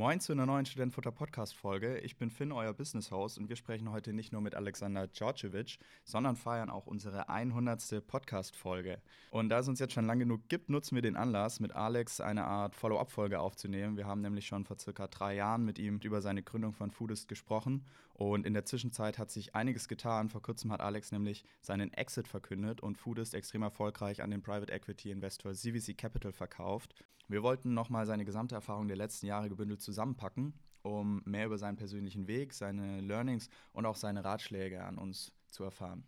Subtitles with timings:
[0.00, 1.98] Moin zu einer neuen Studentenfutter Podcast Folge.
[1.98, 5.78] Ich bin Finn, euer Business Host und wir sprechen heute nicht nur mit Alexander Djordjevic,
[6.04, 8.06] sondern feiern auch unsere 100.
[8.06, 9.02] Podcast Folge.
[9.30, 12.22] Und da es uns jetzt schon lange genug gibt, nutzen wir den Anlass, mit Alex
[12.22, 13.98] eine Art Follow-up-Folge aufzunehmen.
[13.98, 17.28] Wir haben nämlich schon vor circa drei Jahren mit ihm über seine Gründung von Foodist
[17.28, 20.30] gesprochen und in der Zwischenzeit hat sich einiges getan.
[20.30, 24.72] Vor kurzem hat Alex nämlich seinen Exit verkündet und Foodist extrem erfolgreich an den Private
[24.72, 26.94] Equity Investor CVC Capital verkauft.
[27.30, 30.52] Wir wollten nochmal seine gesamte Erfahrung der letzten Jahre gebündelt zusammenpacken,
[30.82, 35.62] um mehr über seinen persönlichen Weg, seine Learnings und auch seine Ratschläge an uns zu
[35.62, 36.02] erfahren.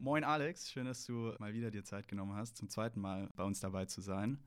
[0.00, 3.44] Moin Alex, schön, dass du mal wieder dir Zeit genommen hast, zum zweiten Mal bei
[3.44, 4.42] uns dabei zu sein.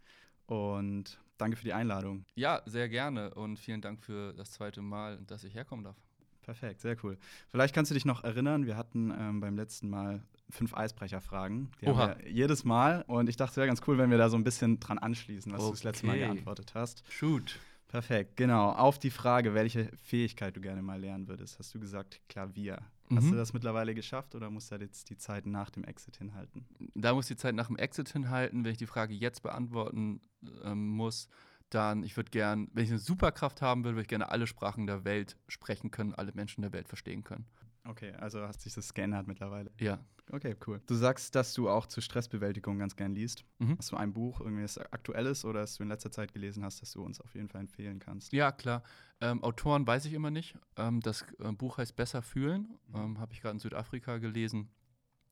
[0.46, 2.26] Und danke für die Einladung.
[2.36, 5.98] Ja, sehr gerne und vielen Dank für das zweite Mal, dass ich herkommen darf.
[6.42, 7.18] Perfekt, sehr cool.
[7.50, 11.72] Vielleicht kannst du dich noch erinnern, wir hatten ähm, beim letzten Mal fünf Eisbrecherfragen.
[11.82, 11.98] Die Oha.
[11.98, 14.38] haben wir jedes Mal und ich dachte, es wäre ganz cool, wenn wir da so
[14.38, 15.70] ein bisschen dran anschließen, was okay.
[15.70, 17.04] du das letzte Mal geantwortet hast.
[17.10, 17.60] Shoot.
[17.88, 18.72] Perfekt, genau.
[18.72, 22.80] Auf die Frage, welche Fähigkeit du gerne mal lernen würdest, hast du gesagt Klavier.
[23.14, 23.18] Mhm.
[23.18, 26.66] Hast du das mittlerweile geschafft oder musst du jetzt die Zeit nach dem Exit hinhalten?
[26.96, 28.64] Da muss die Zeit nach dem Exit hinhalten.
[28.64, 30.22] Wenn ich die Frage jetzt beantworten
[30.64, 31.28] ähm, muss,
[31.70, 34.88] dann, ich würde gern, wenn ich eine Superkraft haben würde, würde ich gerne alle Sprachen
[34.88, 37.46] der Welt sprechen können, alle Menschen der Welt verstehen können.
[37.86, 39.72] Okay, also hast sich das geändert mittlerweile.
[39.80, 40.00] Ja.
[40.32, 40.82] Okay, cool.
[40.88, 43.44] Du sagst, dass du auch zur Stressbewältigung ganz gern liest.
[43.60, 43.78] Mhm.
[43.78, 46.92] Hast du ein Buch, irgendwas Aktuelles oder das du in letzter Zeit gelesen hast, das
[46.92, 48.32] du uns auf jeden Fall empfehlen kannst?
[48.32, 48.84] Ja, klar.
[49.20, 50.58] Ähm, Autoren weiß ich immer nicht.
[50.78, 52.80] Ähm, das äh, Buch heißt Besser fühlen.
[52.88, 52.96] Mhm.
[52.96, 54.70] Ähm, Habe ich gerade in Südafrika gelesen.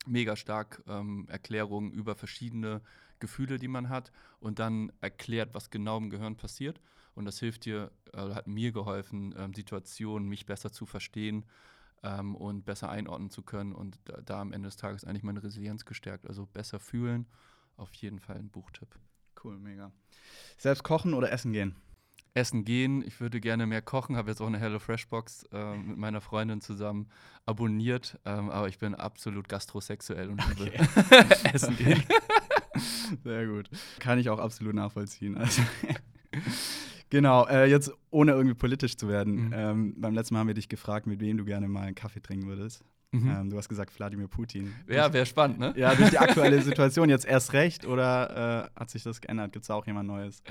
[0.06, 2.82] Mega stark ähm, Erklärungen über verschiedene
[3.20, 6.82] Gefühle, die man hat und dann erklärt, was genau im Gehirn passiert.
[7.14, 11.46] Und das hilft dir, äh, hat mir geholfen, ähm, Situationen, mich besser zu verstehen
[12.04, 15.44] ähm, und besser einordnen zu können und da, da, am Ende des Tages eigentlich meine
[15.44, 16.28] Resilienz gestärkt.
[16.28, 17.28] Also besser fühlen,
[17.78, 19.00] auf jeden Fall ein Buchtipp.
[19.44, 19.92] Cool, mega.
[20.58, 21.76] Selbst kochen oder essen gehen?
[22.34, 23.04] Essen gehen.
[23.06, 24.16] Ich würde gerne mehr kochen.
[24.16, 27.10] Habe jetzt auch eine Hello Fresh Box äh, mit meiner Freundin zusammen
[27.46, 28.20] abonniert.
[28.26, 30.72] Ähm, aber ich bin absolut gastrosexuell und okay.
[31.54, 32.04] Essen gehen.
[33.24, 33.70] Sehr gut.
[34.00, 35.38] Kann ich auch absolut nachvollziehen.
[35.38, 35.62] Also
[37.12, 39.48] Genau, äh, jetzt ohne irgendwie politisch zu werden.
[39.48, 39.54] Mhm.
[39.54, 42.22] Ähm, beim letzten Mal haben wir dich gefragt, mit wem du gerne mal einen Kaffee
[42.22, 42.84] trinken würdest.
[43.12, 43.30] Mhm.
[43.30, 44.74] Ähm, du hast gesagt Wladimir Putin.
[44.88, 45.74] Ja, wäre spannend, ne?
[45.76, 49.52] Ja, durch die aktuelle Situation jetzt erst recht oder äh, hat sich das geändert?
[49.52, 50.42] Gibt es auch jemand Neues?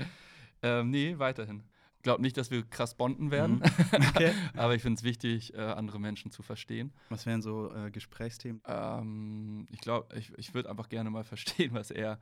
[0.61, 1.63] Ähm, nee, weiterhin.
[1.97, 4.07] Ich glaube nicht, dass wir krass bonden werden, mhm.
[4.09, 4.31] okay.
[4.55, 6.93] aber ich finde es wichtig, äh, andere Menschen zu verstehen.
[7.09, 8.61] Was wären so äh, Gesprächsthemen?
[8.67, 12.19] Ähm, ich glaube, ich, ich würde einfach gerne mal verstehen, was er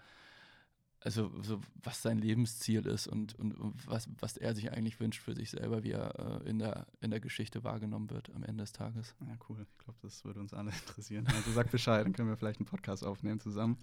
[1.02, 5.22] also so, was sein Lebensziel ist und, und, und, was, was er sich eigentlich wünscht
[5.22, 8.64] für sich selber, wie er äh, in, der, in der Geschichte wahrgenommen wird am Ende
[8.64, 9.16] des Tages.
[9.22, 9.66] Ja, cool.
[9.72, 11.26] Ich glaube, das würde uns alle interessieren.
[11.28, 13.78] Also sag Bescheid, dann können wir vielleicht einen Podcast aufnehmen zusammen.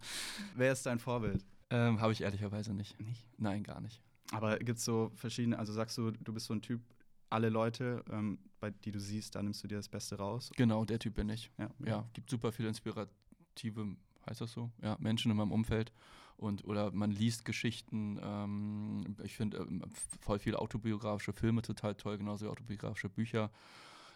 [0.54, 1.44] Wer ist dein Vorbild?
[1.70, 3.00] Ähm, Habe ich ehrlicherweise nicht.
[3.00, 3.26] Nicht?
[3.38, 4.02] Nein, gar nicht.
[4.32, 6.82] Aber gibt es so verschiedene, also sagst du, du bist so ein Typ,
[7.30, 10.50] alle Leute, ähm, bei die du siehst, da nimmst du dir das Beste raus?
[10.56, 11.50] Genau, der Typ bin ich.
[11.58, 13.96] Ja, ja gibt super viele inspirative,
[14.28, 14.70] heißt das so?
[14.82, 15.92] Ja, Menschen in meinem Umfeld
[16.36, 18.18] und oder man liest Geschichten.
[18.22, 19.82] Ähm, ich finde ähm,
[20.20, 23.50] voll viele autobiografische Filme total toll, genauso wie autobiografische Bücher.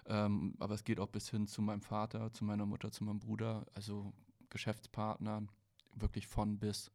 [0.07, 3.21] Ähm, aber es geht auch bis hin zu meinem Vater, zu meiner Mutter, zu meinem
[3.21, 4.13] Bruder, also
[4.49, 5.43] Geschäftspartner,
[5.95, 6.91] wirklich von bis.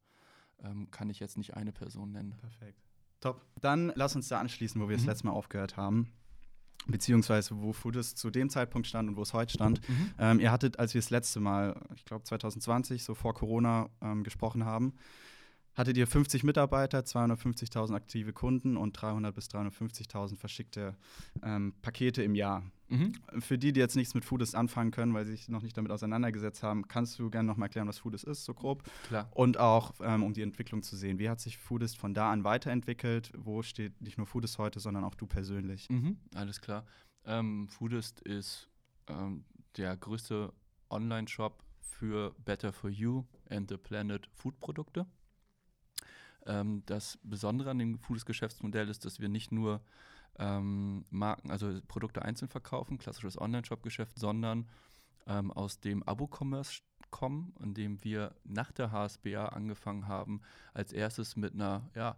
[0.63, 2.35] Ähm, kann ich jetzt nicht eine Person nennen.
[2.37, 2.81] Perfekt.
[3.19, 3.45] Top.
[3.59, 5.01] Dann lass uns da anschließen, wo wir mhm.
[5.01, 6.13] das letzte Mal aufgehört haben
[6.87, 9.87] beziehungsweise wo Foodist zu dem Zeitpunkt stand und wo es heute stand.
[9.87, 10.11] Mhm.
[10.19, 14.23] Ähm, ihr hattet, als wir das letzte Mal, ich glaube 2020, so vor Corona ähm,
[14.23, 14.93] gesprochen haben,
[15.75, 20.95] hattet ihr 50 Mitarbeiter, 250.000 aktive Kunden und 300 bis 350.000 verschickte
[21.43, 22.63] ähm, Pakete im Jahr.
[22.87, 23.13] Mhm.
[23.39, 25.91] Für die, die jetzt nichts mit Foodist anfangen können, weil sie sich noch nicht damit
[25.91, 28.83] auseinandergesetzt haben, kannst du gerne noch mal erklären, was Foodist ist, so grob?
[29.07, 29.29] Klar.
[29.31, 31.17] Und auch, ähm, um die Entwicklung zu sehen.
[31.19, 33.31] Wie hat sich Foodist von da an weiterentwickelt?
[33.35, 35.89] Wo steht nicht nur Foodist heute, sondern auch du persönlich?
[35.89, 36.17] Mhm.
[36.35, 36.85] Alles klar.
[37.25, 38.69] Ähm, Foodist ist
[39.07, 39.45] ähm,
[39.77, 40.53] der größte
[40.89, 45.05] Online-Shop für Better for You and the Planet Food-Produkte.
[46.45, 49.81] Ähm, das Besondere an dem Foodist-Geschäftsmodell ist, dass wir nicht nur
[50.39, 54.67] ähm, Marken, also Produkte einzeln verkaufen, klassisches Online-Shop-Geschäft, sondern
[55.27, 60.41] ähm, aus dem Abo-Commerce kommen, in dem wir nach der HSBA angefangen haben,
[60.73, 62.17] als erstes mit einer ja,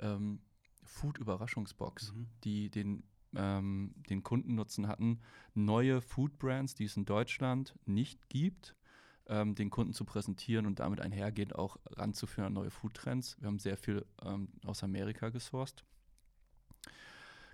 [0.00, 0.40] ähm,
[0.84, 2.28] Food-Überraschungsbox, mhm.
[2.44, 3.02] die den,
[3.34, 5.20] ähm, den Kundennutzen hatten,
[5.54, 8.76] neue Food-Brands, die es in Deutschland nicht gibt,
[9.28, 13.36] ähm, den Kunden zu präsentieren und damit einhergehend auch ranzuführen an neue Foodtrends.
[13.40, 15.84] Wir haben sehr viel ähm, aus Amerika gesourced.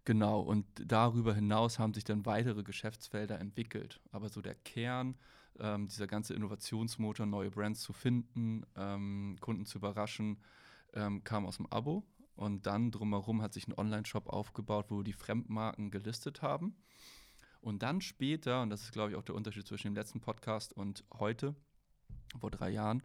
[0.04, 4.00] Genau, und darüber hinaus haben sich dann weitere Geschäftsfelder entwickelt.
[4.10, 5.16] Aber so der Kern
[5.60, 10.38] ähm, dieser ganze Innovationsmotor, neue Brands zu finden, ähm, Kunden zu überraschen,
[10.94, 12.04] ähm, kam aus dem Abo.
[12.34, 16.75] Und dann drumherum hat sich ein Online-Shop aufgebaut, wo die Fremdmarken gelistet haben.
[17.60, 20.72] Und dann später, und das ist, glaube ich, auch der Unterschied zwischen dem letzten Podcast
[20.72, 21.55] und heute,
[22.40, 23.02] vor drei Jahren,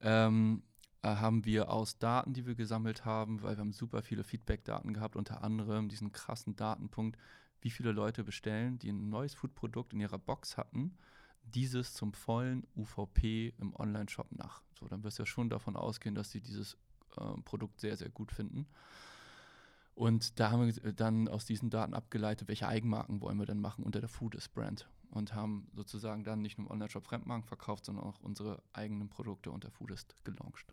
[0.00, 0.71] ähm, äh,
[1.02, 5.16] haben wir aus Daten, die wir gesammelt haben, weil wir haben super viele Feedback-Daten gehabt,
[5.16, 7.18] unter anderem diesen krassen Datenpunkt,
[7.60, 10.96] wie viele Leute bestellen, die ein neues Foodprodukt in ihrer Box hatten,
[11.44, 14.62] dieses zum vollen UVP im Online-Shop nach.
[14.78, 16.76] So, dann wirst du ja schon davon ausgehen, dass sie dieses
[17.16, 18.66] äh, Produkt sehr, sehr gut finden.
[19.94, 23.84] Und da haben wir dann aus diesen Daten abgeleitet, welche Eigenmarken wollen wir denn machen
[23.84, 24.88] unter der Foodist-Brand.
[25.10, 29.50] Und haben sozusagen dann nicht nur im Online-Shop Fremdmarken verkauft, sondern auch unsere eigenen Produkte
[29.50, 30.72] unter Foodist gelauncht.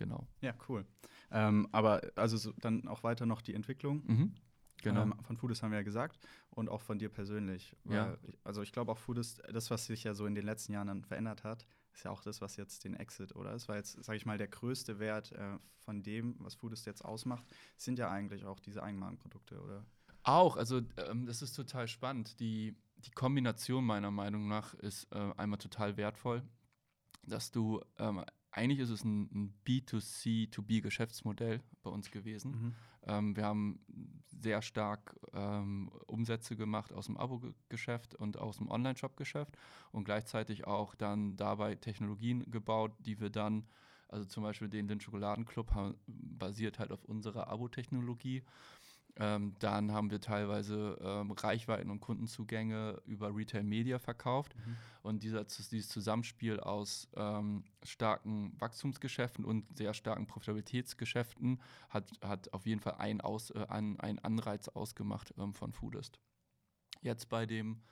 [0.00, 0.26] Genau.
[0.40, 0.86] Ja, cool.
[1.30, 4.02] Ähm, aber also so, dann auch weiter noch die Entwicklung.
[4.06, 4.34] Mhm.
[4.82, 5.02] Genau.
[5.02, 6.18] Ähm, von Foodist haben wir ja gesagt
[6.48, 7.76] und auch von dir persönlich.
[7.84, 8.16] Ja.
[8.26, 10.86] Ich, also ich glaube auch Foodist, das, was sich ja so in den letzten Jahren
[10.86, 13.52] dann verändert hat, ist ja auch das, was jetzt den Exit, oder?
[13.52, 17.04] Es war jetzt, sage ich mal, der größte Wert äh, von dem, was Foodist jetzt
[17.04, 17.44] ausmacht,
[17.76, 19.84] sind ja eigentlich auch diese Eigenmarkenprodukte, oder?
[20.22, 22.40] Auch, also ähm, das ist total spannend.
[22.40, 26.42] Die, die Kombination meiner Meinung nach ist äh, einmal total wertvoll,
[27.26, 32.50] dass du, ähm, eigentlich ist es ein, ein B2C-to-B-Geschäftsmodell bei uns gewesen.
[32.50, 32.74] Mhm.
[33.06, 33.80] Ähm, wir haben
[34.40, 39.56] sehr stark ähm, Umsätze gemacht aus dem Abo-Geschäft und aus dem Online-Shop-Geschäft
[39.92, 43.66] und gleichzeitig auch dann dabei Technologien gebaut, die wir dann,
[44.08, 48.42] also zum Beispiel den Lind Schokoladenclub, haben, basiert halt auf unserer Abo-Technologie.
[49.20, 54.56] Ähm, dann haben wir teilweise ähm, Reichweiten und Kundenzugänge über Retail Media verkauft.
[54.56, 54.76] Mhm.
[55.02, 62.64] Und dieser, dieses Zusammenspiel aus ähm, starken Wachstumsgeschäften und sehr starken Profitabilitätsgeschäften hat, hat auf
[62.64, 66.18] jeden Fall einen, aus, äh, einen, einen Anreiz ausgemacht ähm, von Foodist.
[67.02, 67.82] Jetzt bei dem,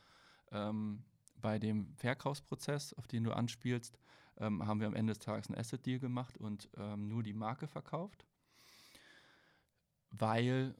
[0.51, 1.05] ähm,
[1.37, 3.99] bei dem Verkaufsprozess, auf den du anspielst,
[4.39, 8.25] ähm, haben wir am Ende des Tages einen Asset-Deal gemacht und nur die Marke verkauft,
[10.11, 10.75] weil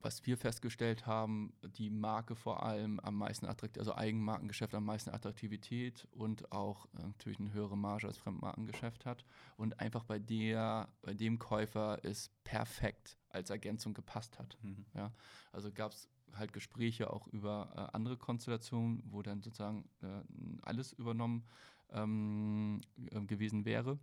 [0.00, 5.10] was wir festgestellt haben, die Marke vor allem am meisten attraktiv, also Eigenmarkengeschäft am meisten
[5.10, 9.24] Attraktivität und auch äh, natürlich eine höhere Marge als Fremdmarkengeschäft hat
[9.56, 14.56] und einfach bei der, bei dem Käufer es perfekt als Ergänzung gepasst hat.
[14.62, 14.86] Mhm.
[14.94, 15.12] Ja,
[15.52, 20.22] also gab es halt Gespräche auch über äh, andere Konstellationen, wo dann sozusagen äh,
[20.62, 21.44] alles übernommen
[21.90, 22.80] ähm,
[23.10, 23.98] äh, gewesen wäre.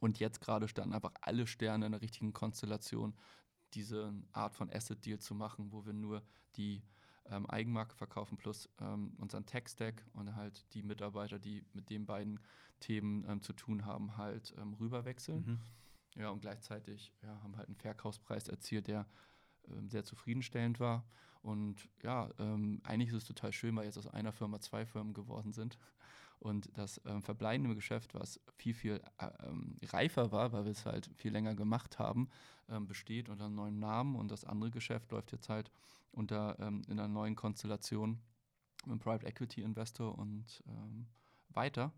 [0.00, 3.14] Und jetzt gerade standen einfach alle Sterne in der richtigen Konstellation,
[3.76, 6.22] diese Art von Asset-Deal zu machen, wo wir nur
[6.56, 6.82] die
[7.30, 12.40] ähm, Eigenmarke verkaufen plus ähm, unseren Tech-Stack und halt die Mitarbeiter, die mit den beiden
[12.80, 15.44] Themen ähm, zu tun haben, halt ähm, rüberwechseln.
[15.46, 15.60] Mhm.
[16.20, 19.06] Ja, und gleichzeitig ja, haben halt einen Verkaufspreis erzielt, der
[19.68, 21.04] ähm, sehr zufriedenstellend war.
[21.42, 25.14] Und ja, ähm, eigentlich ist es total schön, weil jetzt aus einer Firma zwei Firmen
[25.14, 25.78] geworden sind.
[26.38, 30.86] Und das ähm, verbleibende Geschäft, was viel, viel äh, ähm, reifer war, weil wir es
[30.86, 32.28] halt viel länger gemacht haben,
[32.68, 34.16] ähm, besteht unter einem neuen Namen.
[34.16, 35.70] Und das andere Geschäft läuft jetzt halt
[36.12, 38.20] unter ähm, in einer neuen Konstellation
[38.86, 41.06] mit Private Equity Investor und ähm,
[41.48, 41.92] weiter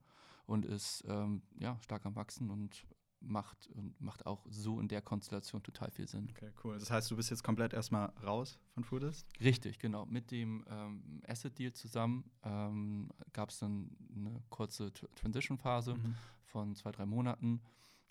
[0.46, 2.86] und ist ähm, ja, stark am Wachsen und
[3.20, 6.28] macht und macht auch so in der Konstellation total viel Sinn.
[6.30, 6.78] Okay, cool.
[6.78, 9.26] Das heißt, du bist jetzt komplett erstmal raus von Foodist?
[9.40, 10.06] Richtig, genau.
[10.06, 16.14] Mit dem ähm, Asset-Deal zusammen ähm, gab es dann eine kurze Tr Transition-Phase Mhm.
[16.44, 17.60] von zwei, drei Monaten.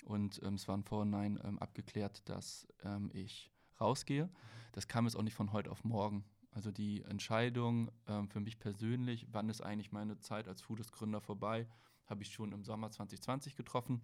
[0.05, 4.29] Und ähm, es war im Vorhinein ähm, abgeklärt, dass ähm, ich rausgehe.
[4.73, 6.23] Das kam jetzt auch nicht von heute auf morgen.
[6.51, 11.67] Also die Entscheidung ähm, für mich persönlich, wann ist eigentlich meine Zeit als Foodist-Gründer vorbei,
[12.07, 14.01] habe ich schon im Sommer 2020 getroffen,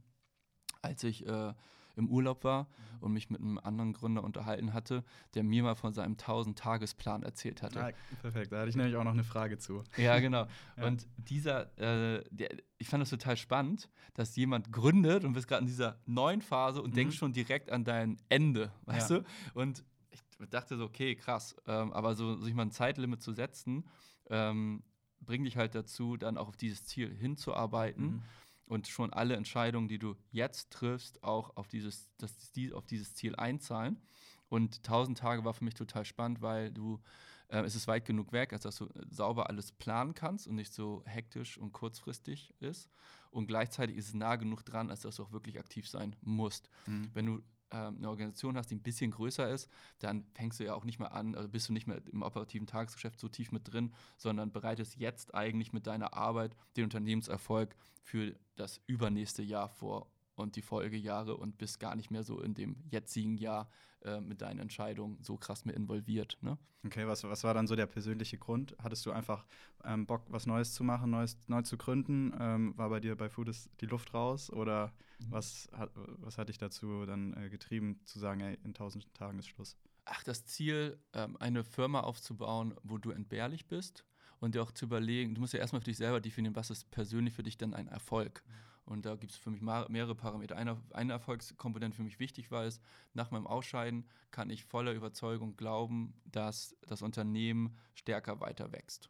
[0.84, 1.54] als ich äh,
[1.96, 2.68] im Urlaub war
[3.02, 5.04] und mich mit einem anderen Gründer unterhalten hatte,
[5.36, 7.80] der mir mal von seinem 1000-Tagesplan erzählt hatte.
[7.84, 9.84] Ah, perfekt, da hatte ich nämlich auch noch eine Frage zu.
[9.98, 10.48] Ja, genau.
[10.78, 10.88] Ja.
[10.88, 12.50] Und dieser, äh, der,
[12.80, 16.82] ich fand das total spannend, dass jemand gründet und bist gerade in dieser neuen Phase
[16.82, 16.96] und Mhm.
[16.96, 19.20] denkst schon direkt an dein Ende, weißt Ja.
[19.20, 19.24] du?
[19.54, 21.56] Und ich dachte so, okay, krass.
[21.68, 23.86] Ähm, aber so sich mal ein Zeitlimit zu setzen,
[24.30, 24.84] ähm,
[25.22, 28.22] bringt dich halt dazu, dann auch auf dieses Ziel hinzuarbeiten Mhm.
[28.66, 33.16] Und schon alle Entscheidungen, die du jetzt triffst, auch auf dieses, das, die, auf dieses
[33.16, 34.02] Ziel einzahlen.
[34.50, 37.02] Und 1000 Tage war für mich total spannend, weil du,
[37.48, 40.56] äh, es ist weit genug weg, als dass du äh, sauber alles planen kannst und
[40.56, 42.90] nicht so hektisch und kurzfristig ist.
[43.32, 46.70] Und gleichzeitig ist es nah genug dran, als dass du auch wirklich aktiv sein musst.
[46.86, 47.10] Mhm.
[47.14, 47.42] Wenn du
[47.74, 51.14] eine Organisation hast, die ein bisschen größer ist, dann fängst du ja auch nicht mehr
[51.14, 54.96] an, also bist du nicht mehr im operativen Tagesgeschäft so tief mit drin, sondern bereitest
[54.98, 60.13] jetzt eigentlich mit deiner Arbeit den Unternehmenserfolg für das übernächste Jahr vor.
[60.36, 63.70] Und die Folgejahre und bist gar nicht mehr so in dem jetzigen Jahr
[64.02, 66.38] äh, mit deinen Entscheidungen so krass mit involviert.
[66.42, 66.58] Ne?
[66.86, 68.76] Okay, was, was war dann so der persönliche Grund?
[68.82, 69.46] Hattest du einfach
[69.86, 72.34] ähm, Bock, was Neues zu machen, Neues, neu zu gründen?
[72.40, 74.50] Ähm, war bei dir bei Foodist die Luft raus?
[74.50, 75.32] Oder mhm.
[75.32, 79.40] was, hat, was hat dich dazu dann äh, getrieben, zu sagen, ey, in tausend Tagen
[79.40, 79.78] ist Schluss?
[80.06, 84.04] Ach, das Ziel, ähm, eine Firma aufzubauen, wo du entbehrlich bist
[84.42, 86.92] und dir auch zu überlegen, du musst ja erstmal für dich selber definieren, was ist
[86.92, 88.44] persönlich für dich dann ein Erfolg.
[88.46, 88.73] Mhm.
[88.86, 90.58] Und da gibt es für mich mehrere Parameter.
[90.58, 92.82] Eine, eine Erfolgskomponente für mich wichtig war es,
[93.14, 99.10] nach meinem Ausscheiden kann ich voller Überzeugung glauben, dass das Unternehmen stärker weiter wächst.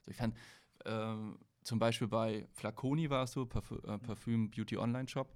[0.00, 0.36] Also ich fand,
[0.84, 1.14] äh,
[1.62, 5.34] zum Beispiel bei Flaconi war es so, Parfüm, äh, Parfüm Beauty Online Shop.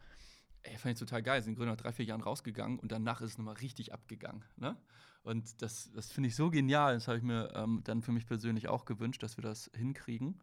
[0.62, 1.42] Ey, fand ich total geil.
[1.42, 4.44] Sind Gründer nach drei, vier Jahren rausgegangen und danach ist es nochmal richtig abgegangen.
[4.56, 4.76] Ne?
[5.22, 6.94] Und das, das finde ich so genial.
[6.94, 10.38] Das habe ich mir ähm, dann für mich persönlich auch gewünscht, dass wir das hinkriegen.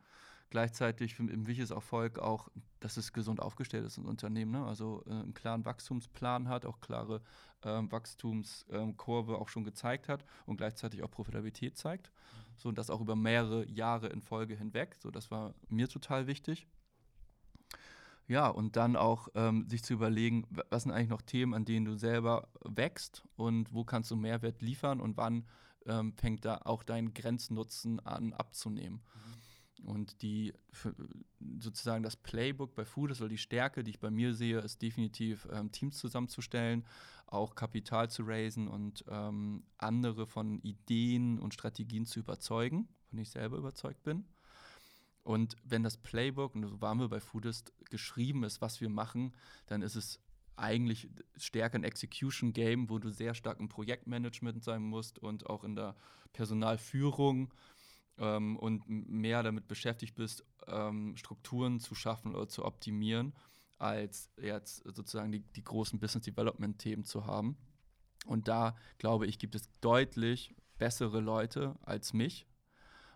[0.49, 2.47] Gleichzeitig im wichtiges Erfolg auch,
[2.79, 4.51] dass es gesund aufgestellt ist, ein Unternehmen.
[4.51, 4.65] Ne?
[4.65, 7.21] Also äh, einen klaren Wachstumsplan hat, auch klare
[7.63, 12.11] ähm, Wachstumskurve ähm, auch schon gezeigt hat und gleichzeitig auch Profitabilität zeigt.
[12.11, 12.53] Mhm.
[12.57, 14.95] So und das auch über mehrere Jahre in Folge hinweg.
[14.99, 16.67] So, das war mir total wichtig.
[18.27, 21.85] Ja, und dann auch ähm, sich zu überlegen, was sind eigentlich noch Themen, an denen
[21.85, 25.45] du selber wächst und wo kannst du Mehrwert liefern und wann
[25.85, 29.01] ähm, fängt da auch dein Grenznutzen an abzunehmen.
[29.01, 29.36] Mhm.
[29.83, 30.53] Und die
[31.59, 35.47] sozusagen das Playbook bei Food oder die Stärke, die ich bei mir sehe, ist definitiv
[35.51, 36.85] ähm, Teams zusammenzustellen,
[37.25, 43.29] auch Kapital zu raisen und ähm, andere von Ideen und Strategien zu überzeugen, von ich
[43.29, 44.25] selber überzeugt bin.
[45.23, 49.35] Und wenn das Playbook, und so waren wir bei Foodist, geschrieben ist, was wir machen,
[49.65, 50.21] dann ist es
[50.55, 55.75] eigentlich stärker ein Execution-Game, wo du sehr stark im Projektmanagement sein musst und auch in
[55.75, 55.95] der
[56.33, 57.53] Personalführung
[58.17, 63.33] ähm, und mehr damit beschäftigt bist, ähm, Strukturen zu schaffen oder zu optimieren,
[63.77, 67.57] als jetzt sozusagen die, die großen Business Development-Themen zu haben.
[68.25, 72.47] Und da, glaube ich, gibt es deutlich bessere Leute als mich.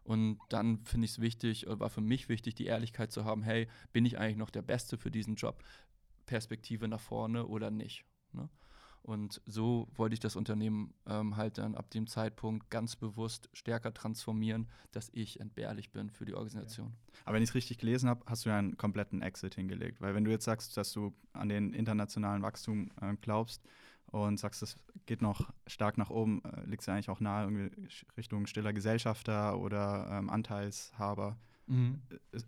[0.03, 3.43] Und dann finde ich es wichtig, oder war für mich wichtig, die Ehrlichkeit zu haben,
[3.43, 5.63] hey, bin ich eigentlich noch der Beste für diesen Job?
[6.25, 8.05] Perspektive nach vorne oder nicht?
[8.31, 8.49] Ne?
[9.03, 13.93] Und so wollte ich das Unternehmen ähm, halt dann ab dem Zeitpunkt ganz bewusst stärker
[13.93, 16.87] transformieren, dass ich entbehrlich bin für die Organisation.
[16.87, 17.21] Ja.
[17.25, 20.01] Aber wenn ich es richtig gelesen habe, hast du ja einen kompletten Exit hingelegt.
[20.01, 23.63] Weil wenn du jetzt sagst, dass du an den internationalen Wachstum äh, glaubst
[24.07, 24.75] und sagst, es
[25.07, 28.73] geht noch stark nach oben, äh, liegt es ja eigentlich auch nahe irgendwie Richtung stiller
[28.73, 31.37] Gesellschafter oder ähm, Anteilshaber.
[31.65, 32.01] Mhm.
[32.31, 32.39] Äh,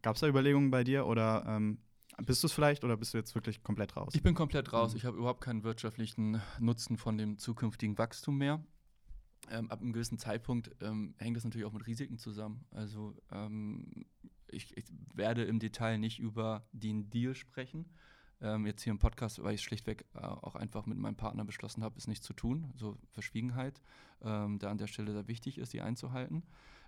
[0.00, 1.78] Gab es da Überlegungen bei dir oder ähm,
[2.24, 4.12] bist du es vielleicht oder bist du jetzt wirklich komplett raus?
[4.14, 4.92] Ich bin komplett raus.
[4.92, 4.96] Mhm.
[4.96, 8.62] Ich habe überhaupt keinen wirtschaftlichen Nutzen von dem zukünftigen Wachstum mehr.
[9.50, 12.64] Ähm, ab einem gewissen Zeitpunkt ähm, hängt das natürlich auch mit Risiken zusammen.
[12.70, 14.04] Also ähm,
[14.48, 14.84] ich, ich,
[15.14, 17.86] werde im Detail nicht über den Deal sprechen.
[18.40, 21.82] Ähm, jetzt hier im Podcast, weil ich schlichtweg äh, auch einfach mit meinem Partner beschlossen
[21.82, 22.72] habe, es nicht zu tun.
[22.76, 23.80] So Verschwiegenheit,
[24.22, 26.44] ähm, da an der Stelle sehr wichtig ist, die einzuhalten.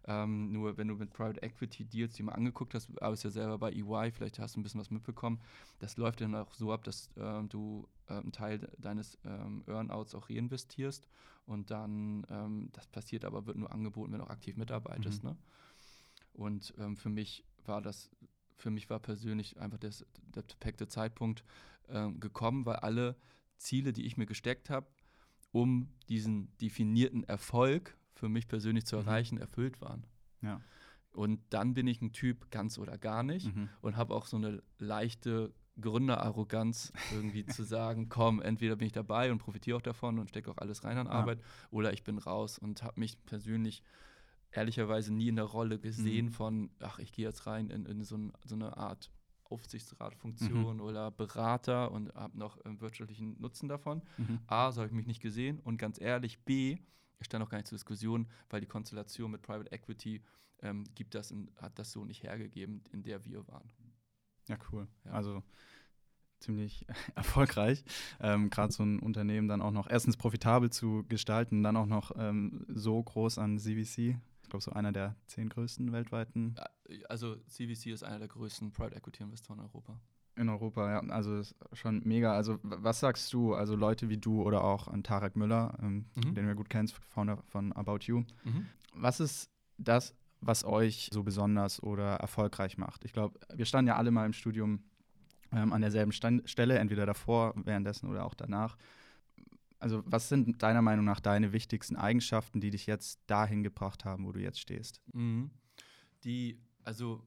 [0.07, 3.59] Ähm, nur wenn du mit Private Equity Deals die mal angeguckt hast, arbeitest ja selber
[3.59, 5.41] bei EY, vielleicht hast du ein bisschen was mitbekommen.
[5.79, 10.15] Das läuft dann auch so ab, dass ähm, du äh, einen Teil deines ähm, Earnouts
[10.15, 11.07] auch reinvestierst
[11.47, 15.23] und dann, ähm, das passiert aber, wird nur angeboten, wenn du auch aktiv mitarbeitest.
[15.23, 15.31] Mhm.
[15.31, 15.37] Ne?
[16.33, 18.11] Und ähm, für mich war das,
[18.61, 21.45] für mich war persönlich einfach das, der perfekte Zeitpunkt
[21.89, 23.17] ähm, gekommen, weil alle
[23.57, 24.87] Ziele, die ich mir gesteckt habe,
[25.53, 29.03] um diesen definierten Erfolg für mich persönlich zu mhm.
[29.03, 29.43] erreichen, mhm.
[29.43, 30.07] erfüllt waren.
[30.43, 30.61] Ja.
[31.13, 33.69] Und dann bin ich ein Typ ganz oder gar nicht mhm.
[33.81, 39.33] und habe auch so eine leichte Gründerarroganz, irgendwie zu sagen, komm, entweder bin ich dabei
[39.33, 41.45] und profitiere auch davon und stecke auch alles rein an Arbeit, ja.
[41.71, 43.83] oder ich bin raus und habe mich persönlich
[44.53, 46.33] ehrlicherweise nie in der Rolle gesehen mhm.
[46.33, 49.11] von, ach, ich gehe jetzt rein in, in so, ein, so, eine Art
[49.45, 50.83] Aufsichtsratfunktion mhm.
[50.83, 54.03] oder Berater und habe noch äh, wirtschaftlichen Nutzen davon.
[54.17, 54.41] Mhm.
[54.47, 56.79] A, so habe ich mich nicht gesehen und ganz ehrlich, B,
[57.21, 60.23] stand auch gar nicht zur Diskussion, weil die Konstellation mit Private Equity
[60.63, 63.71] ähm, gibt das in, hat das so nicht hergegeben, in der wir waren.
[64.49, 64.89] Ja, cool.
[65.05, 65.13] Ja.
[65.13, 65.43] Also
[66.41, 67.85] ziemlich erfolgreich,
[68.21, 72.13] ähm, gerade so ein Unternehmen dann auch noch erstens profitabel zu gestalten, dann auch noch
[72.17, 74.19] ähm, so groß an CVC.
[74.51, 76.57] Ich glaube, so einer der zehn größten weltweiten.
[77.09, 80.01] Also CVC ist einer der größten Private Equity Investoren in Europa.
[80.35, 80.99] In Europa, ja.
[81.11, 81.41] Also
[81.73, 82.35] schon mega.
[82.35, 86.35] Also was sagst du, also Leute wie du oder auch an Tarek Müller, ähm, mhm.
[86.35, 88.25] den wir gut kennst, Founder von About You.
[88.43, 88.67] Mhm.
[88.93, 93.05] Was ist das, was euch so besonders oder erfolgreich macht?
[93.05, 94.83] Ich glaube, wir standen ja alle mal im Studium
[95.53, 98.77] ähm, an derselben Stand Stelle, entweder davor, währenddessen oder auch danach.
[99.81, 104.27] Also was sind deiner Meinung nach deine wichtigsten Eigenschaften, die dich jetzt dahin gebracht haben,
[104.27, 105.01] wo du jetzt stehst?
[105.13, 105.51] Mhm.
[106.23, 107.23] Die, also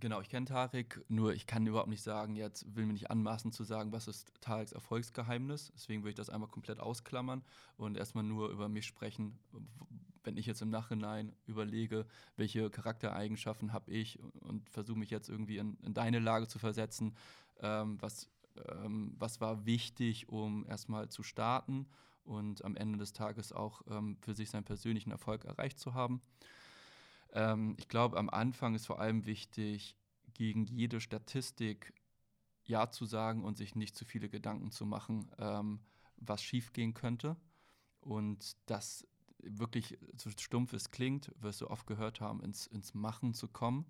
[0.00, 3.50] Genau, ich kenne Tarek, nur ich kann überhaupt nicht sagen, jetzt will mir nicht anmaßen
[3.50, 5.72] zu sagen, was ist Tareks Erfolgsgeheimnis.
[5.74, 7.42] Deswegen würde ich das einmal komplett ausklammern
[7.76, 9.36] und erstmal nur über mich sprechen,
[10.22, 15.58] wenn ich jetzt im Nachhinein überlege, welche Charaktereigenschaften habe ich und versuche mich jetzt irgendwie
[15.58, 17.16] in, in, deine Lage zu versetzen,
[17.60, 18.30] ähm, was,
[18.68, 21.86] ähm, was war wichtig, um erstmal zu starten
[22.24, 26.20] und am Ende des Tages auch ähm, für sich seinen persönlichen Erfolg erreicht zu haben.
[27.32, 29.96] Ähm, ich glaube, am Anfang ist vor allem wichtig,
[30.34, 31.92] gegen jede Statistik
[32.64, 35.80] Ja zu sagen und sich nicht zu viele Gedanken zu machen, ähm,
[36.16, 37.36] was schiefgehen könnte.
[38.00, 39.06] Und das
[39.40, 43.86] wirklich, so stumpf es klingt, wirst du oft gehört haben, ins, ins Machen zu kommen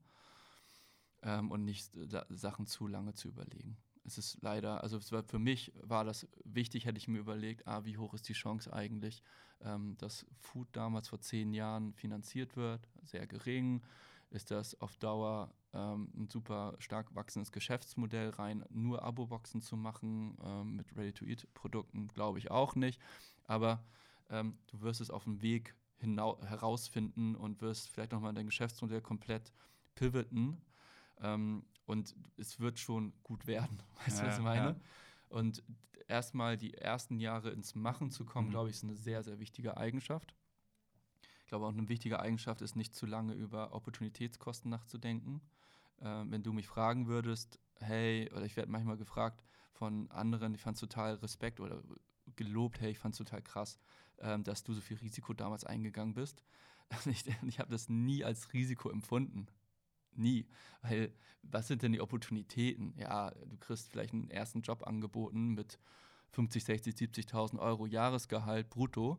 [1.23, 1.91] ähm, und nicht
[2.29, 3.77] Sachen zu lange zu überlegen.
[4.09, 7.85] Es ist leider, also war, für mich war das wichtig, hätte ich mir überlegt, ah,
[7.85, 9.23] wie hoch ist die Chance eigentlich,
[9.61, 13.83] ähm, dass Food damals vor zehn Jahren finanziert wird, sehr gering.
[14.31, 20.37] Ist das auf Dauer ähm, ein super stark wachsendes Geschäftsmodell, rein nur Abo-Boxen zu machen
[20.43, 23.01] ähm, mit Ready-to-Eat-Produkten, glaube ich auch nicht.
[23.45, 23.85] Aber
[24.31, 29.53] ähm, du wirst es auf dem Weg herausfinden und wirst vielleicht nochmal dein Geschäftsmodell komplett
[29.95, 30.63] pivoten.
[31.21, 33.83] Ähm, und es wird schon gut werden.
[34.05, 34.69] Weißt du, ja, was ich meine?
[34.69, 34.77] Ja.
[35.31, 35.63] Und
[36.07, 38.53] erstmal die ersten Jahre ins Machen zu kommen, mhm.
[38.53, 40.35] glaube ich, ist eine sehr, sehr wichtige Eigenschaft.
[41.41, 45.41] Ich glaube auch eine wichtige Eigenschaft ist, nicht zu lange über Opportunitätskosten nachzudenken.
[46.01, 49.43] Äh, wenn du mich fragen würdest, hey, oder ich werde manchmal gefragt
[49.73, 51.83] von anderen, ich fand es total Respekt oder
[52.37, 53.79] gelobt, hey, ich fand es total krass,
[54.19, 56.45] äh, dass du so viel Risiko damals eingegangen bist.
[57.07, 59.47] ich, ich habe das nie als Risiko empfunden.
[60.19, 60.47] Nie.
[60.83, 62.95] Weil, was sind denn die Opportunitäten?
[62.99, 65.79] Ja, du kriegst vielleicht einen ersten Job angeboten mit
[66.33, 69.19] 50, 60, 70.000 Euro Jahresgehalt brutto.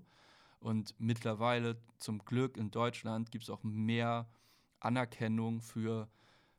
[0.60, 4.30] Und mittlerweile, zum Glück in Deutschland, gibt es auch mehr
[4.80, 6.10] Anerkennung für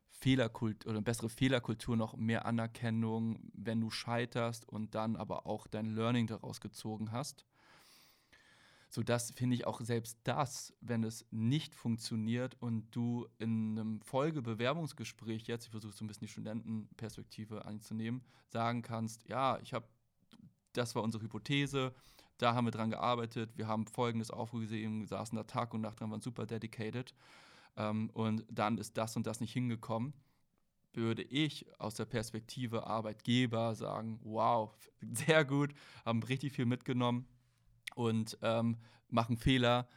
[0.08, 5.94] Fehlerkultur oder bessere Fehlerkultur, noch mehr Anerkennung, wenn du scheiterst und dann aber auch dein
[5.94, 7.44] Learning daraus gezogen hast
[8.90, 15.46] sodass, finde ich, auch selbst das, wenn es nicht funktioniert und du in einem Folgebewerbungsgespräch
[15.46, 19.86] jetzt, ich versuche so ein bisschen die Studentenperspektive einzunehmen, sagen kannst, ja, ich habe,
[20.72, 21.94] das war unsere Hypothese,
[22.36, 26.10] da haben wir dran gearbeitet, wir haben Folgendes aufgesehen, saßen da Tag und Nacht dran,
[26.10, 27.14] waren super dedicated
[27.76, 30.14] ähm, und dann ist das und das nicht hingekommen
[30.92, 34.74] würde ich aus der Perspektive Arbeitgeber sagen, wow,
[35.12, 35.72] sehr gut,
[36.04, 37.28] haben richtig viel mitgenommen,
[37.94, 39.88] und ähm, machen Fehler,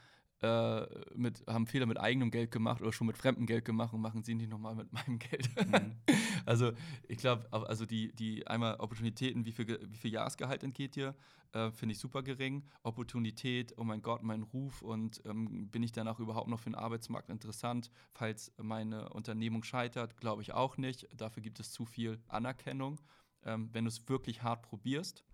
[0.42, 4.00] äh, mit, haben Fehler mit eigenem Geld gemacht oder schon mit fremdem Geld gemacht und
[4.00, 5.48] machen sie nicht nochmal mit meinem Geld.
[5.56, 5.96] Mhm.
[6.44, 6.72] also
[7.08, 11.14] ich glaube, also die, die einmal Opportunitäten, wie viel, wie viel Jahresgehalt entgeht dir,
[11.52, 12.64] äh, finde ich super gering.
[12.82, 16.74] Opportunität, oh mein Gott, mein Ruf und ähm, bin ich danach überhaupt noch für den
[16.74, 21.08] Arbeitsmarkt interessant, falls meine Unternehmung scheitert, glaube ich auch nicht.
[21.16, 23.00] Dafür gibt es zu viel Anerkennung.
[23.44, 25.24] Ähm, wenn du es wirklich hart probierst,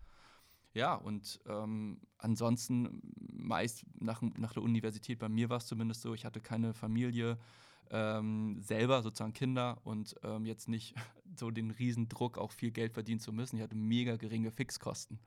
[0.75, 3.01] ja, und ähm, ansonsten
[3.33, 7.39] meist nach, nach der Universität, bei mir war es zumindest so, ich hatte keine Familie,
[7.91, 10.95] ähm, selber sozusagen Kinder und ähm, jetzt nicht
[11.37, 13.57] so den Riesendruck, auch viel Geld verdienen zu müssen.
[13.57, 15.19] Ich hatte mega geringe Fixkosten.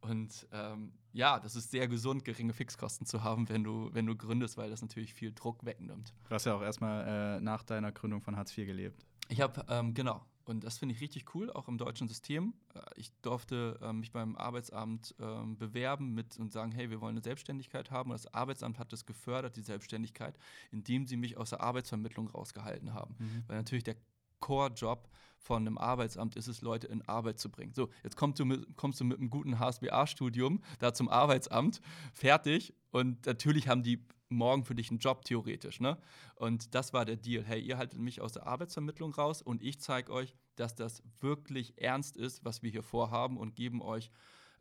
[0.00, 4.16] Und ähm, ja, das ist sehr gesund, geringe Fixkosten zu haben, wenn du, wenn du
[4.16, 6.14] gründest, weil das natürlich viel Druck wegnimmt.
[6.28, 9.04] Du hast ja auch erstmal äh, nach deiner Gründung von Hartz IV gelebt.
[9.28, 12.54] Ich habe, ähm, genau, und das finde ich richtig cool, auch im deutschen System.
[12.74, 17.14] Äh, ich durfte äh, mich beim Arbeitsamt äh, bewerben mit und sagen, hey, wir wollen
[17.14, 18.10] eine Selbstständigkeit haben.
[18.10, 20.36] Und das Arbeitsamt hat das gefördert, die Selbstständigkeit,
[20.72, 23.14] indem sie mich aus der Arbeitsvermittlung rausgehalten haben.
[23.18, 23.44] Mhm.
[23.46, 23.94] Weil natürlich der
[24.40, 25.08] Core-Job
[25.38, 27.72] von einem Arbeitsamt ist es, Leute in Arbeit zu bringen.
[27.72, 31.80] So, jetzt kommst du mit, kommst du mit einem guten HSBA-Studium da zum Arbeitsamt,
[32.12, 32.74] fertig.
[32.90, 35.80] Und natürlich haben die morgen für dich einen Job theoretisch.
[35.80, 35.98] Ne?
[36.36, 37.44] Und das war der Deal.
[37.44, 41.80] Hey, ihr haltet mich aus der Arbeitsvermittlung raus und ich zeige euch, dass das wirklich
[41.80, 44.10] ernst ist, was wir hier vorhaben und geben euch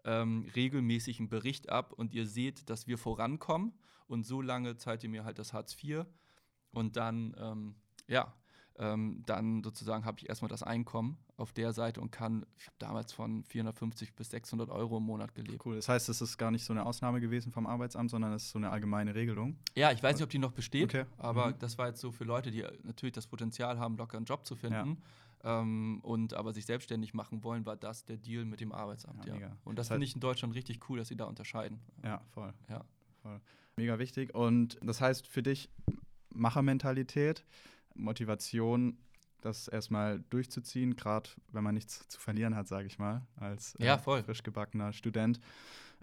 [0.05, 3.73] ähm, regelmäßig einen Bericht ab und ihr seht, dass wir vorankommen
[4.08, 6.05] und so lange zahlt ihr mir halt das Hartz IV
[6.71, 7.75] und dann, ähm,
[8.08, 8.34] ja,
[8.79, 12.75] ähm, dann sozusagen habe ich erstmal das Einkommen auf der Seite und kann, ich habe
[12.79, 15.65] damals von 450 bis 600 Euro im Monat gelebt.
[15.65, 18.43] Cool, das heißt, es ist gar nicht so eine Ausnahme gewesen vom Arbeitsamt, sondern es
[18.43, 19.57] ist so eine allgemeine Regelung.
[19.75, 21.05] Ja, ich weiß nicht, ob die noch besteht, okay.
[21.17, 21.59] aber mhm.
[21.59, 24.55] das war jetzt so für Leute, die natürlich das Potenzial haben, locker einen Job zu
[24.55, 24.97] finden.
[25.43, 25.61] Ja.
[25.61, 29.25] Ähm, und aber sich selbstständig machen wollen, war das der Deal mit dem Arbeitsamt.
[29.25, 29.57] Ja, ja.
[29.63, 31.79] Und das, das finde ich in Deutschland richtig cool, dass sie da unterscheiden.
[32.03, 32.53] Ja, voll.
[32.69, 32.83] Ja.
[33.21, 33.39] voll.
[33.77, 34.35] Mega wichtig.
[34.35, 35.69] Und das heißt für dich
[36.33, 37.45] Machermentalität,
[37.99, 38.97] Motivation,
[39.41, 43.85] das erstmal durchzuziehen, gerade wenn man nichts zu verlieren hat, sage ich mal, als äh,
[43.85, 45.39] ja, frisch gebackener Student.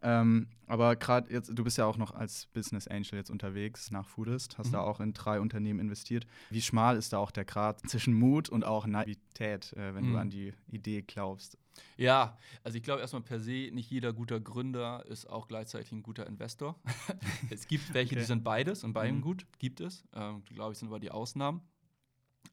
[0.03, 4.07] Ähm, aber gerade jetzt, du bist ja auch noch als Business Angel jetzt unterwegs nach
[4.07, 4.73] Foodist, hast Mhm.
[4.73, 6.27] da auch in drei Unternehmen investiert.
[6.51, 10.13] Wie schmal ist da auch der Grad zwischen Mut und auch Naivität, äh, wenn Mhm.
[10.13, 11.57] du an die Idee glaubst?
[11.97, 16.03] Ja, also ich glaube erstmal per se, nicht jeder guter Gründer ist auch gleichzeitig ein
[16.03, 16.79] guter Investor.
[17.51, 18.27] es gibt welche, die Okay.
[18.27, 19.23] sind beides und beiden Mhm.
[19.23, 20.05] gut, gibt es.
[20.15, 21.63] Ähm, glaube ich, sind aber die Ausnahmen.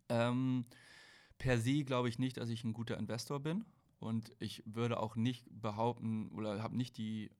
[0.09, 0.65] Ähm,
[1.37, 3.65] per se glaube ich nicht, dass ich ein guter Investor bin.
[3.99, 7.31] Und ich würde auch nicht behaupten oder habe nicht die,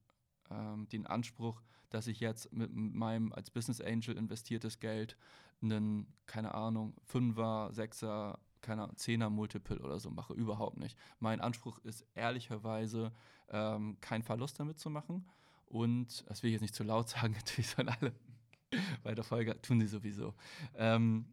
[0.50, 5.16] ähm, den Anspruch, dass ich jetzt mit meinem als Business Angel investiertes Geld
[5.62, 10.32] einen, keine Ahnung, Fünfer, Sechser, keine Zehner Multiple oder so mache.
[10.32, 10.98] Überhaupt nicht.
[11.20, 13.12] Mein Anspruch ist ehrlicherweise,
[13.50, 15.28] ähm, keinen Verlust damit zu machen.
[15.66, 18.12] Und, das will ich jetzt nicht zu laut sagen, natürlich sollen alle
[19.02, 20.34] bei der Folge tun sie sowieso.
[20.76, 21.26] Ähm,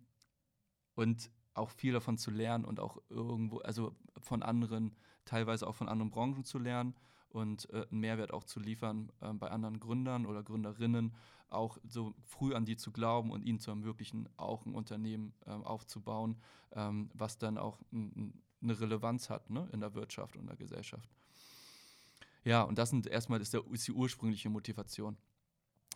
[1.01, 5.89] und auch viel davon zu lernen und auch irgendwo, also von anderen, teilweise auch von
[5.89, 6.95] anderen Branchen zu lernen
[7.29, 11.13] und äh, einen Mehrwert auch zu liefern äh, bei anderen Gründern oder Gründerinnen,
[11.49, 15.63] auch so früh an die zu glauben und ihnen zu ermöglichen, auch ein Unternehmen ähm,
[15.63, 16.37] aufzubauen,
[16.71, 21.09] ähm, was dann auch eine Relevanz hat ne, in der Wirtschaft und der Gesellschaft.
[22.43, 25.17] Ja, und das sind erstmal ist, der, ist die ursprüngliche Motivation.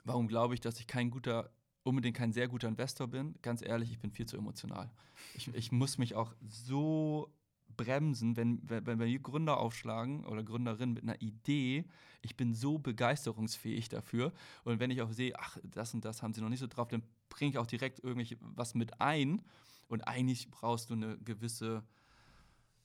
[0.03, 1.49] Warum glaube ich, dass ich kein guter,
[1.85, 3.35] unbedingt kein sehr guter Investor bin?
[3.41, 4.91] Ganz ehrlich, ich bin viel zu emotional.
[5.35, 7.31] Ich, ich muss mich auch so
[7.77, 11.85] bremsen, wenn, wenn, wenn wir Gründer aufschlagen oder Gründerinnen mit einer Idee,
[12.21, 14.33] ich bin so begeisterungsfähig dafür.
[14.63, 16.87] Und wenn ich auch sehe, ach, das und das haben sie noch nicht so drauf,
[16.87, 19.43] dann bringe ich auch direkt irgendwie was mit ein.
[19.87, 21.83] Und eigentlich brauchst du eine gewisse,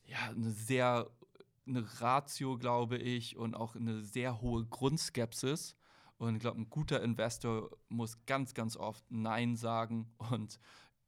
[0.05, 1.11] ja, eine sehr,
[1.67, 5.77] eine Ratio, glaube ich, und auch eine sehr hohe Grundskepsis.
[6.21, 10.61] Und ich glaube, ein guter Investor muss ganz, ganz oft Nein sagen und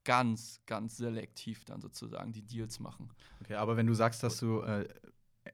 [0.04, 3.10] ganz, ganz selektiv dann sozusagen die Deals machen.
[3.40, 4.88] Okay, aber wenn du sagst, dass du äh,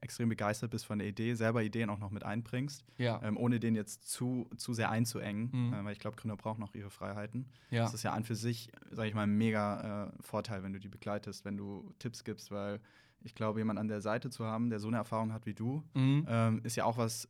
[0.00, 3.58] extrem begeistert bist von der Idee, selber Ideen auch noch mit einbringst, Ja, ähm, ohne
[3.58, 5.72] den jetzt zu, zu sehr einzuengen, Mhm.
[5.74, 7.48] äh, weil ich glaube, Gründer brauchen auch ihre Freiheiten.
[7.70, 7.82] ja.
[7.82, 10.78] Das ist ja an für sich, sage ich mal, ein mega äh, Vorteil, wenn du
[10.78, 12.80] die begleitest, wenn du Tipps gibst, weil
[13.22, 15.82] ich glaube, jemand an der Seite zu haben, der so eine Erfahrung hat wie du,
[15.94, 16.26] Mhm.
[16.28, 17.28] ähm, ist ja auch was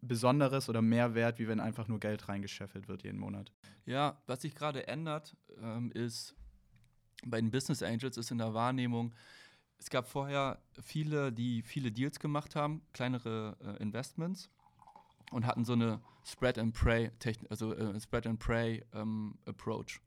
[0.00, 3.52] Besonderes oder mehr wert, wie wenn einfach nur Geld reingescheffelt wird jeden Monat.
[3.84, 6.34] Ja, was sich gerade ändert, ähm, ist
[7.24, 9.14] bei den Business Angels ist in der Wahrnehmung,
[9.78, 14.50] es gab vorher viele, die viele Deals gemacht haben, kleinere äh, Investments
[15.30, 17.10] und hatten so eine Spread and Pray,
[17.50, 20.00] also äh, Spread and Pray ähm, Approach.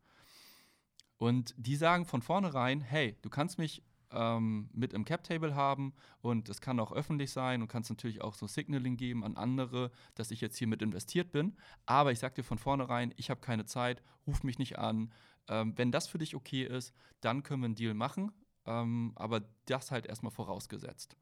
[1.18, 6.50] Und die sagen von vornherein, hey, du kannst mich ähm, mit im Cap-Table haben und
[6.50, 10.32] es kann auch öffentlich sein und kannst natürlich auch so Signaling geben an andere, dass
[10.32, 11.56] ich jetzt hier mit investiert bin.
[11.86, 15.12] Aber ich sag dir von vornherein, ich habe keine Zeit, ruf mich nicht an.
[15.48, 18.32] Ähm, wenn das für dich okay ist, dann können wir einen Deal machen.
[18.66, 21.16] Ähm, aber das halt erstmal vorausgesetzt.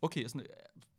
[0.00, 0.44] Okay, ist ein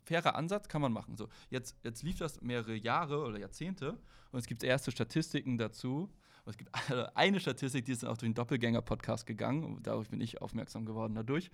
[0.04, 1.15] fairer Ansatz, kann man machen.
[1.15, 4.00] So, jetzt, jetzt lief das mehrere Jahre oder Jahrzehnte
[4.32, 6.10] und es gibt erste Statistiken dazu.
[6.45, 6.71] Und es gibt
[7.15, 9.63] eine Statistik, die ist dann auch durch den Doppelgänger-Podcast gegangen.
[9.63, 11.49] Und dadurch bin ich aufmerksam geworden dadurch.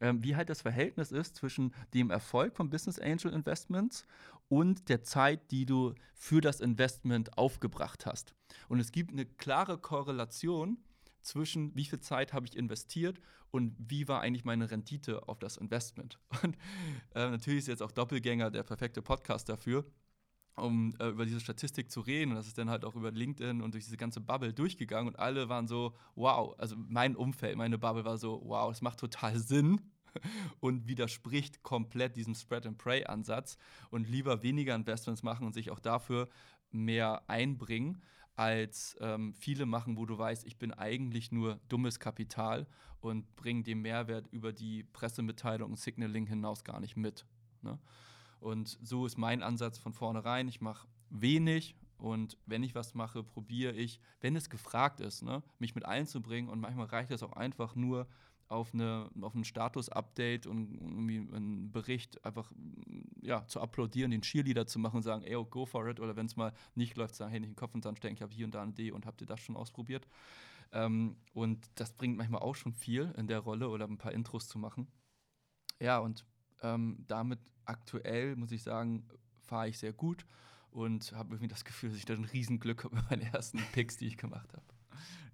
[0.00, 4.06] Ähm, wie halt das Verhältnis ist zwischen dem Erfolg von Business Angel Investments
[4.48, 8.34] und der Zeit, die du für das Investment aufgebracht hast.
[8.68, 10.78] Und es gibt eine klare Korrelation
[11.20, 15.56] zwischen wie viel Zeit habe ich investiert und wie war eigentlich meine Rendite auf das
[15.56, 16.18] Investment.
[16.42, 16.56] Und
[17.14, 19.84] äh, natürlich ist jetzt auch Doppelgänger der perfekte Podcast dafür,
[20.56, 22.30] um äh, über diese Statistik zu reden.
[22.30, 25.08] Und das ist dann halt auch über LinkedIn und durch diese ganze Bubble durchgegangen.
[25.08, 29.00] Und alle waren so, wow, also mein Umfeld, meine Bubble war so, wow, das macht
[29.00, 29.80] total Sinn
[30.60, 33.56] und widerspricht komplett diesem Spread-and-Pray-Ansatz
[33.90, 36.28] und lieber weniger Investments machen und sich auch dafür
[36.70, 38.02] mehr einbringen,
[38.36, 42.66] als ähm, viele machen, wo du weißt, ich bin eigentlich nur dummes Kapital
[43.00, 47.26] und bringe den Mehrwert über die Pressemitteilung und Signaling hinaus gar nicht mit.
[47.62, 47.78] Ne?
[48.40, 50.48] Und so ist mein Ansatz von vornherein.
[50.48, 55.42] Ich mache wenig und wenn ich was mache, probiere ich, wenn es gefragt ist, ne,
[55.58, 56.50] mich mit einzubringen.
[56.50, 58.06] Und manchmal reicht es auch einfach nur
[58.48, 62.50] auf, eine, auf ein Status-Update und irgendwie einen Bericht einfach
[63.20, 66.00] ja, zu applaudieren, den Cheerleader zu machen und sagen, ey, oh, go for it.
[66.00, 68.22] Oder wenn es mal nicht läuft, sagen, hey, nicht den Kopf und Sand stecken, ich
[68.22, 70.08] habe hier und da eine Idee und habt ihr das schon ausprobiert?
[70.72, 74.48] Ähm, und das bringt manchmal auch schon viel in der Rolle oder ein paar Intros
[74.48, 74.88] zu machen.
[75.80, 76.24] Ja, und
[76.62, 79.04] ähm, damit aktuell, muss ich sagen,
[79.42, 80.24] fahre ich sehr gut
[80.70, 83.96] und habe irgendwie das Gefühl, dass ich da ein Riesenglück habe mit meinen ersten Picks,
[83.96, 84.64] die ich gemacht habe.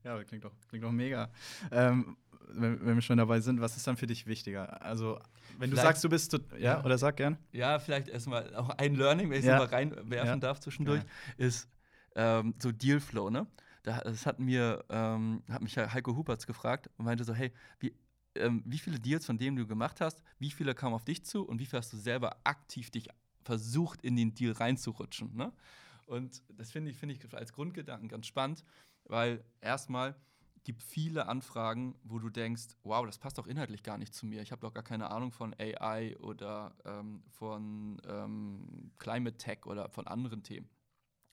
[0.05, 1.31] Ja, das klingt doch, klingt doch mega.
[1.71, 2.17] Ähm,
[2.49, 4.81] wenn, wenn wir schon dabei sind, was ist dann für dich wichtiger?
[4.83, 5.19] Also,
[5.59, 6.85] wenn du Vielleicht- sagst, du bist, to- ja, Ja.
[6.85, 7.39] oder sag gern.
[7.53, 9.59] Ja, vielleicht erstmal auch ein Learning, wenn ich es Ja.
[9.59, 10.37] mal reinwerfen Ja.
[10.37, 11.03] darf zwischendurch,
[11.39, 11.69] ist
[12.15, 13.47] ähm, so Dealflow, ne?
[13.83, 17.93] Da, das hat mir, ähm, hat mich Heiko Huberts gefragt und meinte so, hey, wie,
[18.41, 21.47] ähm, wie viele Deals von denen du gemacht hast, wie viele kamen auf dich zu
[21.47, 23.09] und wie viel hast du selber aktiv dich
[23.43, 25.35] versucht, in den Deal reinzurutschen.
[25.37, 25.53] Ne?
[26.07, 28.65] Und das finde ich, find ich als Grundgedanken ganz spannend,
[29.05, 30.17] weil erstmal
[30.65, 34.43] gibt viele Anfragen, wo du denkst, wow, das passt doch inhaltlich gar nicht zu mir.
[34.43, 39.89] Ich habe doch gar keine Ahnung von AI oder ähm, von ähm, Climate Tech oder
[39.91, 40.69] von anderen Themen.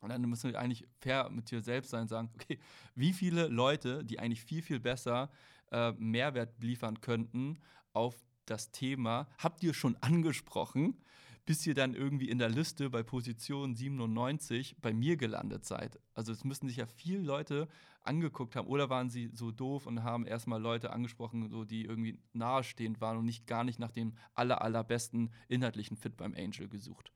[0.02, 2.60] Und dann musst du eigentlich fair mit dir selbst sein und sagen, okay,
[2.94, 5.32] wie viele Leute, die eigentlich viel, viel besser
[5.73, 7.59] äh, Mehrwert liefern könnten
[7.91, 11.01] auf das Thema, habt ihr schon angesprochen,
[11.45, 15.99] bis ihr dann irgendwie in der Liste bei Position 97 bei mir gelandet seid.
[16.13, 17.67] Also es müssen sich ja viele Leute
[18.01, 22.19] angeguckt haben oder waren sie so doof und haben erstmal Leute angesprochen, so die irgendwie
[22.33, 27.12] nahestehend waren und nicht gar nicht nach dem aller allerbesten inhaltlichen Fit beim Angel gesucht.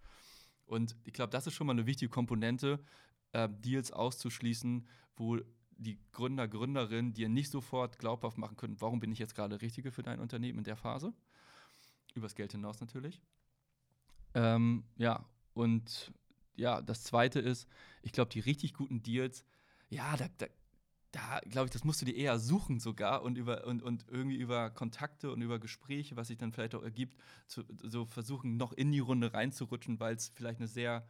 [0.65, 2.83] Und ich glaube, das ist schon mal eine wichtige Komponente,
[3.31, 5.37] äh, Deals auszuschließen, wo
[5.77, 9.91] die Gründer, Gründerinnen dir nicht sofort glaubhaft machen können, warum bin ich jetzt gerade Richtige
[9.91, 11.13] für dein Unternehmen in der Phase.
[12.15, 13.21] Übers Geld hinaus natürlich.
[14.33, 16.11] Ähm, ja, und
[16.55, 17.67] ja, das zweite ist,
[18.01, 19.45] ich glaube, die richtig guten Deals,
[19.89, 20.47] ja, da, da,
[21.11, 24.37] da glaube ich, das musst du dir eher suchen sogar und über und, und irgendwie
[24.37, 28.73] über Kontakte und über Gespräche, was sich dann vielleicht auch ergibt, zu, so versuchen, noch
[28.73, 31.07] in die Runde reinzurutschen, weil es vielleicht eine sehr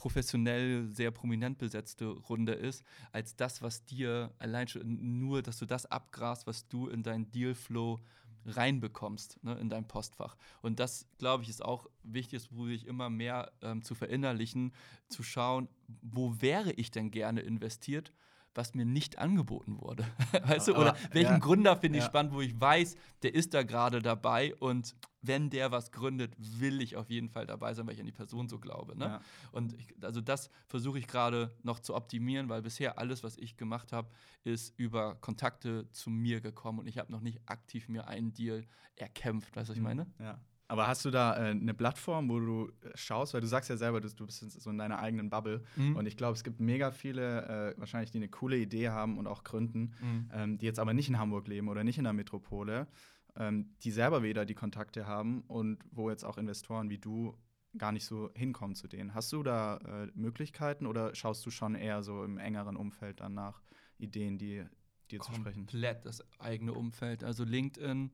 [0.00, 2.82] professionell, sehr prominent besetzte Runde ist,
[3.12, 7.30] als das, was dir allein schon nur, dass du das abgrast, was du in deinen
[7.30, 8.00] Dealflow
[8.46, 10.38] reinbekommst ne, in dein Postfach.
[10.62, 14.72] Und das, glaube ich, ist auch wichtig, wo ich immer mehr ähm, zu verinnerlichen,
[15.10, 15.68] zu schauen,
[16.00, 18.14] wo wäre ich denn gerne investiert
[18.54, 20.04] was mir nicht angeboten wurde.
[20.44, 20.76] weißt du?
[20.76, 22.10] Oder welchen ja, Gründer finde ich ja.
[22.10, 26.80] spannend, wo ich weiß, der ist da gerade dabei und wenn der was gründet, will
[26.80, 28.96] ich auf jeden Fall dabei sein, weil ich an die Person so glaube.
[28.96, 29.04] Ne?
[29.04, 29.20] Ja.
[29.52, 33.56] Und ich, also das versuche ich gerade noch zu optimieren, weil bisher alles, was ich
[33.56, 34.08] gemacht habe,
[34.44, 38.64] ist über Kontakte zu mir gekommen und ich habe noch nicht aktiv mir einen Deal
[38.96, 39.56] erkämpft.
[39.56, 39.88] Weißt du, was ich mhm.
[39.88, 40.06] meine?
[40.18, 40.40] Ja.
[40.70, 43.76] Aber hast du da äh, eine Plattform, wo du äh, schaust, weil du sagst ja
[43.76, 45.96] selber, du, du bist so in deiner eigenen Bubble mhm.
[45.96, 49.26] und ich glaube, es gibt mega viele, äh, wahrscheinlich, die eine coole Idee haben und
[49.26, 50.30] auch gründen, mhm.
[50.32, 52.86] ähm, die jetzt aber nicht in Hamburg leben oder nicht in der Metropole,
[53.34, 57.36] ähm, die selber weder die Kontakte haben und wo jetzt auch Investoren wie du
[57.76, 59.12] gar nicht so hinkommen zu denen.
[59.12, 63.34] Hast du da äh, Möglichkeiten oder schaust du schon eher so im engeren Umfeld dann
[63.34, 63.60] nach
[63.98, 64.64] Ideen, die
[65.10, 65.66] dir zu sprechen?
[65.66, 67.24] Komplett das eigene Umfeld.
[67.24, 68.12] Also LinkedIn,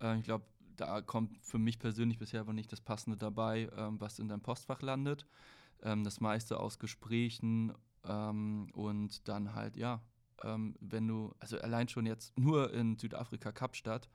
[0.00, 0.46] äh, ich glaube,
[0.80, 4.40] da kommt für mich persönlich bisher aber nicht das Passende dabei, ähm, was in deinem
[4.42, 5.26] Postfach landet.
[5.82, 7.72] Ähm, das meiste aus Gesprächen
[8.04, 10.00] ähm, und dann halt, ja,
[10.42, 14.08] ähm, wenn du, also allein schon jetzt nur in Südafrika, Kapstadt,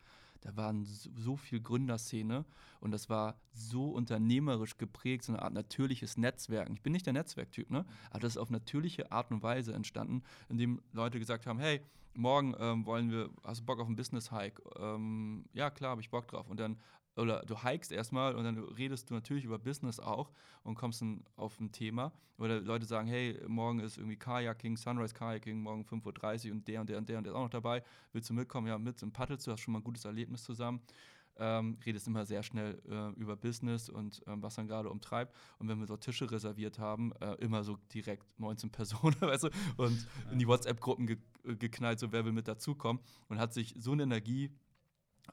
[0.43, 2.45] da waren so, viel Gründerszene
[2.81, 6.73] und das war so unternehmerisch geprägt, so eine Art natürliches Netzwerken.
[6.73, 7.85] Ich bin nicht der Netzwerktyp, ne?
[8.09, 11.81] Aber das ist auf natürliche Art und Weise entstanden, indem Leute gesagt haben, hey,
[12.13, 14.61] morgen ähm, wollen wir, hast du Bock auf einen Business-Hike?
[14.77, 16.49] Ähm, ja, klar, habe ich Bock drauf.
[16.49, 16.77] Und dann,
[17.15, 20.31] oder du hikest erstmal und dann redest du natürlich über Business auch
[20.63, 22.11] und kommst dann auf ein Thema.
[22.37, 26.81] Oder Leute sagen, hey, morgen ist irgendwie Kajaking, Sunrise Kajaking, morgen 5.30 Uhr und der
[26.81, 27.83] und der und der und der ist auch noch dabei.
[28.11, 28.67] Willst du mitkommen?
[28.67, 30.81] Ja, mit, und paddelst du, hast schon mal ein gutes Erlebnis zusammen
[31.37, 35.35] ähm, redest immer sehr schnell äh, über Business und ähm, was dann gerade umtreibt.
[35.59, 39.49] Und wenn wir so Tische reserviert haben, äh, immer so direkt 19 Personen, weißt du,
[39.77, 41.17] und in die WhatsApp-Gruppen ge
[41.59, 43.03] geknallt, so wer will mit dazukommen.
[43.27, 44.49] Und hat sich so eine Energie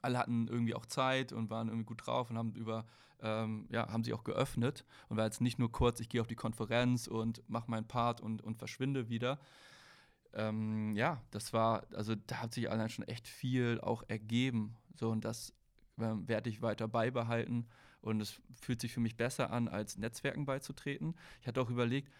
[0.01, 2.85] alle hatten irgendwie auch Zeit und waren irgendwie gut drauf und haben über,
[3.21, 6.27] ähm, ja, haben sich auch geöffnet und war jetzt nicht nur kurz, ich gehe auf
[6.27, 9.39] die Konferenz und mache meinen Part und, und verschwinde wieder.
[10.33, 14.77] Ähm, ja, das war, also da hat sich allein schon echt viel auch ergeben.
[14.95, 15.53] So, und das
[15.99, 17.67] ähm, werde ich weiter beibehalten.
[18.01, 21.15] Und es fühlt sich für mich besser an, als Netzwerken beizutreten.
[21.41, 22.11] Ich hatte auch überlegt,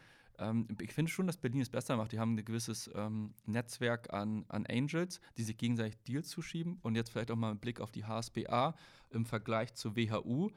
[0.42, 2.12] ähm, ich finde schon, dass Berlin es besser macht.
[2.12, 6.80] Die haben ein gewisses ähm, Netzwerk an, an Angels, die sich gegenseitig Deals zuschieben.
[6.82, 8.76] Und jetzt vielleicht auch mal ein Blick auf die HSBA
[9.12, 10.50] im Vergleich zur WHU.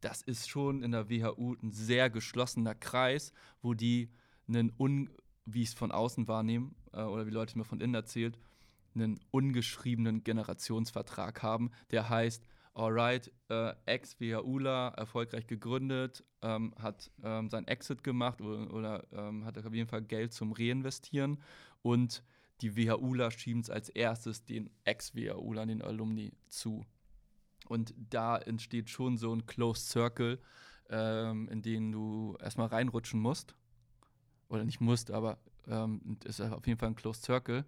[0.00, 4.10] Das ist schon in der WHU ein sehr geschlossener Kreis, wo die
[4.48, 5.10] einen, un,
[5.44, 8.38] wie ich es von außen wahrnehme, äh, oder wie Leute mir von innen erzählt,
[8.94, 17.66] einen ungeschriebenen Generationsvertrag haben, der heißt, alright, äh, Ex-WHUler, erfolgreich gegründet, ähm, hat ähm, sein
[17.66, 21.38] Exit gemacht oder, oder ähm, hat auf jeden Fall Geld zum Reinvestieren
[21.82, 22.22] und
[22.60, 26.84] die WHUler schieben es als erstes den Ex-WHUlern, den Alumni zu.
[27.68, 30.40] Und da entsteht schon so ein Closed Circle,
[30.90, 33.54] ähm, in den du erstmal reinrutschen musst.
[34.48, 37.64] Oder nicht musst, aber ähm, ist auf jeden Fall ein Closed Circle.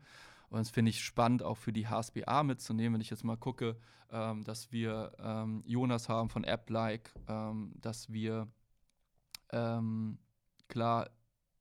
[0.53, 3.79] Und das finde ich spannend auch für die HSBA mitzunehmen, wenn ich jetzt mal gucke,
[4.11, 8.49] ähm, dass wir ähm, Jonas haben von AppLike, ähm, dass wir
[9.51, 10.19] ähm,
[10.69, 11.09] klar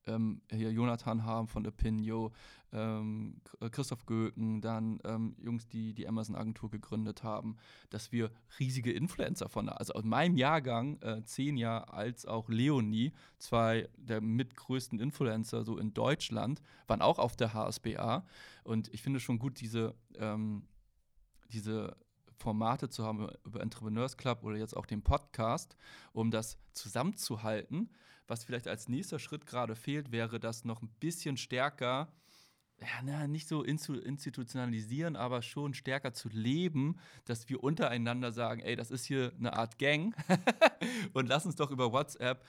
[0.07, 2.31] ähm, hier Jonathan Harm von Opinio,
[2.73, 7.57] ähm, äh, Christoph Göken, dann ähm, Jungs, die die Amazon-Agentur gegründet haben,
[7.89, 13.11] dass wir riesige Influencer von, also aus meinem Jahrgang, äh, zehn Jahre, als auch Leonie,
[13.37, 18.25] zwei der mitgrößten Influencer so in Deutschland, waren auch auf der HSBA.
[18.63, 20.63] Und ich finde schon gut, diese, ähm,
[21.51, 21.95] diese
[22.41, 25.75] Formate zu haben über Entrepreneurs Club oder jetzt auch den Podcast,
[26.11, 27.89] um das zusammenzuhalten.
[28.32, 32.13] Was vielleicht als nächster Schritt gerade fehlt, wäre das noch ein bisschen stärker,
[32.80, 38.78] ja, na, nicht so institutionalisieren, aber schon stärker zu leben, dass wir untereinander sagen, ey,
[38.78, 40.15] das ist hier eine Art Gang
[41.13, 42.46] und lass uns doch über WhatsApp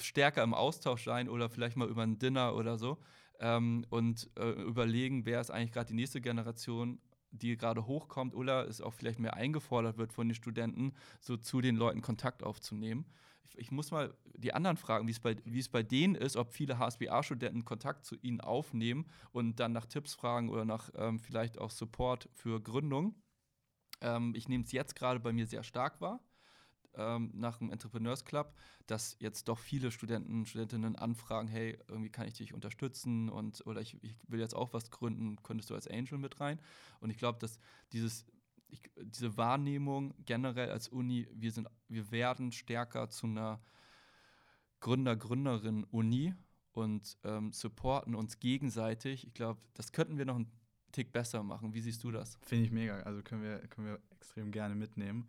[0.00, 2.96] stärker im Austausch sein oder vielleicht mal über ein Dinner oder so
[3.38, 6.98] ähm, und äh, überlegen, wer ist eigentlich gerade die nächste Generation
[7.30, 11.60] die gerade hochkommt oder es auch vielleicht mehr eingefordert wird von den Studenten, so zu
[11.60, 13.04] den Leuten Kontakt aufzunehmen.
[13.54, 16.52] Ich, muss mal die anderen fragen, wie es bei, wie es bei denen ist, ob
[16.52, 21.58] viele HSBA-Studenten Kontakt zu ihnen aufnehmen und dann nach Tipps fragen oder nach ähm, vielleicht
[21.58, 23.14] auch Support für Gründung.
[24.00, 26.20] Ähm, ich nehme es jetzt gerade bei mir sehr stark wahr
[26.96, 28.54] ähm, nach dem Entrepreneurs Club,
[28.86, 33.80] dass jetzt doch viele Studenten, Studentinnen anfragen, hey, irgendwie kann ich dich unterstützen und oder
[33.80, 36.60] ich, ich will jetzt auch was gründen, könntest du als Angel mit rein?
[37.00, 37.58] Und ich glaube, dass
[37.92, 38.26] dieses
[38.68, 43.60] ich, diese Wahrnehmung generell als Uni, wir sind, wir werden stärker zu einer
[44.80, 46.34] Gründer, Gründerin Uni
[46.72, 49.26] und ähm, supporten uns gegenseitig.
[49.26, 50.50] Ich glaube, das könnten wir noch einen
[50.92, 51.74] Tick besser machen.
[51.74, 52.38] Wie siehst du das?
[52.42, 53.00] Finde ich mega.
[53.00, 55.28] Also können wir, können wir extrem gerne mitnehmen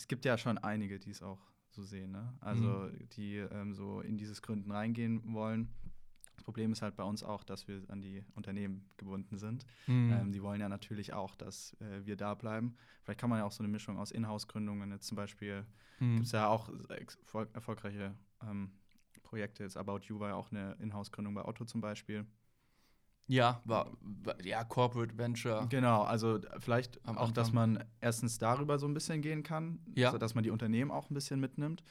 [0.00, 2.32] es gibt ja schon einige, die es auch so sehen, ne?
[2.40, 3.08] Also mhm.
[3.10, 5.68] die ähm, so in dieses Gründen reingehen wollen.
[6.40, 9.66] Das Problem ist halt bei uns auch, dass wir an die Unternehmen gebunden sind.
[9.86, 10.10] Mhm.
[10.10, 12.76] Ähm, die wollen ja natürlich auch, dass äh, wir da bleiben.
[13.02, 15.66] Vielleicht kann man ja auch so eine Mischung aus Inhouse-Gründungen, jetzt zum Beispiel
[15.98, 16.14] mhm.
[16.14, 18.70] gibt es ja auch erfol erfolgreiche ähm,
[19.22, 19.64] Projekte.
[19.64, 22.24] Jetzt About You war ja auch eine Inhouse-Gründung bei Otto zum Beispiel.
[23.26, 25.66] Ja, war, war, ja, Corporate Venture.
[25.68, 30.06] Genau, also vielleicht auch, dass man erstens darüber so ein bisschen gehen kann, ja.
[30.06, 31.84] also dass man die Unternehmen auch ein bisschen mitnimmt.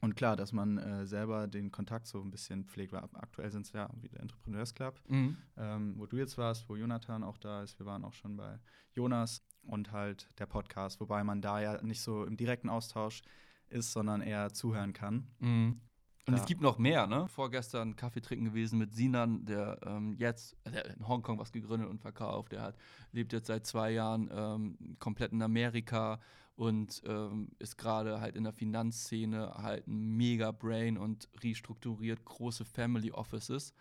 [0.00, 3.66] Und klar, dass man äh, selber den Kontakt so ein bisschen pflegt, weil aktuell sind
[3.66, 5.36] es ja wie der Entrepreneurs Club, mhm.
[5.56, 7.78] ähm, wo du jetzt warst, wo Jonathan auch da ist.
[7.78, 8.58] Wir waren auch schon bei
[8.92, 13.22] Jonas und halt der Podcast, wobei man da ja nicht so im direkten Austausch
[13.68, 15.28] ist, sondern eher zuhören kann.
[15.38, 15.80] Mhm.
[16.26, 16.40] Und ja.
[16.40, 17.28] es gibt noch mehr, ne?
[17.28, 22.00] Vorgestern Kaffee trinken gewesen mit Sinan, der ähm, jetzt der in Hongkong was gegründet und
[22.00, 22.50] verkauft.
[22.50, 22.76] Der hat,
[23.12, 26.18] lebt jetzt seit zwei Jahren ähm, komplett in Amerika
[26.56, 32.64] und ähm, ist gerade halt in der Finanzszene halt ein mega Brain und restrukturiert große
[32.64, 33.74] Family Offices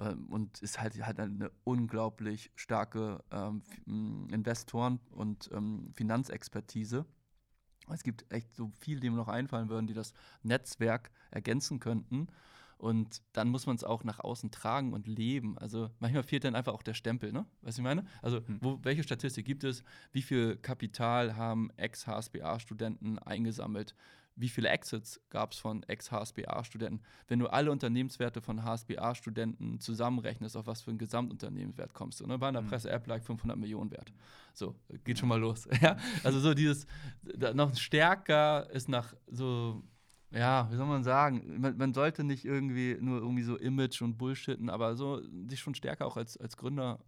[0.00, 3.62] ähm, und ist halt, halt eine unglaublich starke ähm,
[4.30, 7.04] Investoren- und ähm, Finanzexpertise.
[7.92, 12.28] Es gibt echt so viel, die mir noch einfallen würden, die das Netzwerk ergänzen könnten.
[12.78, 15.56] Und dann muss man es auch nach außen tragen und leben.
[15.58, 17.46] Also manchmal fehlt dann einfach auch der Stempel, ne?
[17.62, 18.04] Weißt du, ich meine?
[18.20, 18.58] Also, hm.
[18.60, 19.82] wo, welche Statistik gibt es?
[20.12, 23.94] Wie viel Kapital haben Ex-HSBA-Studenten eingesammelt?
[24.36, 27.02] wie viele Exits gab es von Ex-HSBA-Studenten.
[27.26, 32.26] Wenn du alle Unternehmenswerte von HSBA-Studenten zusammenrechnest, auf was für einen Gesamtunternehmenswert kommst du.
[32.26, 32.38] Ne?
[32.38, 32.68] Bei einer mhm.
[32.68, 34.12] Presse-App lag 500 Millionen wert.
[34.52, 35.66] So, geht schon mal los.
[35.80, 35.96] ja?
[36.22, 36.86] Also so dieses,
[37.54, 39.82] noch stärker ist nach so,
[40.36, 44.18] ja, wie soll man sagen, man, man, sollte nicht irgendwie nur irgendwie so Image und
[44.18, 46.98] Bullshitten, aber so sich schon stärker auch als, als Gründer,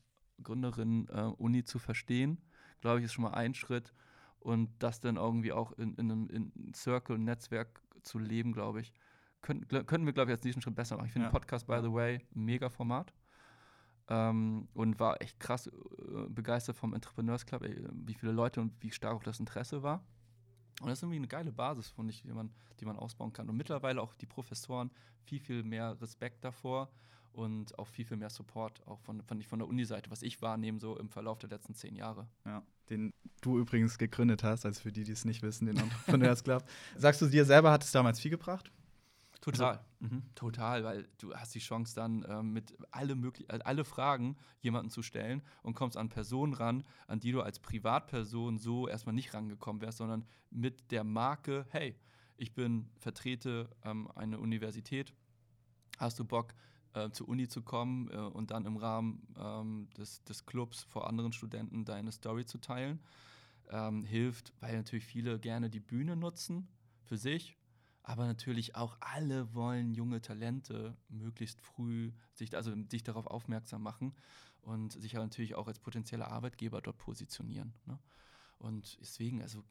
[0.42, 2.40] Gründerin äh, Uni zu verstehen,
[2.80, 3.92] glaube ich, ist schon mal ein Schritt
[4.38, 8.94] und das dann irgendwie auch in, in einem in Circle, Netzwerk zu leben, glaube ich,
[9.42, 11.06] können, können wir, glaube ich, als nächsten Schritt besser machen.
[11.06, 11.32] Ich finde ja.
[11.32, 13.12] Podcast, by the way, ein mega Format.
[14.08, 15.70] Ähm, und war echt krass äh,
[16.30, 20.02] begeistert vom Entrepreneurs Club, ey, wie viele Leute und wie stark auch das Interesse war.
[20.80, 23.48] Und das ist irgendwie eine geile Basis, finde ich, die man, die man ausbauen kann.
[23.48, 24.90] Und mittlerweile auch die Professoren
[25.24, 26.88] viel, viel mehr Respekt davor
[27.32, 30.78] und auch viel, viel mehr Support, auch von, von, von der Uni-Seite, was ich wahrnehme,
[30.78, 32.28] so im Verlauf der letzten zehn Jahre.
[32.44, 36.42] Ja, den du übrigens gegründet hast, also für die, die es nicht wissen, den Entrepreneurs
[36.44, 36.64] Club.
[36.96, 38.70] Sagst du dir selber, hat es damals viel gebracht?
[39.40, 40.22] Total, also, mhm.
[40.34, 44.90] total, weil du hast die Chance dann ähm, mit alle, möglich äh, alle Fragen jemanden
[44.90, 49.34] zu stellen und kommst an Personen ran, an die du als Privatperson so erstmal nicht
[49.34, 51.96] rangekommen wärst, sondern mit der Marke, hey,
[52.36, 55.14] ich bin vertrete ähm, eine Universität,
[55.98, 56.54] hast du Bock,
[56.94, 61.06] äh, zur Uni zu kommen äh, und dann im Rahmen ähm, des, des Clubs vor
[61.06, 63.00] anderen Studenten deine Story zu teilen.
[63.70, 66.68] Ähm, hilft, weil natürlich viele gerne die Bühne nutzen
[67.02, 67.58] für sich,
[68.08, 74.14] aber natürlich auch alle wollen junge Talente möglichst früh sich, also sich darauf aufmerksam machen
[74.62, 77.74] und sich natürlich auch als potenzieller Arbeitgeber dort positionieren.
[77.84, 77.98] Ne?
[78.56, 79.62] Und deswegen, also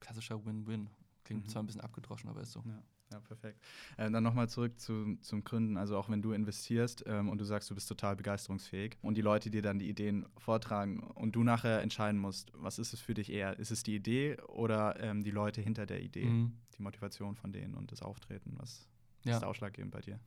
[0.00, 0.90] klassischer Win-Win.
[1.24, 1.48] Klingt mhm.
[1.48, 2.62] zwar ein bisschen abgedroschen, aber ist so.
[2.66, 2.82] Ja.
[3.10, 3.58] Ja, perfekt.
[3.96, 5.78] Äh, dann nochmal zurück zu, zum Gründen.
[5.78, 9.22] Also auch wenn du investierst ähm, und du sagst, du bist total begeisterungsfähig und die
[9.22, 13.14] Leute dir dann die Ideen vortragen und du nachher entscheiden musst, was ist es für
[13.14, 13.58] dich eher?
[13.58, 16.26] Ist es die Idee oder ähm, die Leute hinter der Idee?
[16.26, 16.58] Mhm.
[16.78, 18.54] Die Motivation von denen und das Auftreten?
[18.56, 18.88] Was
[19.24, 19.36] ja.
[19.36, 20.20] ist ausschlaggebend bei dir?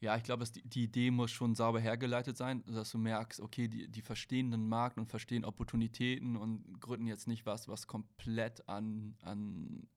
[0.00, 3.68] Ja, ich glaube, die, die, Idee muss schon sauber hergeleitet sein, dass du merkst, okay,
[3.68, 8.68] die, die verstehen den Markt und verstehen Opportunitäten und gründen jetzt nicht was, was komplett
[8.68, 9.88] an, an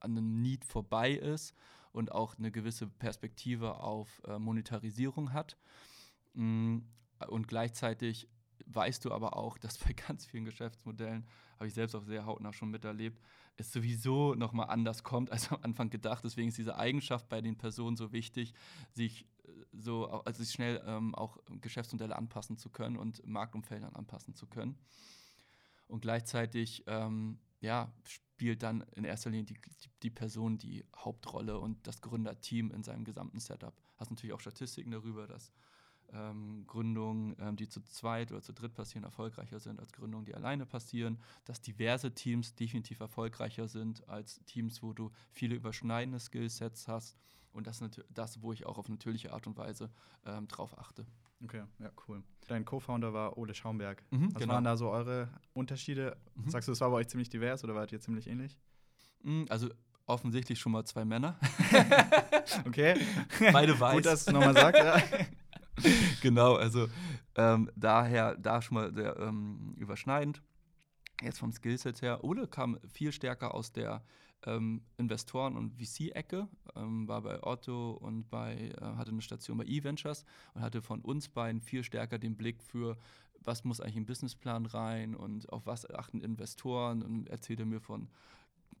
[0.00, 1.54] an einem Need vorbei ist
[1.92, 5.56] und auch eine gewisse Perspektive auf äh, Monetarisierung hat.
[6.34, 6.78] Mm,
[7.28, 8.28] und gleichzeitig
[8.66, 12.52] weißt du aber auch, dass bei ganz vielen Geschäftsmodellen, habe ich selbst auch sehr hautnah
[12.52, 13.20] schon miterlebt,
[13.56, 16.24] es sowieso nochmal anders kommt als am Anfang gedacht.
[16.24, 18.54] Deswegen ist diese Eigenschaft bei den Personen so wichtig,
[18.92, 24.34] sich äh, so, also sich schnell ähm, auch Geschäftsmodelle anpassen zu können und Marktumfeldern anpassen
[24.34, 24.78] zu können.
[25.86, 31.58] Und gleichzeitig ähm, ja, spielt dann in erster Linie die, die, die, Person die Hauptrolle
[31.58, 33.74] und das Gründerteam in seinem gesamten Setup.
[33.96, 35.52] Hast natürlich auch Statistiken darüber, dass
[36.14, 40.34] ähm, Gründungen, ähm, die zu zweit oder zu dritt passieren, erfolgreicher sind als Gründungen, die
[40.34, 46.88] alleine passieren, dass diverse Teams definitiv erfolgreicher sind als Teams, wo du viele überschneidende Skillsets
[46.88, 47.16] hast
[47.54, 49.90] und das ist das, wo ich auch auf natürliche Art und Weise
[50.26, 51.06] ähm, drauf achte.
[51.42, 52.22] Okay, ja, cool.
[52.48, 54.02] Dein Co-Founder war Ole Schaumberg.
[54.10, 54.54] Mhm, Was genau.
[54.54, 56.16] waren da so eure Unterschiede?
[56.34, 56.50] Mhm.
[56.50, 58.58] Sagst du, es war bei euch ziemlich divers oder wart ihr ziemlich ähnlich?
[59.22, 59.68] Mm, also
[60.06, 61.38] offensichtlich schon mal zwei Männer.
[62.66, 62.94] okay.
[63.52, 63.94] Beide weiß.
[63.94, 64.96] Gut, dass du nochmal sagst, ja.
[66.22, 66.88] genau, also
[67.36, 70.42] ähm, daher da schon mal sehr ähm, überschneidend.
[71.22, 72.24] Jetzt vom Skillset her.
[72.24, 74.02] Ole kam viel stärker aus der
[74.46, 79.64] ähm, Investoren- und VC-Ecke, ähm, war bei Otto und bei, äh, hatte eine Station bei
[79.64, 82.98] eVentures und hatte von uns beiden viel stärker den Blick für,
[83.40, 88.08] was muss eigentlich im Businessplan rein und auf was achten Investoren und erzählte mir von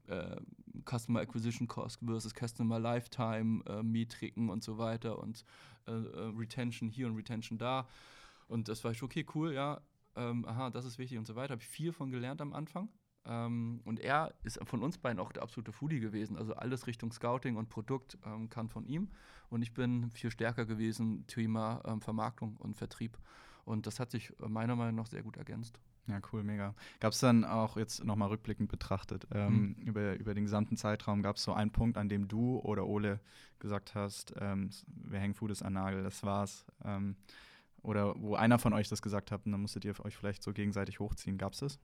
[0.06, 0.36] äh,
[0.84, 5.44] Customer Acquisition Cost versus Customer Lifetime äh, Metriken und so weiter und
[5.86, 7.86] äh, äh, Retention hier und Retention da.
[8.48, 9.80] Und das war ich, okay, cool, ja,
[10.16, 11.52] ähm, aha, das ist wichtig und so weiter.
[11.52, 12.88] Habe ich viel von gelernt am Anfang.
[13.26, 16.36] Ähm, und er ist von uns beiden auch der absolute Foodie gewesen.
[16.36, 19.08] Also alles Richtung Scouting und Produkt ähm, kann von ihm.
[19.48, 23.18] Und ich bin viel stärker gewesen, Thema ähm, Vermarktung und Vertrieb.
[23.64, 25.80] Und das hat sich äh, meiner Meinung nach sehr gut ergänzt.
[26.06, 26.74] Ja, cool, mega.
[27.00, 29.86] Gab es dann auch jetzt nochmal rückblickend betrachtet, ähm, mhm.
[29.86, 33.20] über, über den gesamten Zeitraum, gab es so einen Punkt, an dem du oder Ole
[33.58, 36.66] gesagt hast, ähm, wir hängen Foodies an Nagel, das war's.
[36.84, 37.16] Ähm,
[37.84, 40.52] oder wo einer von euch das gesagt hat und dann musstet ihr euch vielleicht so
[40.52, 41.36] gegenseitig hochziehen.
[41.36, 41.78] Gab es das?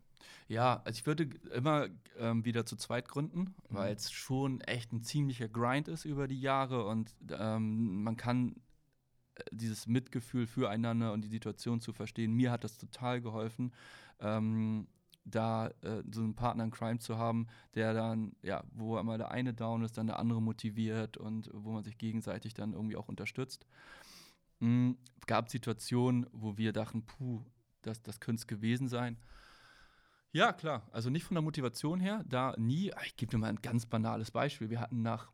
[0.48, 3.54] Ja, also ich würde immer ähm, wieder zu zweit gründen, mhm.
[3.68, 8.56] weil es schon echt ein ziemlicher Grind ist über die Jahre und ähm, man kann
[9.50, 12.32] dieses Mitgefühl füreinander und die Situation zu verstehen.
[12.34, 13.72] Mir hat das total geholfen,
[14.20, 14.86] ähm,
[15.24, 19.30] da äh, so einen Partner in Crime zu haben, der dann, ja, wo einmal der
[19.30, 23.08] eine down ist, dann der andere motiviert und wo man sich gegenseitig dann irgendwie auch
[23.08, 23.66] unterstützt.
[24.60, 24.96] Mhm.
[25.26, 27.42] Gab Situationen, wo wir dachten, puh,
[27.82, 29.18] das, das könnte es gewesen sein.
[30.32, 30.86] Ja, klar.
[30.92, 32.92] Also nicht von der Motivation her, da nie.
[33.04, 34.70] Ich gebe dir mal ein ganz banales Beispiel.
[34.70, 35.32] Wir hatten nach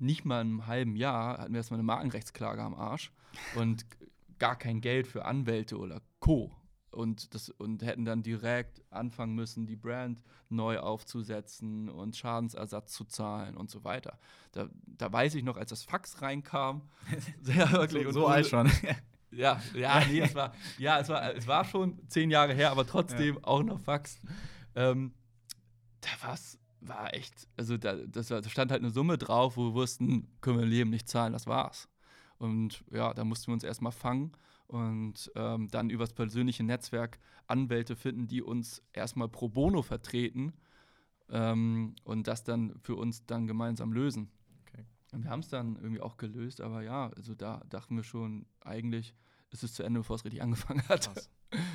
[0.00, 3.12] nicht mal einem halben Jahr, hatten wir erstmal eine Markenrechtsklage am Arsch
[3.54, 3.86] und
[4.38, 6.54] gar kein Geld für Anwälte oder Co
[6.90, 13.04] und, das, und hätten dann direkt anfangen müssen, die Brand neu aufzusetzen und Schadensersatz zu
[13.04, 14.18] zahlen und so weiter.
[14.52, 16.82] Da, da weiß ich noch, als das Fax reinkam,
[17.42, 18.04] sehr wirklich.
[18.06, 18.70] so, so alt schon.
[19.32, 22.84] Ja, ja, nee, es war, ja, es war, es war schon zehn Jahre her, aber
[22.84, 23.44] trotzdem ja.
[23.44, 24.20] auch noch Fax.
[24.74, 25.14] Ähm,
[26.00, 29.74] da war's, war echt, also da, das, da stand halt eine Summe drauf, wo wir
[29.74, 31.88] wussten, können wir Leben nicht zahlen, das war's.
[32.38, 34.32] Und ja, da mussten wir uns erstmal fangen
[34.66, 40.52] und ähm, dann übers persönliche Netzwerk Anwälte finden, die uns erstmal pro bono vertreten
[41.28, 44.30] ähm, und das dann für uns dann gemeinsam lösen.
[44.62, 44.86] Okay.
[45.12, 48.46] Und wir haben es dann irgendwie auch gelöst, aber ja, also da dachten wir schon,
[48.60, 49.14] eigentlich
[49.50, 51.12] ist es zu Ende, bevor es richtig angefangen hat.
[51.12, 51.30] Krass.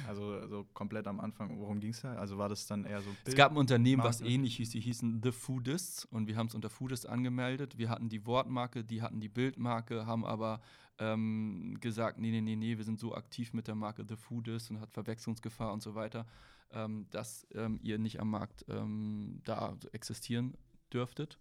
[0.08, 2.14] Also, also komplett am Anfang, worum ging es da?
[2.16, 3.10] Also war das dann eher so.
[3.10, 4.10] Bild es gab ein Unternehmen, Marke?
[4.10, 7.78] was ähnlich hieß, die hießen The Foodists und wir haben es unter Foodist angemeldet.
[7.78, 10.62] Wir hatten die Wortmarke, die hatten die Bildmarke, haben aber
[11.00, 14.72] ähm, gesagt, nee, nee, nee, nee, wir sind so aktiv mit der Marke The Foodist
[14.72, 16.26] und hat Verwechslungsgefahr und so weiter,
[16.72, 20.56] ähm, dass ähm, ihr nicht am Markt ähm, da existieren
[20.94, 21.38] dürftet.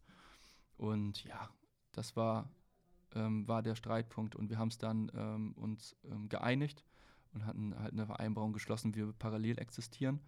[0.76, 1.51] Und ja,
[1.93, 2.51] das war,
[3.14, 5.95] ähm, war der Streitpunkt und wir haben es dann ähm, uns
[6.28, 6.85] geeinigt
[7.35, 10.20] und hatten halt eine Vereinbarung geschlossen, wir parallel existieren.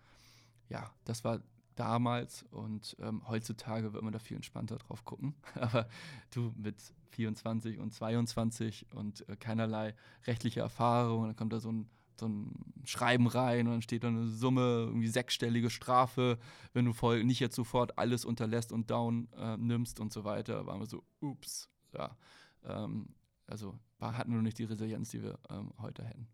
[0.68, 1.40] Ja, das war
[1.76, 5.34] damals und ähm, heutzutage wird man da viel entspannter drauf gucken.
[5.54, 5.88] Aber
[6.30, 6.76] du mit
[7.10, 9.94] 24 und 22 und äh, keinerlei
[10.26, 11.88] rechtliche Erfahrung, dann kommt da so ein
[12.18, 12.50] so ein
[12.84, 16.38] Schreiben rein und dann steht da eine Summe, irgendwie sechsstellige Strafe,
[16.72, 20.66] wenn du voll nicht jetzt sofort alles unterlässt und down äh, nimmst und so weiter.
[20.66, 22.16] Waren wir so, ups, ja.
[22.64, 23.08] Ähm,
[23.46, 26.26] also hatten wir noch nicht die Resilienz, die wir ähm, heute hätten.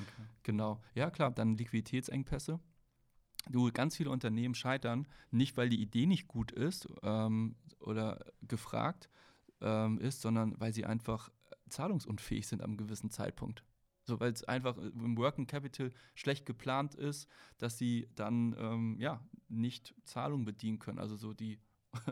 [0.00, 0.28] Okay.
[0.42, 0.80] Genau.
[0.94, 2.60] Ja, klar, dann Liquiditätsengpässe.
[3.50, 9.08] Du, ganz viele Unternehmen scheitern nicht, weil die Idee nicht gut ist ähm, oder gefragt
[9.60, 11.30] ähm, ist, sondern weil sie einfach
[11.70, 13.64] zahlungsunfähig sind am gewissen Zeitpunkt.
[14.04, 17.28] So, weil es einfach im Working Capital schlecht geplant ist,
[17.58, 20.98] dass sie dann ähm, ja nicht Zahlungen bedienen können.
[20.98, 21.60] Also so die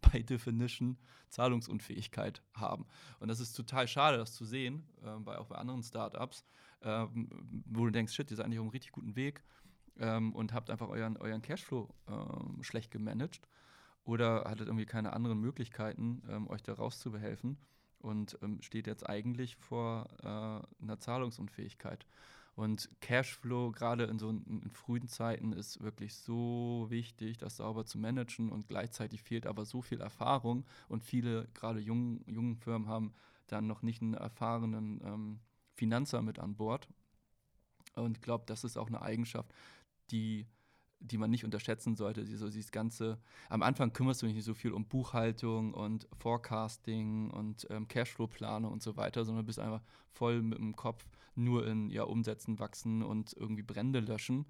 [0.00, 0.98] by Definition
[1.28, 2.86] Zahlungsunfähigkeit haben.
[3.20, 6.44] Und das ist total schade, das zu sehen, äh, bei, auch bei anderen Startups,
[6.82, 7.28] ähm,
[7.66, 9.42] wo du denkst, shit, ihr seid eigentlich auf einem richtig guten Weg
[9.98, 13.40] ähm, und habt einfach euren, euren Cashflow ähm, schlecht gemanagt
[14.04, 17.56] oder hattet irgendwie keine anderen Möglichkeiten, ähm, euch da rauszubehelfen
[17.98, 22.06] und ähm, steht jetzt eigentlich vor äh, einer Zahlungsunfähigkeit.
[22.54, 27.98] Und Cashflow, gerade in so in, frühen Zeiten, ist wirklich so wichtig, das sauber zu
[27.98, 28.50] managen.
[28.50, 30.66] Und gleichzeitig fehlt aber so viel Erfahrung.
[30.88, 33.14] Und viele, gerade jungen, jungen Firmen, haben
[33.46, 35.40] dann noch nicht einen erfahrenen ähm,
[35.74, 36.88] Finanzer mit an Bord.
[37.94, 39.52] Und ich glaube, das ist auch eine Eigenschaft,
[40.10, 40.46] die
[41.04, 42.24] die man nicht unterschätzen sollte.
[42.24, 43.18] So dieses ganze,
[43.48, 48.72] am Anfang kümmerst du dich nicht so viel um Buchhaltung und Forecasting und ähm, Cashflow-Planung
[48.72, 51.04] und so weiter, sondern bist einfach voll mit dem Kopf
[51.34, 54.46] nur in ja, Umsätzen, Wachsen und irgendwie Brände löschen.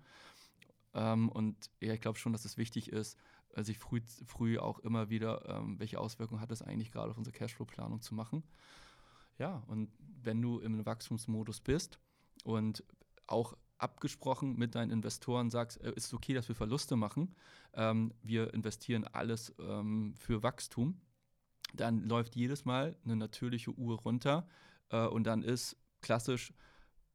[0.94, 3.18] Ähm, und ja, ich glaube schon, dass es wichtig ist,
[3.54, 7.18] äh, sich früh, früh auch immer wieder, ähm, welche Auswirkungen hat das eigentlich gerade auf
[7.18, 8.42] unsere Cashflow-Planung zu machen.
[9.38, 9.90] Ja, und
[10.22, 11.98] wenn du im Wachstumsmodus bist
[12.44, 12.84] und
[13.26, 17.34] auch abgesprochen mit deinen Investoren, sagst, äh, ist okay, dass wir Verluste machen.
[17.74, 21.00] Ähm, wir investieren alles ähm, für Wachstum.
[21.74, 24.46] Dann läuft jedes Mal eine natürliche Uhr runter
[24.90, 26.52] äh, und dann ist klassisch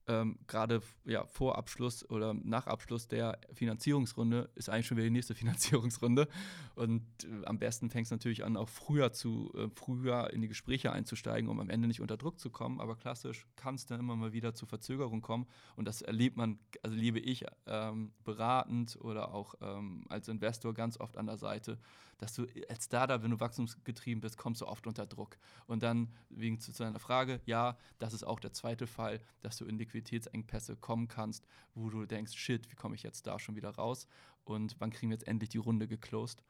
[0.08, 5.12] ähm, gerade ja, vor Abschluss oder nach Abschluss der Finanzierungsrunde ist eigentlich schon wieder die
[5.12, 6.28] nächste Finanzierungsrunde.
[6.76, 10.48] Und äh, am besten fängst du natürlich an, auch früher zu äh, früher in die
[10.48, 12.80] Gespräche einzusteigen, um am Ende nicht unter Druck zu kommen.
[12.80, 15.48] Aber klassisch kann es dann immer mal wieder zu Verzögerungen kommen.
[15.76, 21.00] Und das erlebt man, also liebe ich ähm, beratend oder auch ähm, als Investor ganz
[21.00, 21.78] oft an der Seite,
[22.18, 25.38] dass du als Startup, wenn du wachstumsgetrieben bist, kommst du oft unter Druck.
[25.68, 29.66] Und dann, wegen zu deiner Frage, ja, das ist auch der zweite Fall, dass du
[29.66, 33.72] in Liquiditätsengpässe kommen kannst, wo du denkst, shit, wie komme ich jetzt da schon wieder
[33.72, 34.08] raus?
[34.44, 36.44] Und wann kriegen wir jetzt endlich die Runde geclosed?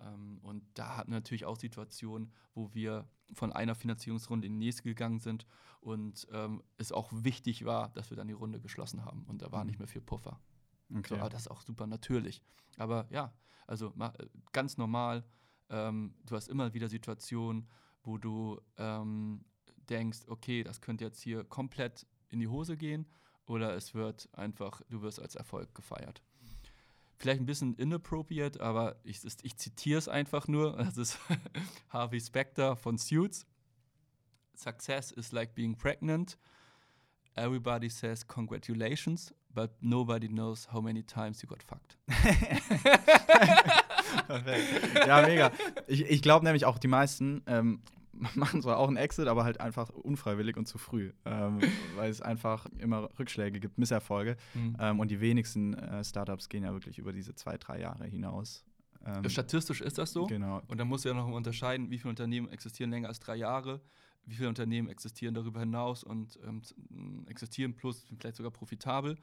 [0.00, 4.66] Ähm, und da hatten wir natürlich auch Situationen, wo wir von einer Finanzierungsrunde in die
[4.66, 5.46] nächste gegangen sind
[5.80, 9.24] und ähm, es auch wichtig war, dass wir dann die Runde geschlossen haben.
[9.24, 9.70] Und da war mhm.
[9.70, 10.40] nicht mehr viel Puffer.
[10.90, 11.08] Okay.
[11.08, 12.42] So, aber das ist auch super natürlich.
[12.76, 13.32] Aber ja,
[13.66, 13.92] also
[14.52, 15.24] ganz normal.
[15.68, 17.68] Ähm, du hast immer wieder Situationen,
[18.02, 19.44] wo du ähm,
[19.88, 23.06] denkst, okay, das könnte jetzt hier komplett in die Hose gehen
[23.46, 26.22] oder es wird einfach, du wirst als Erfolg gefeiert.
[27.16, 30.76] Vielleicht ein bisschen inappropriate, aber ich, ich zitiere es einfach nur.
[30.84, 31.18] Das ist
[31.90, 33.46] Harvey Specter von Suits.
[34.54, 36.38] Success is like being pregnant.
[37.34, 41.96] Everybody says congratulations, but nobody knows how many times you got fucked.
[45.06, 45.52] Ja, mega.
[45.86, 47.82] Ich, ich glaube nämlich auch, die meisten ähm,
[48.34, 51.60] machen zwar auch einen Exit, aber halt einfach unfreiwillig und zu früh, ähm,
[51.96, 54.36] weil es einfach immer Rückschläge gibt, Misserfolge.
[54.54, 54.76] Mhm.
[54.78, 58.64] Ähm, und die wenigsten äh, Startups gehen ja wirklich über diese zwei, drei Jahre hinaus.
[59.04, 60.26] Ähm, Statistisch ist das so.
[60.26, 60.62] Genau.
[60.68, 63.80] Und da muss ja noch unterscheiden, wie viele Unternehmen existieren länger als drei Jahre,
[64.26, 69.16] wie viele Unternehmen existieren darüber hinaus und ähm, existieren plus vielleicht sogar profitabel.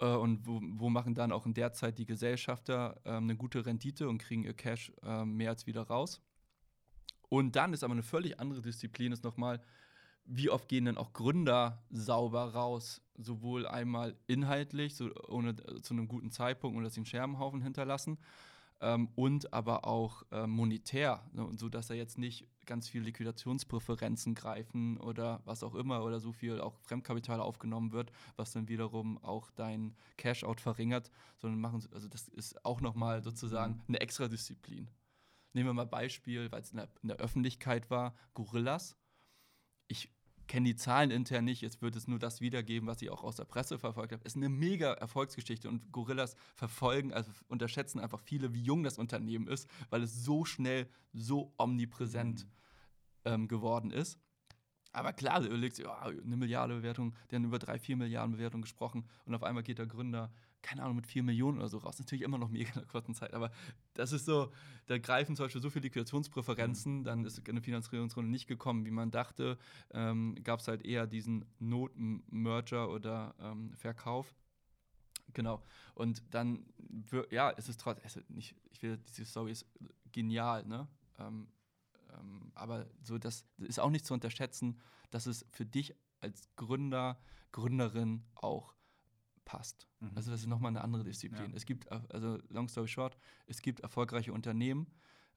[0.00, 3.64] Äh, und wo, wo, machen dann auch in der Zeit die Gesellschafter ähm, eine gute
[3.64, 6.20] Rendite und kriegen ihr Cash äh, mehr als wieder raus.
[7.34, 9.60] Und dann ist aber eine völlig andere Disziplin, ist nochmal,
[10.24, 13.02] wie oft gehen denn auch Gründer sauber raus?
[13.16, 17.60] Sowohl einmal inhaltlich, so ohne äh, zu einem guten Zeitpunkt und dass sie einen Scherbenhaufen
[17.60, 18.18] hinterlassen,
[18.80, 24.36] ähm, und aber auch äh, monetär, ne, so dass da jetzt nicht ganz viel Liquidationspräferenzen
[24.36, 29.18] greifen oder was auch immer oder so viel auch Fremdkapital aufgenommen wird, was dann wiederum
[29.24, 33.82] auch dein Cash-out verringert, sondern machen, also das ist auch nochmal sozusagen mhm.
[33.88, 34.88] eine extra Disziplin.
[35.54, 38.96] Nehmen wir mal Beispiel, weil es in, in der Öffentlichkeit war, Gorillas.
[39.88, 40.10] Ich
[40.46, 43.36] kenne die Zahlen intern nicht, jetzt wird es nur das wiedergeben, was ich auch aus
[43.36, 44.22] der Presse verfolgt habe.
[44.24, 48.98] Es ist eine mega Erfolgsgeschichte und Gorillas verfolgen, also unterschätzen einfach viele, wie jung das
[48.98, 52.50] Unternehmen ist, weil es so schnell, so omnipräsent mhm.
[53.24, 54.18] ähm, geworden ist.
[54.92, 58.62] Aber klar, du überlegst, oh, eine Milliarde Bewertung, die haben über drei, vier Milliarden Bewertung
[58.62, 60.32] gesprochen und auf einmal geht der Gründer,
[60.64, 61.98] keine Ahnung, mit 4 Millionen oder so raus.
[61.98, 63.52] Natürlich immer noch mega in einer kurzen Zeit, aber
[63.92, 64.50] das ist so,
[64.86, 67.04] da greifen zum Beispiel so viele Liquidationspräferenzen, mhm.
[67.04, 69.58] dann ist eine Finanzierungsrunde nicht gekommen, wie man dachte.
[69.92, 74.34] Ähm, Gab es halt eher diesen Not-Merger oder ähm, Verkauf.
[75.34, 75.62] Genau.
[75.94, 76.64] Und dann,
[77.30, 79.66] ja, es ist trotzdem, nicht, ich will, diese Story ist
[80.12, 80.88] genial, ne?
[81.18, 81.48] Ähm,
[82.14, 87.18] ähm, aber so, das ist auch nicht zu unterschätzen, dass es für dich als Gründer,
[87.52, 88.74] Gründerin auch
[89.44, 89.88] passt.
[90.00, 90.12] Mhm.
[90.14, 91.50] Also das ist nochmal eine andere Disziplin.
[91.50, 91.56] Ja.
[91.56, 93.16] Es gibt, äh, also long story short,
[93.46, 94.86] es gibt erfolgreiche Unternehmen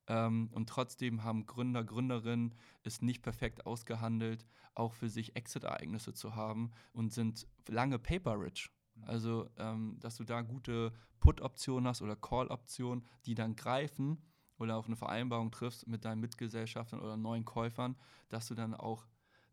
[0.07, 6.35] ähm, und trotzdem haben Gründer, Gründerinnen es nicht perfekt ausgehandelt, auch für sich Exit-Ereignisse zu
[6.35, 8.69] haben und sind lange paper-rich.
[8.95, 9.03] Mhm.
[9.03, 14.17] Also, ähm, dass du da gute Put-Optionen hast oder Call-Optionen, die dann greifen
[14.59, 17.95] oder auf eine Vereinbarung triffst mit deinen Mitgesellschaftern oder neuen Käufern,
[18.29, 19.05] dass du dann auch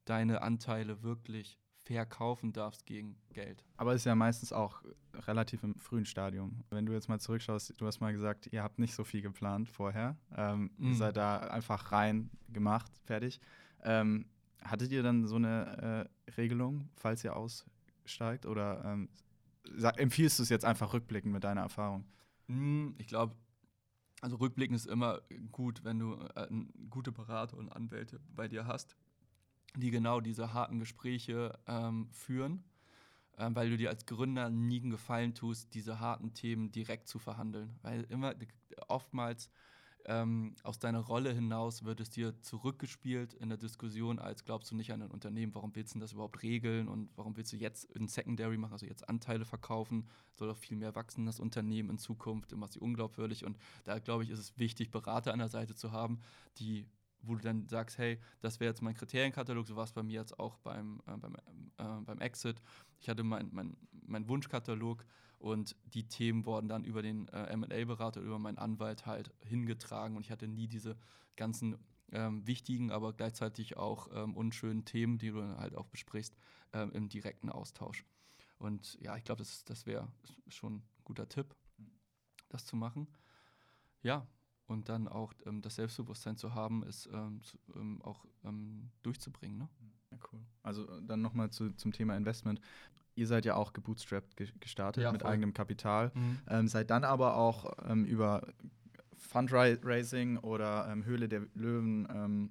[0.05, 3.63] deine Anteile wirklich verkaufen darfst gegen Geld.
[3.77, 4.83] Aber ist ja meistens auch
[5.15, 6.65] relativ im frühen Stadium.
[6.71, 9.69] Wenn du jetzt mal zurückschaust, du hast mal gesagt, ihr habt nicht so viel geplant
[9.69, 10.17] vorher.
[10.35, 10.89] Ähm, mhm.
[10.89, 13.41] Ihr seid da einfach rein gemacht, fertig.
[13.83, 14.27] Ähm,
[14.63, 18.47] hattet ihr dann so eine äh, Regelung, falls ihr aussteigt?
[18.47, 19.09] Oder ähm,
[19.77, 22.05] sag, empfiehlst du es jetzt einfach rückblickend mit deiner Erfahrung?
[22.47, 23.35] Mhm, ich glaube,
[24.23, 25.21] also rückblickend ist immer
[25.53, 26.47] gut, wenn du äh,
[26.89, 28.97] gute Berater und Anwälte bei dir hast
[29.77, 32.65] die genau diese harten Gespräche ähm, führen,
[33.39, 37.19] ähm, weil du dir als Gründer nie einen Gefallen tust, diese harten Themen direkt zu
[37.19, 37.79] verhandeln.
[37.83, 38.35] Weil immer
[38.89, 39.51] oftmals
[40.07, 44.77] ähm, aus deiner Rolle hinaus wird es dir zurückgespielt in der Diskussion, als glaubst du
[44.77, 46.89] nicht an ein Unternehmen, warum willst du das überhaupt regeln?
[46.89, 50.77] Und warum willst du jetzt ein Secondary machen, also jetzt Anteile verkaufen, soll doch viel
[50.77, 53.45] mehr wachsen, das Unternehmen in Zukunft, immer sie unglaubwürdig.
[53.45, 56.21] Und da glaube ich, ist es wichtig, Berater an der Seite zu haben,
[56.59, 56.87] die
[57.27, 60.21] wo du dann sagst, hey, das wäre jetzt mein Kriterienkatalog, so war es bei mir
[60.21, 61.35] jetzt auch beim, äh, beim,
[61.79, 62.61] äh, beim Exit.
[63.01, 65.05] Ich hatte meinen mein, mein Wunschkatalog
[65.39, 70.23] und die Themen wurden dann über den äh, MA-Berater, über meinen Anwalt halt hingetragen und
[70.23, 70.97] ich hatte nie diese
[71.37, 71.77] ganzen
[72.13, 76.37] ähm, wichtigen, aber gleichzeitig auch ähm, unschönen Themen, die du dann halt auch besprichst,
[76.73, 78.05] ähm, im direkten Austausch.
[78.59, 80.09] Und ja, ich glaube, das, das wäre
[80.49, 81.55] schon ein guter Tipp,
[82.49, 83.09] das zu machen.
[84.03, 84.27] Ja,
[84.67, 89.59] und dann auch ähm, das Selbstbewusstsein zu haben, es ähm, zu, ähm, auch ähm, durchzubringen.
[89.59, 89.69] Ne?
[90.11, 90.41] Ja, cool.
[90.63, 92.61] Also äh, dann nochmal zu, zum Thema Investment.
[93.17, 95.31] Ihr seid ja auch gebootstrapped ge gestartet ja, mit voll.
[95.31, 96.39] eigenem Kapital, mhm.
[96.49, 98.47] Ähm, seid dann aber auch ähm, über
[99.17, 102.51] Fundraising oder Höhle der Löwen,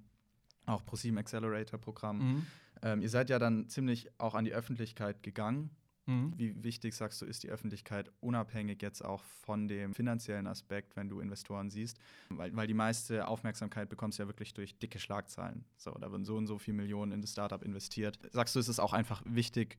[0.66, 2.46] auch ProSieben Accelerator Programm.
[2.84, 3.02] Mhm.
[3.02, 5.70] ihr seid ja dann ziemlich auch an die Öffentlichkeit gegangen
[6.06, 6.34] Mhm.
[6.38, 11.10] Wie wichtig, sagst du, ist die Öffentlichkeit unabhängig jetzt auch von dem finanziellen Aspekt, wenn
[11.10, 11.98] du Investoren siehst?
[12.30, 15.66] Weil, weil die meiste Aufmerksamkeit bekommst du ja wirklich durch dicke Schlagzeilen.
[15.78, 18.20] So, da werden so und so viele Millionen in das Startup investiert.
[18.32, 19.78] Sagst du, ist es auch einfach wichtig,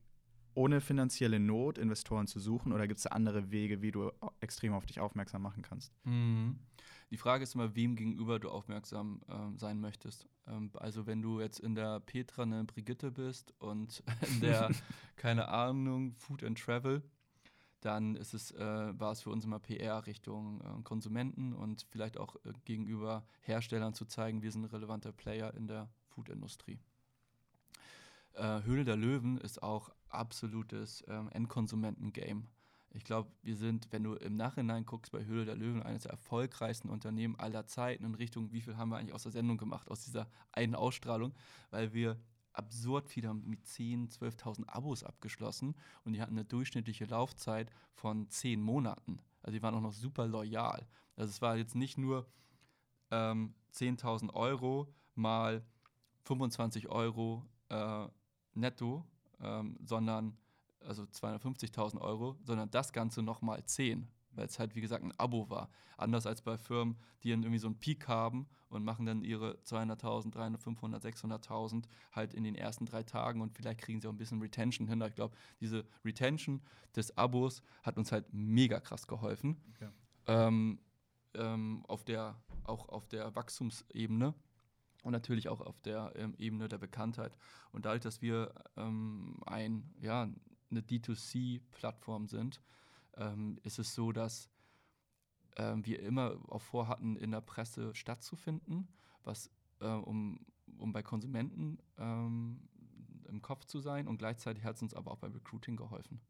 [0.54, 4.86] ohne finanzielle Not Investoren zu suchen oder gibt es andere Wege, wie du extrem auf
[4.86, 5.92] dich aufmerksam machen kannst?
[6.04, 6.58] Mhm.
[7.10, 10.26] Die Frage ist immer, wem gegenüber du aufmerksam ähm, sein möchtest.
[10.46, 14.70] Ähm, also wenn du jetzt in der Petra eine Brigitte bist und in der,
[15.16, 17.02] keine Ahnung, Food and Travel,
[17.80, 22.16] dann ist es, äh, war es für uns immer PR Richtung äh, Konsumenten und vielleicht
[22.16, 26.80] auch äh, gegenüber Herstellern zu zeigen, wir sind ein relevanter Player in der Foodindustrie.
[28.34, 32.48] Äh, Höhle der Löwen ist auch absolutes ähm, Endkonsumenten-Game.
[32.90, 36.12] Ich glaube, wir sind, wenn du im Nachhinein guckst, bei Höhle der Löwen eines der
[36.12, 39.90] erfolgreichsten Unternehmen aller Zeiten in Richtung, wie viel haben wir eigentlich aus der Sendung gemacht,
[39.90, 41.34] aus dieser einen Ausstrahlung,
[41.70, 42.20] weil wir
[42.52, 45.74] absurd viele haben mit 10.000, 12.000 Abos abgeschlossen
[46.04, 49.18] und die hatten eine durchschnittliche Laufzeit von 10 Monaten.
[49.42, 50.86] Also die waren auch noch super loyal.
[51.16, 52.26] Also es war jetzt nicht nur
[53.10, 55.64] ähm, 10.000 Euro mal
[56.22, 58.06] 25 Euro äh,
[58.54, 59.04] netto,
[59.40, 60.36] ähm, sondern
[60.80, 65.48] also 250.000 Euro, sondern das Ganze nochmal 10, weil es halt wie gesagt ein Abo
[65.48, 65.70] war.
[65.96, 69.54] Anders als bei Firmen, die dann irgendwie so einen Peak haben und machen dann ihre
[69.64, 74.12] 200.000, 300, 500, 600.000 halt in den ersten drei Tagen und vielleicht kriegen sie auch
[74.12, 75.02] ein bisschen Retention hin.
[75.02, 76.60] Ich glaube, diese Retention
[76.94, 79.56] des Abos hat uns halt mega krass geholfen.
[79.74, 79.90] Okay.
[80.26, 80.78] Ähm,
[81.34, 84.34] ähm, auf der, auch auf der Wachstumsebene
[85.04, 87.36] und natürlich auch auf der ähm, Ebene der Bekanntheit.
[87.72, 90.28] Und dadurch, dass wir ähm, ein, ja,
[90.70, 92.60] eine D2C-Plattform sind,
[93.16, 94.50] ähm, ist es so, dass
[95.56, 98.88] ähm, wir immer auch vorhatten, in der Presse stattzufinden,
[99.22, 99.50] was
[99.80, 100.40] äh, um,
[100.78, 102.68] um bei Konsumenten ähm,
[103.28, 106.20] im Kopf zu sein und gleichzeitig hat es uns aber auch beim Recruiting geholfen.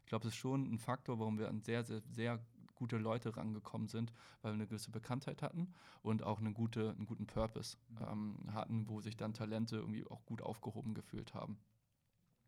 [0.00, 2.40] Ich glaube, das ist schon ein Faktor, warum wir an sehr, sehr, sehr
[2.82, 5.72] gute Leute rangekommen sind, weil wir eine gewisse Bekanntheit hatten
[6.02, 8.06] und auch eine gute, einen guten Purpose mhm.
[8.10, 11.58] ähm, hatten, wo sich dann Talente irgendwie auch gut aufgehoben gefühlt haben.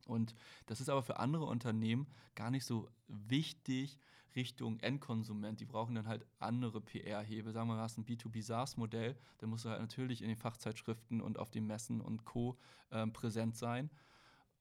[0.07, 0.35] Und
[0.66, 3.97] das ist aber für andere Unternehmen gar nicht so wichtig
[4.35, 5.61] Richtung Endkonsument.
[5.61, 7.53] Die brauchen dann halt andere PR-Hebel.
[7.53, 10.37] Sagen wir mal, du hast ein B2B SaaS-Modell, dann musst du halt natürlich in den
[10.37, 12.59] Fachzeitschriften und auf den Messen und Co.
[12.91, 13.89] Ähm, präsent sein.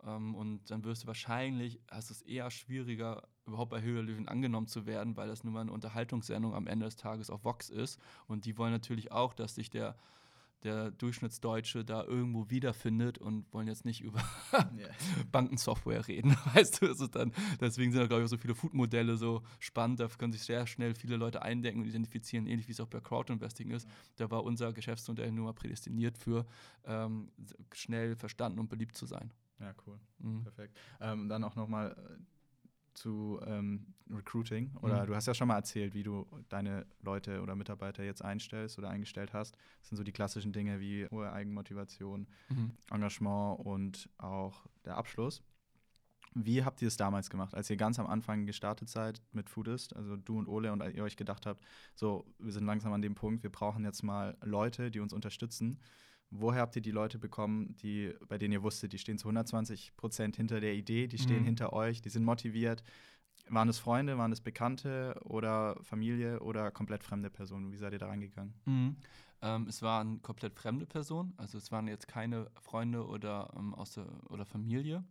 [0.05, 4.67] Ähm, und dann wirst du wahrscheinlich, hast es eher schwieriger, überhaupt bei Höhle Löwen angenommen
[4.67, 7.99] zu werden, weil das nun mal eine Unterhaltungssendung am Ende des Tages auf Vox ist.
[8.27, 9.95] Und die wollen natürlich auch, dass sich der
[10.63, 14.19] der Durchschnittsdeutsche da irgendwo wiederfindet und wollen jetzt nicht über
[14.53, 14.89] yeah.
[15.31, 16.35] Bankensoftware reden.
[16.53, 19.99] Weißt du, das dann, deswegen sind da, glaube ich, auch so viele Food-Modelle so spannend.
[19.99, 22.99] Da können sich sehr schnell viele Leute eindenken und identifizieren, ähnlich wie es auch bei
[22.99, 23.87] Crowdinvesting ist.
[24.15, 26.45] Da war unser Geschäftsmodell nur mal prädestiniert für
[26.85, 27.31] ähm,
[27.73, 29.33] schnell verstanden und beliebt zu sein.
[29.59, 29.99] Ja, cool.
[30.19, 30.43] Mhm.
[30.43, 30.77] Perfekt.
[30.99, 32.23] Ähm, dann auch nochmal äh,
[32.93, 34.75] zu ähm, Recruiting.
[34.81, 35.07] Oder mhm.
[35.07, 38.89] du hast ja schon mal erzählt, wie du deine Leute oder Mitarbeiter jetzt einstellst oder
[38.89, 39.55] eingestellt hast.
[39.79, 42.71] Das sind so die klassischen Dinge wie hohe Eigenmotivation, mhm.
[42.91, 45.43] Engagement und auch der Abschluss.
[46.35, 49.95] Wie habt ihr es damals gemacht, als ihr ganz am Anfang gestartet seid mit Foodist,
[49.95, 53.13] also du und Ole, und ihr euch gedacht habt, so, wir sind langsam an dem
[53.13, 55.79] Punkt, wir brauchen jetzt mal Leute, die uns unterstützen.
[56.35, 59.95] Woher habt ihr die Leute bekommen, die, bei denen ihr wusstet, die stehen zu 120
[59.95, 61.45] Prozent hinter der Idee, die stehen mhm.
[61.45, 62.83] hinter euch, die sind motiviert?
[63.49, 67.71] Waren es Freunde, waren es Bekannte oder Familie oder komplett fremde Personen?
[67.71, 68.53] Wie seid ihr da reingegangen?
[68.65, 68.95] Mhm.
[69.41, 73.91] Ähm, es waren komplett fremde Personen, also es waren jetzt keine Freunde oder, ähm, aus
[73.91, 75.03] der, oder Familie.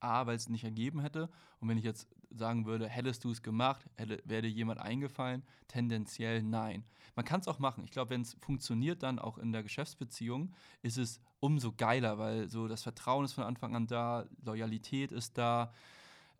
[0.00, 1.28] A, weil es nicht ergeben hätte.
[1.58, 5.42] Und wenn ich jetzt sagen würde, hättest du es gemacht, hätte, wäre dir jemand eingefallen,
[5.66, 6.84] tendenziell nein.
[7.16, 7.84] Man kann es auch machen.
[7.84, 12.48] Ich glaube, wenn es funktioniert dann auch in der Geschäftsbeziehung, ist es umso geiler, weil
[12.48, 15.72] so das Vertrauen ist von Anfang an da, Loyalität ist da.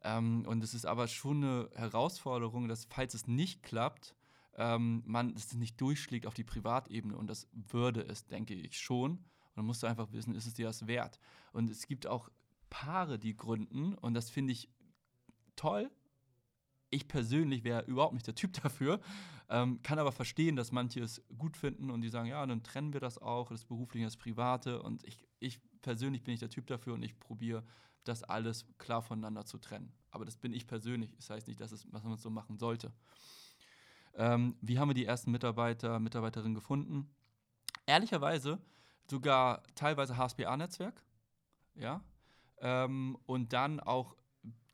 [0.02, 4.14] Ähm, und es ist aber schon eine Herausforderung, dass falls es nicht klappt,
[4.56, 7.16] ähm, man es nicht durchschlägt auf die Privatebene.
[7.16, 9.12] Und das würde es, denke ich, schon.
[9.12, 9.22] Und
[9.56, 11.18] dann musst du einfach wissen, ist es dir das wert?
[11.52, 12.30] Und es gibt auch
[12.70, 13.94] Paare, die gründen.
[13.94, 14.68] Und das finde ich
[15.58, 15.90] toll.
[16.90, 19.00] Ich persönlich wäre überhaupt nicht der Typ dafür,
[19.50, 22.92] ähm, kann aber verstehen, dass manche es gut finden und die sagen, ja, dann trennen
[22.92, 24.82] wir das auch, das Berufliche, das Private.
[24.82, 27.64] Und ich, ich persönlich bin ich der Typ dafür und ich probiere
[28.04, 29.92] das alles klar voneinander zu trennen.
[30.10, 31.14] Aber das bin ich persönlich.
[31.16, 32.92] Das heißt nicht, dass es, was man so machen sollte.
[34.14, 37.10] Ähm, wie haben wir die ersten Mitarbeiter, Mitarbeiterinnen gefunden?
[37.86, 38.58] Ehrlicherweise
[39.10, 41.02] sogar teilweise HSBA-Netzwerk.
[41.74, 42.02] Ja,
[42.60, 44.16] ähm, und dann auch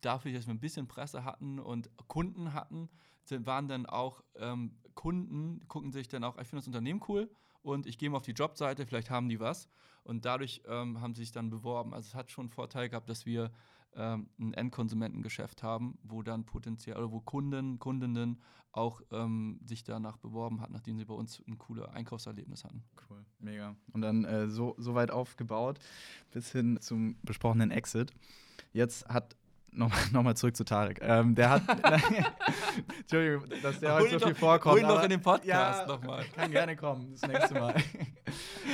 [0.01, 2.89] dafür, dass wir ein bisschen Presse hatten und Kunden hatten,
[3.29, 7.29] waren dann auch ähm, Kunden, gucken sich dann auch, ich finde das Unternehmen cool
[7.61, 9.67] und ich gehe mal auf die Jobseite, vielleicht haben die was.
[10.03, 11.93] Und dadurch ähm, haben sie sich dann beworben.
[11.93, 13.51] Also es hat schon einen Vorteil gehabt, dass wir
[13.95, 18.39] ähm, ein Endkonsumentengeschäft haben, wo dann potenziell, oder wo Kunden, Kundinnen
[18.71, 22.83] auch ähm, sich danach beworben hat, nachdem sie bei uns ein cooles Einkaufserlebnis hatten.
[23.09, 23.75] Cool, mega.
[23.93, 25.79] Und dann äh, so, so weit aufgebaut
[26.31, 28.11] bis hin zum besprochenen Exit.
[28.73, 29.35] Jetzt hat
[29.75, 30.99] nochmal noch zurück zu Tarek.
[31.01, 31.63] Ähm, der hat.
[32.99, 34.75] Entschuldigung, dass der heute so viel vorkommt.
[34.75, 36.25] Hol noch in den Podcast ja, nochmal.
[36.35, 37.75] Kann gerne kommen, das nächste Mal.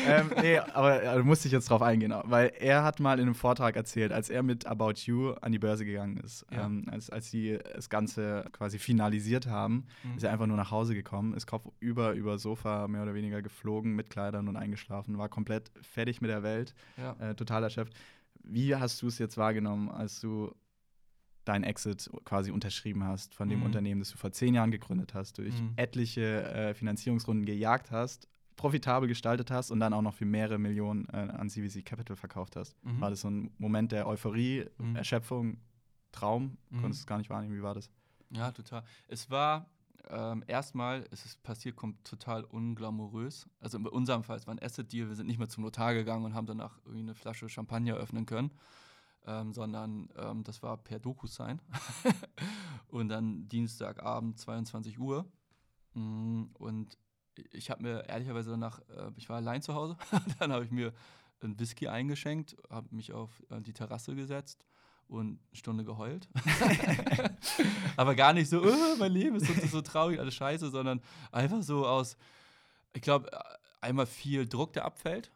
[0.08, 3.26] ähm, nee, aber ja, du musst dich jetzt drauf eingehen, weil er hat mal in
[3.26, 6.66] einem Vortrag erzählt, als er mit About You an die Börse gegangen ist, ja.
[6.66, 10.18] ähm, als, als sie das Ganze quasi finalisiert haben, mhm.
[10.18, 13.41] ist er einfach nur nach Hause gekommen, ist Kopf über, über Sofa mehr oder weniger
[13.41, 17.16] geflogen mit Kleidern und eingeschlafen, war komplett fertig mit der Welt, ja.
[17.20, 17.93] äh, total erschöpft.
[18.43, 20.52] Wie hast du es jetzt wahrgenommen, als du
[21.45, 23.65] dein Exit quasi unterschrieben hast von dem mhm.
[23.65, 25.73] Unternehmen, das du vor zehn Jahren gegründet hast, durch mhm.
[25.75, 31.07] etliche äh, Finanzierungsrunden gejagt hast, profitabel gestaltet hast und dann auch noch für mehrere Millionen
[31.09, 32.75] äh, an CVC Capital verkauft hast.
[32.83, 33.01] Mhm.
[33.01, 34.95] War das so ein Moment der Euphorie, mhm.
[34.95, 35.57] Erschöpfung,
[36.11, 36.57] Traum?
[36.69, 36.81] Mhm.
[36.81, 37.55] Konntest du es gar nicht wahrnehmen?
[37.55, 37.89] Wie war das?
[38.29, 38.83] Ja, total.
[39.07, 39.65] Es war
[40.09, 43.47] ähm, erstmal, es ist passiert, kommt total unglamourös.
[43.59, 46.25] Also in unserem Fall, es war ein Asset-Deal, wir sind nicht mehr zum Notar gegangen
[46.25, 48.51] und haben danach irgendwie eine Flasche Champagner öffnen können
[49.26, 51.61] ähm, sondern ähm, das war per DokuSign.
[52.88, 55.26] und dann Dienstagabend 22 Uhr.
[55.93, 56.97] Mm, und
[57.51, 59.97] ich habe mir ehrlicherweise danach, äh, ich war allein zu Hause,
[60.39, 60.93] dann habe ich mir
[61.41, 64.65] ein Whisky eingeschenkt, habe mich auf äh, die Terrasse gesetzt
[65.07, 66.30] und eine Stunde geheult.
[67.97, 71.01] Aber gar nicht so, oh, mein Leben ist so, so traurig, alles scheiße, sondern
[71.32, 72.15] einfach so aus,
[72.93, 73.30] ich glaube,
[73.82, 75.32] einmal viel Druck, der abfällt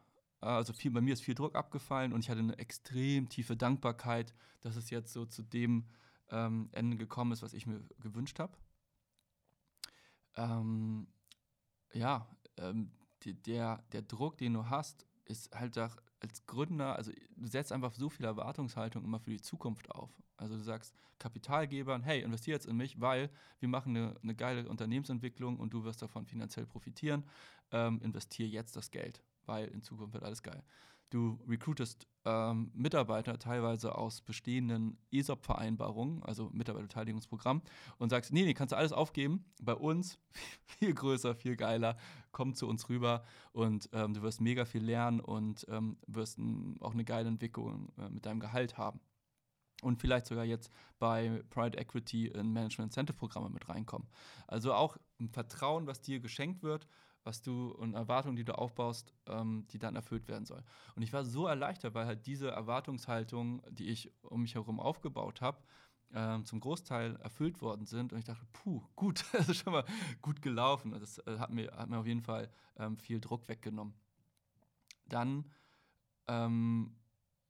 [0.46, 4.34] also viel, bei mir ist viel Druck abgefallen und ich hatte eine extrem tiefe Dankbarkeit,
[4.62, 5.86] dass es jetzt so zu dem
[6.30, 8.58] ähm, Ende gekommen ist, was ich mir gewünscht habe.
[10.36, 11.08] Ähm,
[11.94, 12.28] ja,
[12.58, 12.92] ähm,
[13.24, 17.72] die, der, der Druck, den du hast, ist halt auch als Gründer, also du setzt
[17.72, 20.12] einfach so viel Erwartungshaltung immer für die Zukunft auf.
[20.38, 23.30] Also du sagst Kapitalgebern, hey, investier jetzt in mich, weil
[23.60, 27.24] wir machen eine, eine geile Unternehmensentwicklung und du wirst davon finanziell profitieren.
[27.72, 30.64] Ähm, investier jetzt das Geld weil in Zukunft wird alles geil.
[31.12, 37.62] Du recruitest ähm, Mitarbeiter teilweise aus bestehenden ESOP-Vereinbarungen, also Mitarbeiterbeteiligungsprogramm,
[38.00, 39.46] und sagst, nee, nee, kannst du alles aufgeben.
[39.62, 40.18] Bei uns
[40.66, 41.96] viel größer, viel geiler.
[42.32, 46.82] Komm zu uns rüber und ähm, du wirst mega viel lernen und ähm, wirst ein,
[46.82, 49.00] auch eine geile Entwicklung äh, mit deinem Gehalt haben.
[49.82, 54.08] Und vielleicht sogar jetzt bei Pride Equity in Management Incentive Programme mit reinkommen.
[54.48, 56.88] Also auch ein Vertrauen, was dir geschenkt wird
[57.26, 60.64] was du und Erwartungen, die du aufbaust, ähm, die dann erfüllt werden soll.
[60.96, 65.42] Und ich war so erleichtert, weil halt diese Erwartungshaltung, die ich um mich herum aufgebaut
[65.42, 65.58] habe,
[66.14, 68.14] ähm, zum Großteil erfüllt worden sind.
[68.14, 69.86] Und ich dachte, puh, gut, das ist schon mal
[70.22, 70.92] gut gelaufen.
[70.92, 73.96] Das äh, hat, mir, hat mir auf jeden Fall ähm, viel Druck weggenommen.
[75.08, 75.52] Dann
[76.28, 76.96] ähm,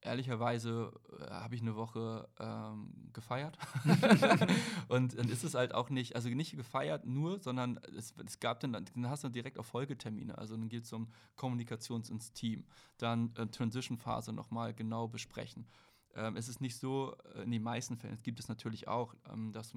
[0.05, 3.57] ehrlicherweise äh, habe ich eine Woche ähm, gefeiert.
[4.87, 8.59] und dann ist es halt auch nicht, also nicht gefeiert nur, sondern es, es gab
[8.59, 10.37] dann, dann hast du direkt auch Folgetermine.
[10.37, 12.65] Also dann geht es um Kommunikations ins Team,
[12.97, 15.67] dann äh, Transition-Phase nochmal genau besprechen.
[16.15, 19.15] Ähm, es ist nicht so, äh, in den meisten Fällen, es gibt es natürlich auch,
[19.31, 19.73] ähm, dass,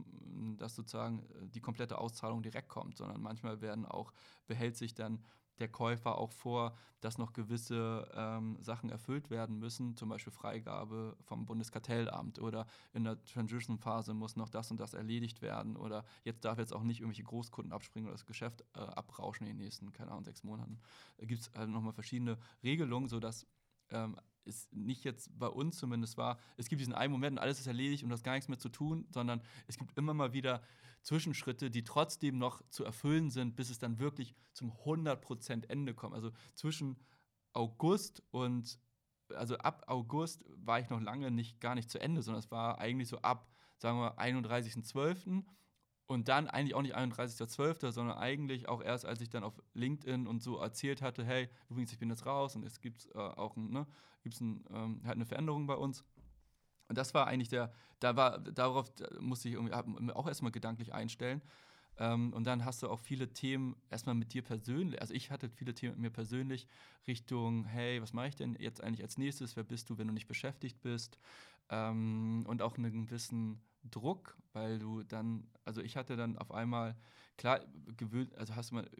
[0.56, 4.12] dass sozusagen äh, die komplette Auszahlung direkt kommt, sondern manchmal werden auch,
[4.46, 5.24] behält sich dann
[5.58, 11.16] der Käufer auch vor, dass noch gewisse ähm, Sachen erfüllt werden müssen, zum Beispiel Freigabe
[11.22, 16.44] vom Bundeskartellamt oder in der Transition-Phase muss noch das und das erledigt werden oder jetzt
[16.44, 19.92] darf jetzt auch nicht irgendwelche Großkunden abspringen oder das Geschäft äh, abrauschen in den nächsten,
[19.92, 20.80] keine Ahnung, sechs Monaten.
[21.18, 23.46] Da gibt es halt nochmal verschiedene Regelungen, sodass
[23.90, 27.60] ähm, es nicht jetzt bei uns zumindest war, es gibt diesen einen Moment und alles
[27.60, 30.32] ist erledigt und du hast gar nichts mehr zu tun, sondern es gibt immer mal
[30.32, 30.62] wieder
[31.08, 36.14] Zwischenschritte, die trotzdem noch zu erfüllen sind, bis es dann wirklich zum 100% Ende kommt.
[36.14, 36.98] Also zwischen
[37.54, 38.78] August und,
[39.34, 42.78] also ab August war ich noch lange nicht, gar nicht zu Ende, sondern es war
[42.78, 45.44] eigentlich so ab, sagen wir, 31.12.
[46.10, 50.26] Und dann eigentlich auch nicht 31.12., sondern eigentlich auch erst, als ich dann auf LinkedIn
[50.26, 53.56] und so erzählt hatte, hey, übrigens, ich bin jetzt raus und es gibt äh, auch
[53.56, 53.86] ein, ne,
[54.22, 56.04] gibt's ein, ähm, halt eine Veränderung bei uns.
[56.88, 59.74] Und das war eigentlich der, da war, darauf musste ich irgendwie
[60.12, 61.42] auch erstmal gedanklich einstellen.
[61.98, 65.00] Ähm, und dann hast du auch viele Themen erstmal mit dir persönlich.
[65.00, 66.68] Also ich hatte viele Themen mit mir persönlich
[67.06, 69.56] Richtung, hey, was mache ich denn jetzt eigentlich als nächstes?
[69.56, 71.18] Wer bist du, wenn du nicht beschäftigt bist?
[71.70, 76.96] Ähm, und auch einen gewissen Druck, weil du dann, also ich hatte dann auf einmal,
[77.36, 77.60] klar,
[77.96, 78.90] gewöhnt, also hast du mal,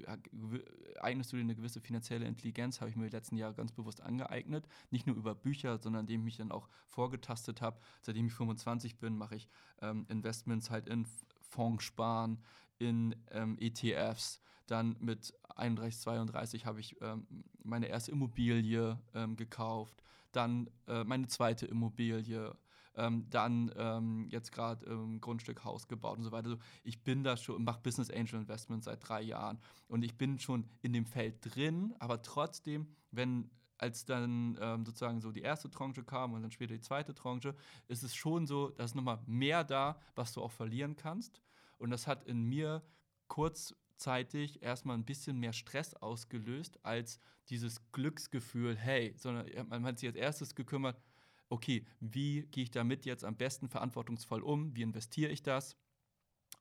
[1.00, 4.00] eignest du dir eine gewisse finanzielle Intelligenz, habe ich mir die letzten Jahre ganz bewusst
[4.00, 4.66] angeeignet.
[4.90, 7.78] Nicht nur über Bücher, sondern indem ich mich dann auch vorgetastet habe.
[8.02, 9.48] Seitdem ich 25 bin, mache ich
[9.82, 11.06] ähm, Investments halt in
[11.40, 12.38] Fonds sparen,
[12.78, 14.40] in ähm, ETFs.
[14.66, 17.26] Dann mit 31, 32 habe ich ähm,
[17.64, 20.02] meine erste Immobilie ähm, gekauft.
[20.32, 22.54] Dann äh, meine zweite Immobilie
[22.98, 26.48] ähm, dann ähm, jetzt gerade ähm, Grundstück, Haus gebaut und so weiter.
[26.48, 30.38] Also ich bin da schon, mache Business Angel Investment seit drei Jahren und ich bin
[30.38, 35.70] schon in dem Feld drin, aber trotzdem, wenn als dann ähm, sozusagen so die erste
[35.70, 37.54] Tranche kam und dann später die zweite Tranche,
[37.86, 41.40] ist es schon so, dass nochmal mehr da, was du auch verlieren kannst.
[41.78, 42.82] Und das hat in mir
[43.28, 47.20] kurzzeitig erstmal ein bisschen mehr Stress ausgelöst als
[47.50, 51.00] dieses Glücksgefühl, hey, sondern man hat sich als erstes gekümmert,
[51.48, 54.74] okay, wie gehe ich damit jetzt am besten verantwortungsvoll um?
[54.76, 55.76] Wie investiere ich das?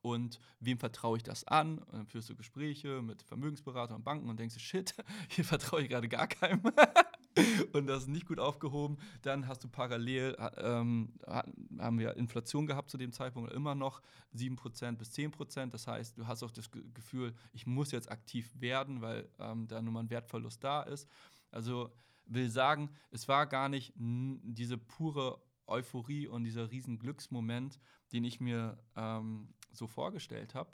[0.01, 1.79] Und wem vertraue ich das an?
[1.79, 4.95] Und dann führst du Gespräche mit Vermögensberatern und Banken und denkst, shit,
[5.29, 6.61] hier vertraue ich gerade gar keinem.
[7.73, 8.97] und das ist nicht gut aufgehoben.
[9.21, 14.01] Dann hast du parallel, ähm, haben wir Inflation gehabt zu dem Zeitpunkt immer noch
[14.35, 15.71] 7% bis 10%.
[15.71, 19.81] Das heißt, du hast auch das Gefühl, ich muss jetzt aktiv werden, weil ähm, da
[19.81, 21.09] nun mal ein Wertverlust da ist.
[21.51, 21.91] Also
[22.27, 27.79] will sagen, es war gar nicht diese pure Euphorie und dieser riesen Glücksmoment,
[28.11, 30.71] den ich mir ähm, so vorgestellt habe.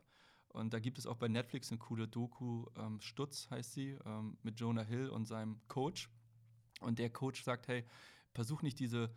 [0.49, 4.37] Und da gibt es auch bei Netflix eine coole Doku, ähm, Stutz heißt sie, ähm,
[4.43, 6.09] mit Jonah Hill und seinem Coach.
[6.79, 7.85] Und der Coach sagt, hey,
[8.33, 9.09] versuch nicht diese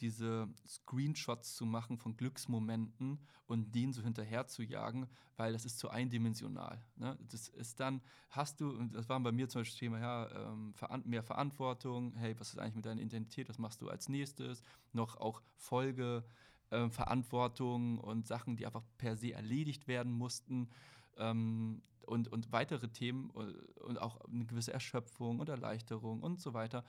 [0.00, 5.78] diese Screenshots zu machen von Glücksmomenten und denen so hinterher zu jagen, weil das ist
[5.78, 6.84] zu eindimensional.
[6.96, 7.18] Ne?
[7.30, 10.74] Das ist dann, hast du, und das war bei mir zum Beispiel Thema, ja, ähm,
[11.04, 15.16] mehr Verantwortung, hey, was ist eigentlich mit deiner Identität, was machst du als nächstes, noch
[15.16, 16.24] auch Folge,
[16.70, 20.68] äh, Verantwortung und Sachen, die einfach per se erledigt werden mussten.
[21.16, 26.54] Ähm, und, und weitere Themen äh, und auch eine gewisse Erschöpfung und Erleichterung und so
[26.54, 26.84] weiter,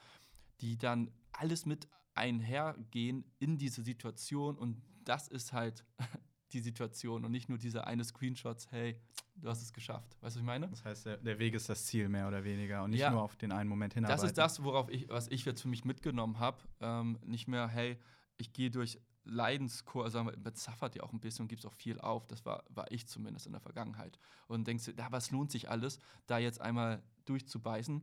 [0.61, 5.85] die dann alles mit einhergehen in diese Situation und das ist halt
[6.53, 8.99] die Situation und nicht nur diese eine Screenshots, hey,
[9.35, 10.15] du hast es geschafft.
[10.21, 10.69] Weißt du, was ich meine?
[10.69, 13.21] Das heißt, der, der, Weg ist das Ziel mehr oder weniger und nicht ja, nur
[13.21, 14.21] auf den einen Moment hinarbeiten.
[14.21, 16.57] Das ist das, worauf ich, was ich jetzt für mich mitgenommen habe.
[16.79, 17.97] Ähm, nicht mehr, hey,
[18.37, 21.99] ich gehe durch Leidenskurs, also mit zaffert ja auch ein bisschen und gibt auch viel
[21.99, 22.27] auf.
[22.27, 24.19] Das war, war ich zumindest in der Vergangenheit.
[24.47, 28.01] Und denkst du, ja, was lohnt sich alles, da jetzt einmal durchzubeißen?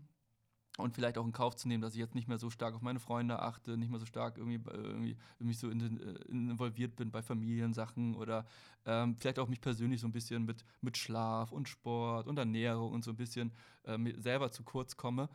[0.79, 2.83] Und vielleicht auch in Kauf zu nehmen, dass ich jetzt nicht mehr so stark auf
[2.83, 6.97] meine Freunde achte, nicht mehr so stark irgendwie, äh, irgendwie mich so in, äh, involviert
[6.97, 8.47] bin bei Familiensachen oder
[8.87, 12.93] ähm, vielleicht auch mich persönlich so ein bisschen mit, mit Schlaf und Sport und Ernährung
[12.93, 13.53] und so ein bisschen
[13.85, 15.29] äh, selber zu kurz komme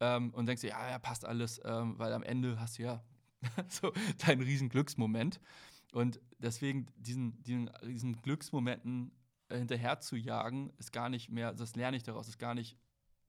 [0.00, 3.02] ähm, und denkst dir, ja, ja, passt alles, ähm, weil am Ende hast du ja
[3.68, 3.92] so
[4.26, 5.40] deinen riesen Glücksmoment.
[5.92, 9.10] Und deswegen diesen, diesen, diesen Glücksmomenten
[9.48, 12.76] äh, hinterher zu jagen, ist gar nicht mehr, das lerne ich daraus, ist gar nicht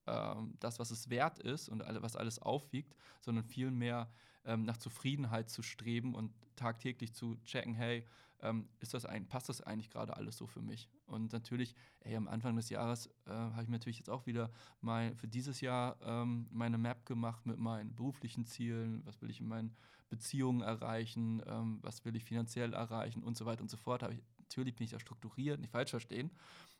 [0.09, 4.09] ähm, das, was es wert ist und was alles aufwiegt, sondern vielmehr
[4.45, 8.05] ähm, nach Zufriedenheit zu streben und tagtäglich zu checken, hey,
[8.41, 10.89] ähm, ist das ein, passt das eigentlich gerade alles so für mich?
[11.07, 14.49] Und natürlich, ey, am Anfang des Jahres äh, habe ich mir natürlich jetzt auch wieder
[14.81, 19.41] mein, für dieses Jahr ähm, meine Map gemacht mit meinen beruflichen Zielen, was will ich
[19.41, 19.75] in meinen
[20.09, 24.03] Beziehungen erreichen, ähm, was will ich finanziell erreichen und so weiter und so fort.
[24.09, 26.31] Ich, natürlich bin ich da strukturiert, nicht falsch verstehen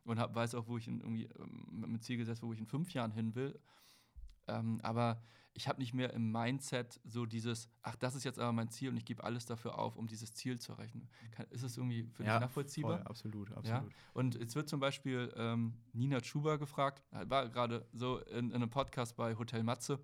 [0.09, 2.59] und hab, weiß auch, wo ich in, irgendwie ähm, mit dem Ziel gesetzt, wo ich
[2.59, 3.59] in fünf Jahren hin will.
[4.47, 5.21] Ähm, aber
[5.53, 8.89] ich habe nicht mehr im Mindset so dieses, ach, das ist jetzt aber mein Ziel
[8.89, 11.09] und ich gebe alles dafür auf, um dieses Ziel zu erreichen.
[11.31, 12.97] Kann, ist es irgendwie für ja, dich nachvollziehbar?
[12.97, 13.91] Voll, absolut, absolut.
[13.91, 13.97] Ja?
[14.13, 18.69] Und jetzt wird zum Beispiel ähm, Nina Schuber gefragt, war gerade so in, in, einem
[18.69, 19.99] Podcast bei Hotel Matze.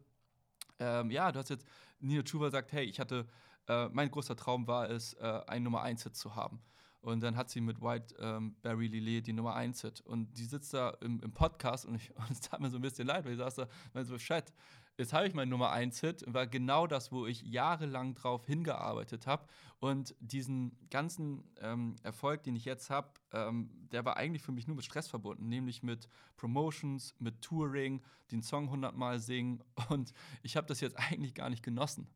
[0.77, 1.65] Ähm, ja, du hast jetzt,
[1.99, 3.25] Nina Schuber sagt, hey, ich hatte,
[3.67, 6.61] äh, mein großer Traum war es, äh, ein Nummer 1 Hit zu haben.
[7.05, 10.01] Und dann hat sie mit White ähm, Barry Lillet die Nummer 1 Hit.
[10.01, 12.81] Und die sitzt da im, im Podcast und, ich, und es tat mir so ein
[12.81, 14.51] bisschen leid, weil ich saß da und so, Chat,
[14.97, 19.27] jetzt habe ich meinen Nummer 1 Hit, war genau das, wo ich jahrelang drauf hingearbeitet
[19.27, 19.45] habe.
[19.77, 24.65] Und diesen ganzen ähm, Erfolg, den ich jetzt habe, ähm, der war eigentlich für mich
[24.65, 28.01] nur mit Stress verbunden, nämlich mit Promotions, mit Touring,
[28.31, 29.63] den Song hundertmal singen.
[29.89, 32.09] Und ich habe das jetzt eigentlich gar nicht genossen.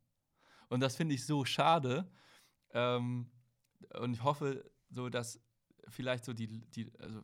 [0.68, 2.10] Und das finde ich so schade.
[2.72, 3.30] Ähm,
[3.98, 5.40] und ich hoffe, so dass
[5.88, 7.22] vielleicht so die, die also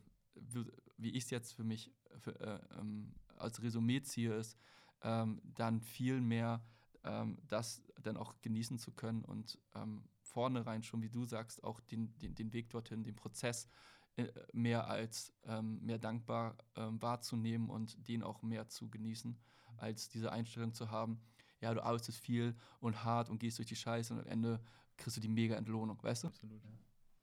[0.96, 4.56] wie ich es jetzt für mich für, äh, ähm, als Resümee ziehe, ist,
[5.02, 6.64] ähm, dann viel mehr
[7.04, 11.62] ähm, das dann auch genießen zu können und ähm, vorne rein schon, wie du sagst,
[11.64, 13.68] auch den, den, den Weg dorthin, den Prozess
[14.16, 19.38] äh, mehr als ähm, mehr dankbar ähm, wahrzunehmen und den auch mehr zu genießen,
[19.76, 21.20] als diese Einstellung zu haben,
[21.60, 24.60] ja, du arbeitest viel und hart und gehst durch die Scheiße und am Ende
[24.96, 26.28] kriegst du die mega Entlohnung, weißt du?
[26.28, 26.70] Absolut, ja.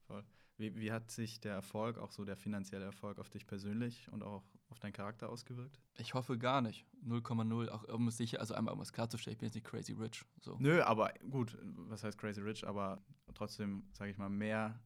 [0.08, 0.24] Voll.
[0.58, 4.24] Wie, wie hat sich der Erfolg, auch so der finanzielle Erfolg, auf dich persönlich und
[4.24, 5.80] auch auf deinen Charakter ausgewirkt?
[5.98, 6.86] Ich hoffe gar nicht.
[7.06, 7.70] 0,0.
[7.70, 10.24] Auch um es sicher, also einmal um es klarzustellen, ich bin jetzt nicht crazy rich.
[10.42, 10.58] So.
[10.60, 12.68] Nö, aber gut, was heißt crazy rich?
[12.68, 13.02] Aber
[13.34, 14.80] trotzdem, sage ich mal, mehr.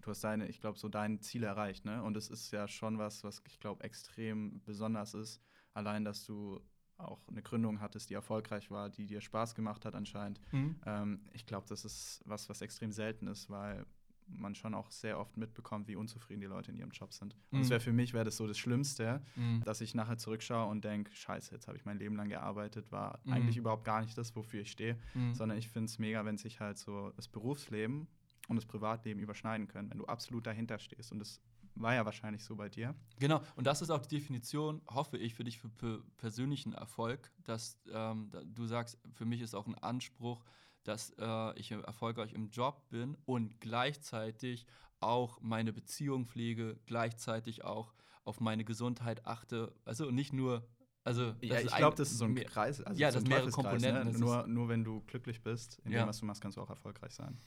[0.00, 2.02] Du hast deine, ich glaube, so deine Ziele erreicht, ne?
[2.02, 5.40] Und es ist ja schon was, was ich glaube extrem besonders ist.
[5.74, 6.60] Allein, dass du
[6.96, 10.40] auch eine Gründung hattest, die erfolgreich war, die dir Spaß gemacht hat anscheinend.
[10.52, 10.80] Mhm.
[10.84, 13.86] Ähm, ich glaube, das ist was, was extrem selten ist, weil
[14.28, 17.34] man schon auch sehr oft mitbekommt, wie unzufrieden die Leute in ihrem Job sind.
[17.50, 17.70] Und es mhm.
[17.70, 19.62] wäre für mich wäre das so das Schlimmste, mhm.
[19.64, 23.20] dass ich nachher zurückschaue und denke, scheiße, jetzt habe ich mein Leben lang gearbeitet, war
[23.24, 23.32] mhm.
[23.32, 25.34] eigentlich überhaupt gar nicht das, wofür ich stehe, mhm.
[25.34, 28.08] sondern ich finde es mega, wenn sich halt so das Berufsleben
[28.48, 31.12] und das Privatleben überschneiden können, wenn du absolut dahinter stehst.
[31.12, 31.40] Und das
[31.74, 32.94] war ja wahrscheinlich so bei dir.
[33.18, 37.30] Genau, und das ist auch die Definition, hoffe ich, für dich für, für persönlichen Erfolg,
[37.44, 40.44] dass ähm, du sagst, für mich ist auch ein Anspruch,
[40.88, 44.66] dass äh, ich erfolgreich im Job bin und gleichzeitig
[45.00, 47.92] auch meine Beziehung pflege, gleichzeitig auch
[48.24, 49.74] auf meine Gesundheit achte.
[49.84, 50.66] Also nicht nur
[51.04, 52.82] also, ja, ich glaube, das ist so ein Kreis.
[52.82, 53.52] Also ja, das sind mehrere ne?
[53.52, 54.12] Komponenten.
[54.12, 54.18] Ne?
[54.18, 56.02] Nur, nur wenn du glücklich bist, in ja.
[56.02, 57.38] dem, was du machst, kannst du auch erfolgreich sein.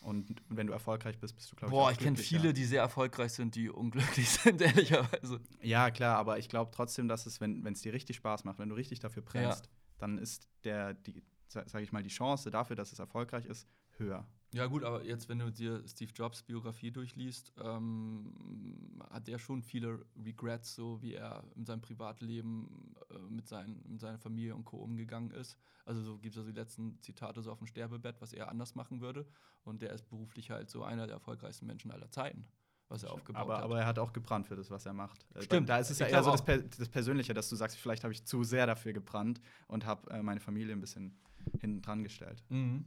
[0.00, 2.82] Und wenn du erfolgreich bist, bist du, glaube ich, Boah, ich kenne viele, die sehr
[2.82, 5.40] erfolgreich sind, die unglücklich sind, ehrlicherweise.
[5.60, 8.68] Ja, klar, aber ich glaube trotzdem, dass es, wenn es dir richtig Spaß macht, wenn
[8.68, 9.72] du richtig dafür brennst, ja.
[9.98, 11.22] dann ist der, die,
[11.52, 14.26] sage ich mal, die Chance dafür, dass es erfolgreich ist, höher.
[14.54, 19.62] Ja, gut, aber jetzt, wenn du dir Steve Jobs Biografie durchliest, ähm, hat er schon
[19.62, 24.66] viele Regrets, so wie er in seinem Privatleben äh, mit, seinen, mit seiner Familie und
[24.66, 24.76] Co.
[24.76, 25.56] umgegangen ist.
[25.86, 28.74] Also, so gibt es also die letzten Zitate so auf dem Sterbebett, was er anders
[28.74, 29.26] machen würde.
[29.64, 32.46] Und der ist beruflich halt so einer der erfolgreichsten Menschen aller Zeiten
[32.92, 33.64] was er aufgebaut aber, hat.
[33.64, 35.26] Aber er hat auch gebrannt für das, was er macht.
[35.34, 35.68] Äh, Stimmt.
[35.68, 38.24] Da, ist es ja eher so das, das, Persönliche, dass du sagst, vielleicht habe ich
[38.24, 41.18] zu sehr dafür gebrannt und habe äh, meine Familie ein bisschen
[41.60, 42.42] hinten dran gestellt.
[42.48, 42.84] Mhm.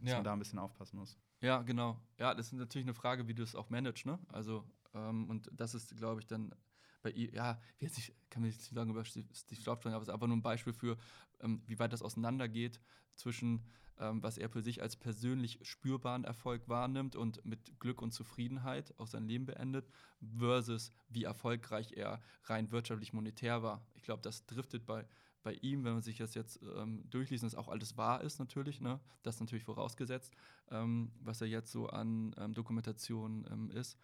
[0.00, 0.16] Dass ja.
[0.16, 1.18] man da ein bisschen aufpassen muss.
[1.40, 2.00] Ja, genau.
[2.18, 4.18] Ja, das ist natürlich eine Frage, wie du es auch managst, ne?
[4.28, 6.54] Also, ähm, und das ist, glaube ich, dann
[7.02, 9.26] bei ihr, ja, ich kann mir nicht lange über Steve
[9.62, 10.96] Jobs aber es ist einfach nur ein Beispiel für,
[11.40, 12.80] ähm, wie weit das auseinandergeht
[13.14, 13.64] zwischen,
[13.98, 18.94] ähm, was er für sich als persönlich spürbaren Erfolg wahrnimmt und mit Glück und Zufriedenheit
[18.98, 19.88] auch sein Leben beendet,
[20.36, 23.86] versus wie erfolgreich er rein wirtschaftlich monetär war.
[23.94, 25.06] Ich glaube, das driftet bei
[25.42, 28.80] bei ihm, wenn man sich das jetzt ähm, durchliest, dass auch alles wahr ist natürlich,
[28.80, 29.00] ne?
[29.22, 30.34] das natürlich vorausgesetzt,
[30.70, 33.98] ähm, was er jetzt so an ähm, Dokumentation ähm, ist,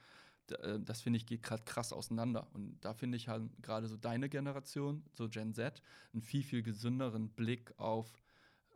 [0.51, 2.47] äh, das finde ich geht gerade krass auseinander.
[2.53, 5.83] Und da finde ich halt gerade so deine Generation, so Gen Z,
[6.13, 8.23] einen viel, viel gesünderen Blick auf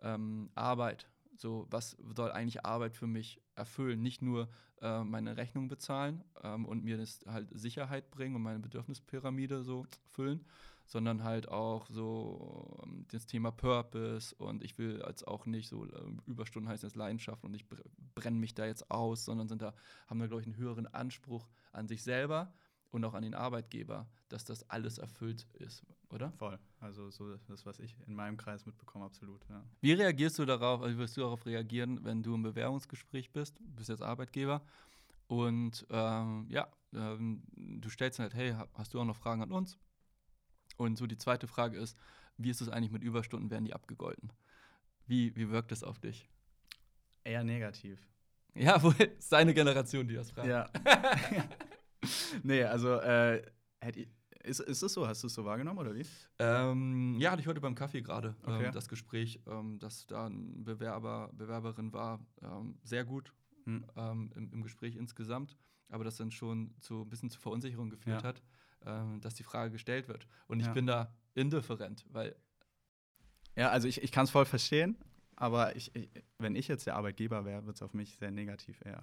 [0.03, 1.09] ähm, Arbeit.
[1.37, 4.03] So, was soll eigentlich Arbeit für mich erfüllen?
[4.03, 4.49] Nicht nur
[4.81, 9.87] äh, meine Rechnung bezahlen ähm, und mir das halt Sicherheit bringen und meine Bedürfnispyramide so
[10.07, 10.45] füllen,
[10.89, 15.85] sondern halt auch so ähm, das Thema Purpose und ich will als auch nicht so
[15.85, 15.91] äh,
[16.27, 17.67] Überstunden heißt das Leidenschaft und ich
[18.15, 19.75] brenne mich da jetzt aus, sondern sind da,
[20.09, 22.53] haben da, glaube ich, einen höheren Anspruch an sich selber
[22.91, 26.33] und auch an den Arbeitgeber, dass das alles erfüllt ist, oder?
[26.33, 26.59] Voll.
[26.81, 29.45] Also so das, was ich in meinem Kreis mitbekomme, absolut.
[29.51, 29.63] Ja.
[29.83, 33.75] Wie reagierst du darauf, also wirst du darauf reagieren, wenn du im Bewerbungsgespräch bist, du
[33.75, 34.63] bist jetzt Arbeitgeber
[35.27, 39.79] und ähm, ja, ähm, du stellst halt, hey, hast du auch noch Fragen an uns?
[40.79, 41.99] Und so die zweite Frage ist,
[42.39, 44.33] wie ist es eigentlich mit Überstunden, werden die abgegolten?
[45.07, 46.29] Wie, wie wirkt das auf dich?
[47.25, 48.09] Eher negativ.
[48.55, 50.49] Ja, wohl ist deine Generation, die das fragt.
[50.49, 50.71] Ja.
[52.43, 53.43] nee, also äh,
[54.45, 55.07] ist, ist es so?
[55.07, 56.07] Hast du es so wahrgenommen oder wie?
[56.39, 58.67] Ähm, ja, hatte ich heute beim Kaffee gerade okay.
[58.67, 63.33] ähm, das Gespräch, ähm, dass da ein Bewerber, Bewerberin war, ähm, sehr gut
[63.65, 63.85] hm.
[63.97, 65.57] Ähm, im, im, Gespräch insgesamt,
[65.91, 68.29] aber das dann schon zu ein bisschen zu Verunsicherung geführt ja.
[68.29, 68.43] hat
[68.85, 70.27] ähm, dass die Frage gestellt wird.
[70.47, 70.73] Und ich ja.
[70.73, 72.35] bin da indifferent, weil.
[73.57, 74.97] Ja, also ich, ich kann es voll verstehen,
[75.35, 76.09] aber ich, ich,
[76.39, 79.03] wenn ich jetzt der Arbeitgeber wäre, wird es auf mich sehr negativ eher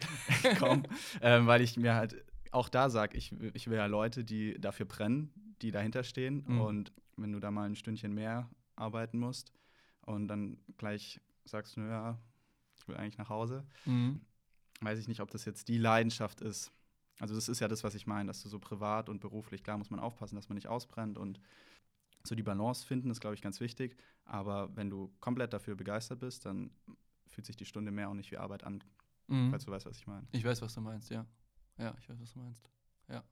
[0.58, 0.86] kommen,
[1.20, 4.86] ähm, weil ich mir halt auch da sage, ich, ich will ja Leute, die dafür
[4.86, 6.44] brennen, die dahinter stehen.
[6.46, 6.60] Mhm.
[6.60, 9.52] Und wenn du da mal ein Stündchen mehr arbeiten musst
[10.02, 12.18] und dann gleich sagst du, ja,
[12.78, 14.20] ich will eigentlich nach Hause, mhm.
[14.80, 16.72] weiß ich nicht, ob das jetzt die Leidenschaft ist,
[17.18, 19.78] also das ist ja das, was ich meine, dass du so privat und beruflich, klar
[19.78, 21.40] muss man aufpassen, dass man nicht ausbrennt und
[22.24, 23.96] so die Balance finden, ist, glaube ich, ganz wichtig.
[24.24, 26.70] Aber wenn du komplett dafür begeistert bist, dann
[27.26, 28.82] fühlt sich die Stunde mehr auch nicht wie Arbeit an,
[29.26, 29.50] mhm.
[29.50, 30.26] falls du weißt, was ich meine.
[30.32, 31.26] Ich weiß, was du meinst, ja.
[31.78, 32.70] Ja, ich weiß, was du meinst.
[33.08, 33.24] Ja.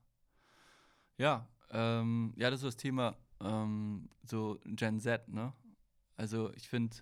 [1.19, 5.53] Ja, ähm, ja, das ist das Thema ähm, so Gen Z, ne?
[6.17, 6.97] Also ich finde,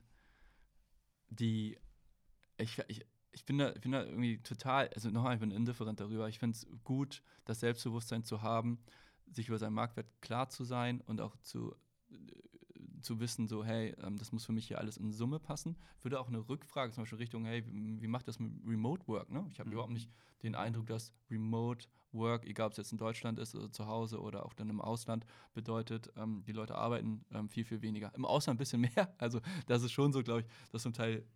[1.30, 1.78] die,
[2.56, 6.00] ich, ich, ich bin, da, ich bin da irgendwie total, also nochmal, ich bin indifferent
[6.00, 6.28] darüber.
[6.28, 8.78] Ich finde es gut, das Selbstbewusstsein zu haben,
[9.32, 11.74] sich über seinen Marktwert klar zu sein und auch zu,
[12.10, 12.16] äh,
[13.00, 15.76] zu wissen, so, hey, ähm, das muss für mich hier alles in Summe passen.
[15.98, 19.06] Ich würde auch eine Rückfrage zum Beispiel Richtung, hey, wie, wie macht das mit Remote
[19.08, 19.30] Work?
[19.30, 19.46] Ne?
[19.50, 19.74] Ich habe mhm.
[19.74, 20.10] überhaupt nicht
[20.42, 24.20] den Eindruck, dass Remote Work, egal ob es jetzt in Deutschland ist oder zu Hause
[24.20, 28.14] oder auch dann im Ausland, bedeutet, ähm, die Leute arbeiten ähm, viel, viel weniger.
[28.14, 29.12] Im Ausland ein bisschen mehr.
[29.18, 31.26] Also das ist schon so, glaube ich, dass zum Teil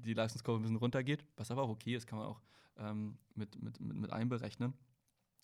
[0.00, 2.40] die Leistungskurve ein bisschen runtergeht, was aber auch okay ist, kann man auch
[2.78, 4.74] ähm, mit, mit, mit, mit einberechnen.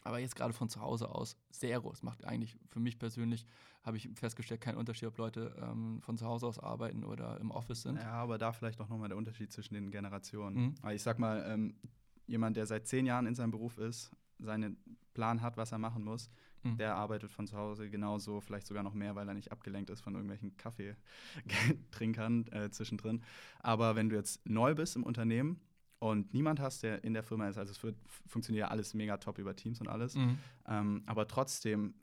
[0.05, 2.03] Aber jetzt gerade von zu Hause aus sehr groß.
[2.03, 3.45] Macht eigentlich für mich persönlich,
[3.83, 7.51] habe ich festgestellt, keinen Unterschied, ob Leute ähm, von zu Hause aus arbeiten oder im
[7.51, 7.97] Office sind.
[7.97, 10.77] Ja, aber da vielleicht auch nochmal der Unterschied zwischen den Generationen.
[10.83, 10.91] Mhm.
[10.91, 11.75] Ich sag mal, ähm,
[12.27, 14.77] jemand, der seit zehn Jahren in seinem Beruf ist, seinen
[15.15, 16.31] Plan hat, was er machen muss,
[16.73, 16.77] mhm.
[16.77, 20.01] der arbeitet von zu Hause genauso, vielleicht sogar noch mehr, weil er nicht abgelenkt ist
[20.01, 23.23] von irgendwelchen Kaffeetrinkern äh, zwischendrin.
[23.61, 25.61] Aber wenn du jetzt neu bist im Unternehmen
[25.99, 27.97] und niemand hast, der in der Firma ist, also es wird,
[28.27, 30.39] funktioniert ja alles mega top über Teams und alles, mhm.
[30.67, 31.95] ähm, aber trotzdem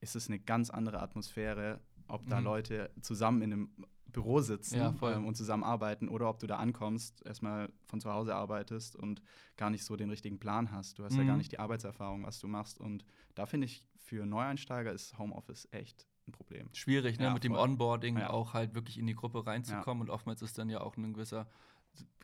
[0.00, 2.44] ist es eine ganz andere Atmosphäre, ob da mhm.
[2.44, 3.70] Leute zusammen in einem
[4.06, 8.34] Büro sitzen ja, ähm, und zusammenarbeiten oder ob du da ankommst, erstmal von zu Hause
[8.34, 9.22] arbeitest und
[9.56, 10.98] gar nicht so den richtigen Plan hast.
[10.98, 11.20] Du hast mhm.
[11.20, 11.38] ja gar mhm.
[11.38, 12.80] nicht die Arbeitserfahrung, was du machst.
[12.80, 13.04] Und
[13.34, 16.68] da finde ich, für Neueinsteiger ist Homeoffice echt ein Problem.
[16.72, 17.26] Schwierig, ne?
[17.26, 17.50] Ja, mit voll.
[17.50, 18.30] dem Onboarding ja.
[18.30, 20.02] auch halt wirklich in die Gruppe reinzukommen.
[20.02, 21.46] Und oftmals ist dann ja auch ein gewisser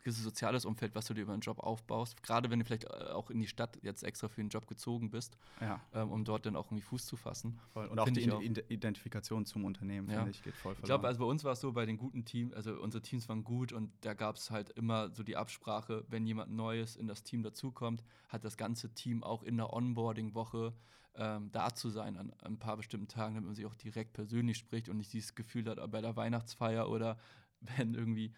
[0.05, 2.21] gewisses soziales Umfeld, was du dir über einen Job aufbaust.
[2.21, 5.09] Gerade wenn du vielleicht äh, auch in die Stadt jetzt extra für einen Job gezogen
[5.09, 5.81] bist, ja.
[5.93, 7.59] ähm, um dort dann auch irgendwie Fuß zu fassen.
[7.73, 7.87] Voll.
[7.87, 8.39] Und auch die auch.
[8.41, 10.17] Identifikation zum Unternehmen, ja.
[10.17, 10.83] finde ich, geht voll verloren.
[10.83, 13.27] Ich glaube, also bei uns war es so, bei den guten Teams, also unsere Teams
[13.27, 17.07] waren gut und da gab es halt immer so die Absprache, wenn jemand Neues in
[17.07, 20.73] das Team dazukommt, hat das ganze Team auch in der Onboarding-Woche
[21.15, 24.13] ähm, da zu sein an, an, ein paar bestimmten Tagen, damit man sich auch direkt
[24.13, 27.17] persönlich spricht und nicht dieses Gefühl hat bei der Weihnachtsfeier oder
[27.77, 28.33] wenn irgendwie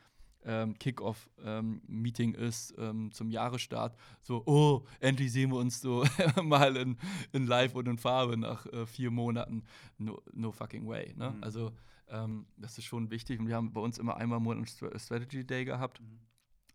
[0.47, 3.95] ähm, Kickoff-Meeting ähm, ist ähm, zum Jahresstart.
[4.21, 6.05] So, oh, endlich sehen wir uns so
[6.43, 6.97] mal in,
[7.33, 9.63] in Live und in Farbe nach äh, vier Monaten.
[9.97, 11.13] No, no fucking way.
[11.15, 11.31] Ne?
[11.31, 11.43] Mhm.
[11.43, 11.71] Also,
[12.07, 13.39] ähm, das ist schon wichtig.
[13.39, 16.19] Und wir haben bei uns immer einmal im Monat einen Strategy Day gehabt, mhm.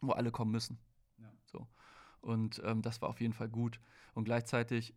[0.01, 0.79] wo alle kommen müssen.
[1.19, 1.33] Ja.
[1.47, 1.67] So.
[2.21, 3.81] Und ähm, das war auf jeden Fall gut.
[4.15, 4.95] Und gleichzeitig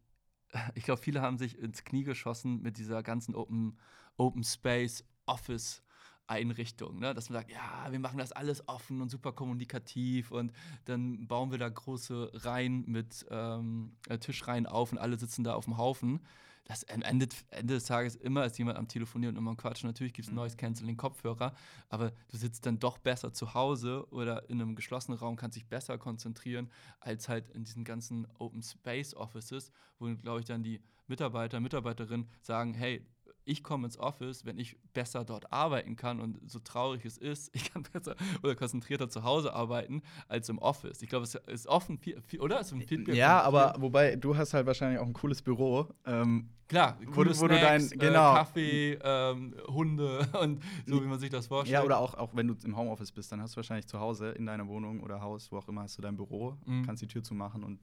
[0.75, 3.77] ich glaube, viele haben sich ins Knie geschossen mit dieser ganzen Open,
[4.17, 5.81] Open Space Office
[6.27, 7.13] Einrichtung, ne?
[7.13, 10.51] dass man sagt, ja, wir machen das alles offen und super kommunikativ und
[10.85, 15.53] dann bauen wir da große Reihen mit ähm, äh, Tischreihen auf und alle sitzen da
[15.53, 16.21] auf dem Haufen.
[16.67, 19.87] das am Ende, Ende des Tages immer ist jemand am Telefonieren und immer am Quatschen.
[19.87, 20.37] Natürlich gibt es Mhm.
[20.37, 21.53] Noise Canceling Kopfhörer,
[21.89, 25.67] aber du sitzt dann doch besser zu Hause oder in einem geschlossenen Raum, kannst dich
[25.67, 30.81] besser konzentrieren, als halt in diesen ganzen Open Space Offices, wo, glaube ich, dann die
[31.07, 33.05] Mitarbeiter, Mitarbeiterinnen sagen, hey,
[33.47, 37.55] ich komme ins Office, wenn ich besser dort arbeiten kann und so traurig es ist,
[37.55, 41.01] ich kann besser oder konzentrierter zu Hause arbeiten als im Office.
[41.03, 42.59] Ich glaube, es ist offen, viel, viel, oder?
[42.59, 45.87] Ist ein Feedback Ja, aber wobei du hast halt wahrscheinlich auch ein cooles Büro.
[46.05, 48.31] Ähm, Klar, Wo coole du- wo du Snacks, dein- genau.
[48.33, 51.73] äh, Kaffee, ähm, Hunde und so, wie man sich das vorstellt.
[51.73, 54.31] ja, oder auch, auch wenn du im Homeoffice bist, dann hast du wahrscheinlich zu Hause
[54.31, 56.83] in deiner Wohnung oder Haus, wo auch immer, hast du dein Büro, Mhm.
[56.83, 57.79] kannst die Tür zumachen und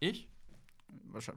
[0.00, 0.28] Ich?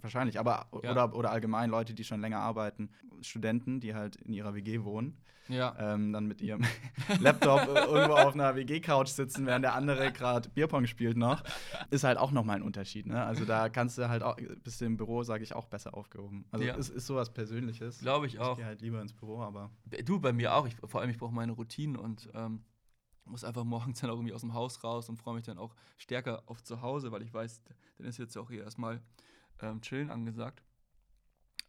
[0.01, 0.91] Wahrscheinlich, aber Ja.
[0.91, 2.89] oder, oder allgemein Leute, die schon länger arbeiten,
[3.21, 5.17] Studenten, die halt in ihrer WG wohnen,
[5.47, 5.75] Ja.
[5.79, 6.61] ähm, dann mit ihrem
[7.19, 11.43] Laptop äh, irgendwo auf einer WG-Couch sitzen, während der andere gerade Bierpong spielt noch,
[11.89, 13.05] ist halt auch nochmal ein Unterschied.
[13.07, 13.23] Ne?
[13.23, 16.45] Also da kannst du halt auch, bist du im Büro, sage ich, auch besser aufgehoben.
[16.51, 16.75] Also Ja.
[16.75, 17.99] es ist sowas Persönliches.
[17.99, 18.57] Glaube ich Ich auch.
[18.57, 19.69] gehe halt lieber ins Büro, aber
[20.05, 20.67] Du, bei mir auch.
[20.67, 22.63] Ich, vor allem, ich brauche meine Routinen und ähm,
[23.25, 25.75] muss einfach morgens dann auch irgendwie aus dem Haus raus und freue mich dann auch
[25.97, 27.61] stärker auf zu Hause, weil ich weiß,
[27.97, 29.01] dann ist jetzt auch hier erstmal
[29.61, 30.63] ähm, Chillen angesagt.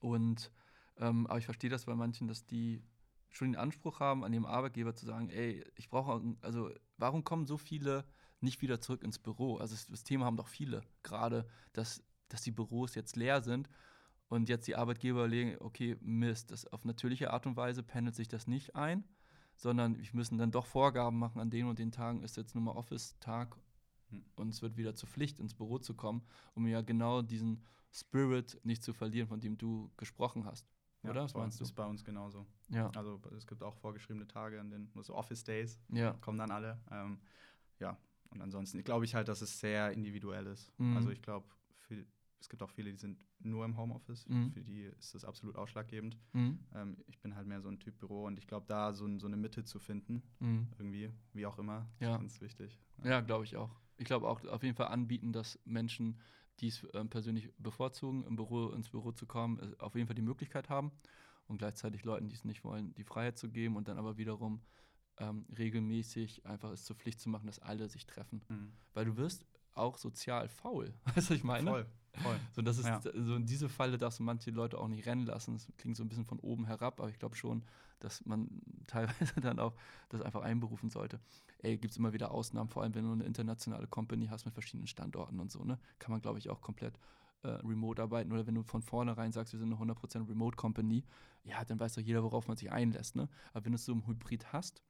[0.00, 0.50] Und
[0.96, 2.82] ähm, aber ich verstehe das bei manchen, dass die
[3.30, 7.46] schon den Anspruch haben, an ihrem Arbeitgeber zu sagen, ey, ich brauche, also warum kommen
[7.46, 8.04] so viele
[8.40, 9.56] nicht wieder zurück ins Büro?
[9.56, 13.68] Also das, das Thema haben doch viele, gerade, dass, dass die Büros jetzt leer sind
[14.28, 18.28] und jetzt die Arbeitgeber überlegen, okay, Mist, das auf natürliche Art und Weise pendelt sich
[18.28, 19.04] das nicht ein,
[19.56, 22.64] sondern wir müssen dann doch Vorgaben machen, an den und den Tagen ist jetzt nur
[22.64, 23.56] mal Office-Tag
[24.10, 24.24] Hm.
[24.36, 26.22] und es wird wieder zur Pflicht, ins Büro zu kommen,
[26.54, 30.66] um ja genau diesen Spirit nicht zu verlieren, von dem du gesprochen hast.
[31.02, 31.24] ja, Oder?
[31.24, 31.64] Was meinst du?
[31.64, 32.46] ist bei uns genauso.
[32.68, 32.90] Ja.
[32.94, 36.12] Also es gibt auch vorgeschriebene Tage, an denen so Office Days Ja.
[36.20, 36.80] kommen dann alle.
[36.90, 37.20] Ähm,
[37.78, 37.96] ja,
[38.30, 40.72] und ansonsten glaube ich halt, dass es sehr individuell ist.
[40.78, 40.96] Mhm.
[40.96, 41.46] Also ich glaube,
[42.40, 44.26] es gibt auch viele, die sind nur im Homeoffice.
[44.28, 44.52] Mhm.
[44.52, 46.16] Für die ist das absolut ausschlaggebend.
[46.34, 46.58] Mhm.
[46.74, 49.26] Ähm, ich bin halt mehr so ein Typ Büro und ich glaube, da so, so
[49.26, 50.68] eine Mitte zu finden, Mhm.
[50.78, 52.14] irgendwie, wie auch immer, Ja.
[52.14, 52.78] ist ganz wichtig.
[53.02, 53.74] Ja, glaube ich auch.
[53.96, 56.20] Ich glaube auch auf jeden Fall anbieten, dass Menschen,
[56.60, 60.16] die es ähm, persönlich bevorzugen, im Büro, ins Büro zu kommen, äh, auf jeden Fall
[60.16, 60.92] die Möglichkeit haben
[61.46, 64.60] und gleichzeitig Leuten, die es nicht wollen, die Freiheit zu geben und dann aber wiederum
[65.18, 68.44] ähm, regelmäßig einfach es zur Pflicht zu machen, dass alle sich treffen.
[68.48, 68.72] Mhm.
[68.94, 70.94] Weil du wirst auch sozial faul.
[71.04, 71.70] Weißt du, was ich meine?
[71.70, 71.86] Voll,
[72.18, 72.38] voll.
[72.54, 73.00] So, das ist, Ja.
[73.00, 75.54] so in diese Falle darfst du manche Leute auch nicht rennen lassen.
[75.54, 77.62] Das klingt so ein bisschen von oben herab, aber ich glaube schon,
[78.00, 78.48] dass man
[78.86, 79.74] teilweise dann auch
[80.08, 81.20] das einfach einberufen sollte.
[81.60, 84.54] Ey, gibt es immer wieder Ausnahmen, vor allem wenn du eine internationale Company hast mit
[84.54, 85.78] verschiedenen Standorten und so, ne?
[85.98, 86.98] Kann man, glaube ich, auch komplett
[87.42, 88.32] äh, remote arbeiten.
[88.32, 91.04] Oder wenn du von vornherein sagst, wir sind eine 100% Remote Company,
[91.44, 93.28] ja, dann weiß doch jeder, worauf man sich einlässt, ne?
[93.52, 94.82] Aber wenn du es so im Hybrid hast,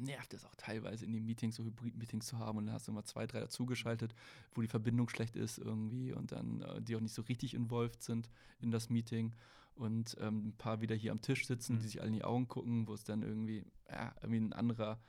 [0.00, 2.92] nervt es auch teilweise in den Meetings, so Hybrid-Meetings zu haben und dann hast du
[2.92, 4.14] immer zwei, drei dazugeschaltet,
[4.54, 8.02] wo die Verbindung schlecht ist irgendwie und dann äh, die auch nicht so richtig involviert
[8.02, 9.34] sind in das Meeting
[9.74, 11.80] und ähm, ein paar wieder hier am Tisch sitzen, Mhm.
[11.80, 15.00] die sich alle in die Augen gucken, wo es dann irgendwie, ja, irgendwie ein anderer,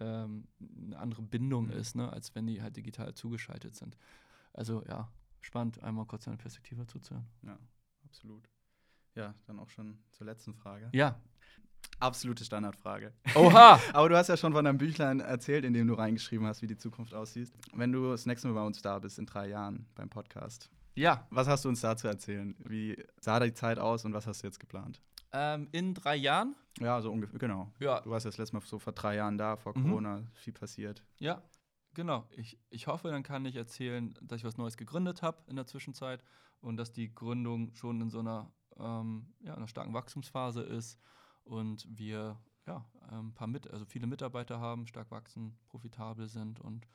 [0.00, 0.48] ähm,
[0.86, 1.72] eine andere Bindung Mhm.
[1.72, 3.96] ist, ne, als wenn die halt digital zugeschaltet sind.
[4.52, 5.10] Also ja,
[5.40, 7.26] spannend, einmal kurz deine Perspektive zuzuhören.
[7.42, 7.58] Ja,
[8.04, 8.48] absolut.
[9.14, 10.88] Ja, dann auch schon zur letzten Frage.
[10.92, 11.20] Ja.
[12.00, 13.12] Absolute Standardfrage.
[13.34, 13.80] Oha!
[13.92, 16.66] Aber du hast ja schon von deinem Büchlein erzählt, in dem du reingeschrieben hast, wie
[16.68, 17.50] die Zukunft aussieht.
[17.74, 21.26] Wenn du das nächste Mal bei uns da bist, in drei Jahren beim Podcast, ja,
[21.30, 22.54] was hast du uns da zu erzählen?
[22.60, 25.00] Wie sah die Zeit aus und was hast du jetzt geplant?
[25.32, 27.70] ähm, in drei Jahren, Ja, so ungefähr, genau.
[27.80, 29.82] ja, Du warst ja das letzte Mal so vor drei Jahren da, vor Mhm.
[29.82, 31.04] Corona, viel passiert.
[31.18, 31.42] Ja,
[31.94, 32.26] genau.
[32.30, 35.66] Ich, ich hoffe, dann kann ich erzählen, dass ich was Neues gegründet habe in der
[35.66, 36.24] Zwischenzeit
[36.60, 40.98] und dass die Gründung schon in so einer, ähm, ja, einer starken Wachstumsphase ist
[41.48, 46.86] und wir ja, ein paar mit, also viele Mitarbeiter haben, stark wachsen, profitabel sind und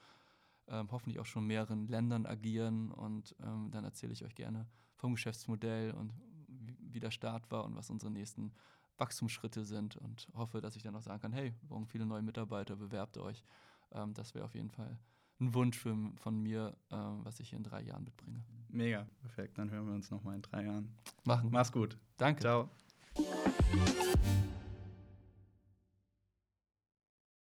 [0.68, 4.68] ähm, hoffentlich auch schon in mehreren Ländern agieren und ähm, dann erzähle ich euch gerne
[4.96, 6.14] vom Geschäftsmodell und
[6.48, 8.54] wie, wie der Start war und was unsere nächsten
[8.98, 12.22] Wachstumsschritte sind und hoffe, dass ich dann auch sagen kann, hey, wir brauchen viele neue
[12.22, 13.44] Mitarbeiter, bewerbt euch.
[13.92, 14.98] Ähm, das wäre auf jeden Fall
[15.40, 18.44] ein Wunsch für, von mir, ähm, was ich in drei Jahren mitbringe.
[18.70, 19.58] Mega, perfekt.
[19.58, 20.96] Dann hören wir uns nochmal in drei Jahren.
[21.26, 21.50] Machen.
[21.52, 21.98] Mach's gut.
[22.18, 22.42] Danke.
[22.42, 22.70] Ciao.
[23.16, 24.53] フフフ。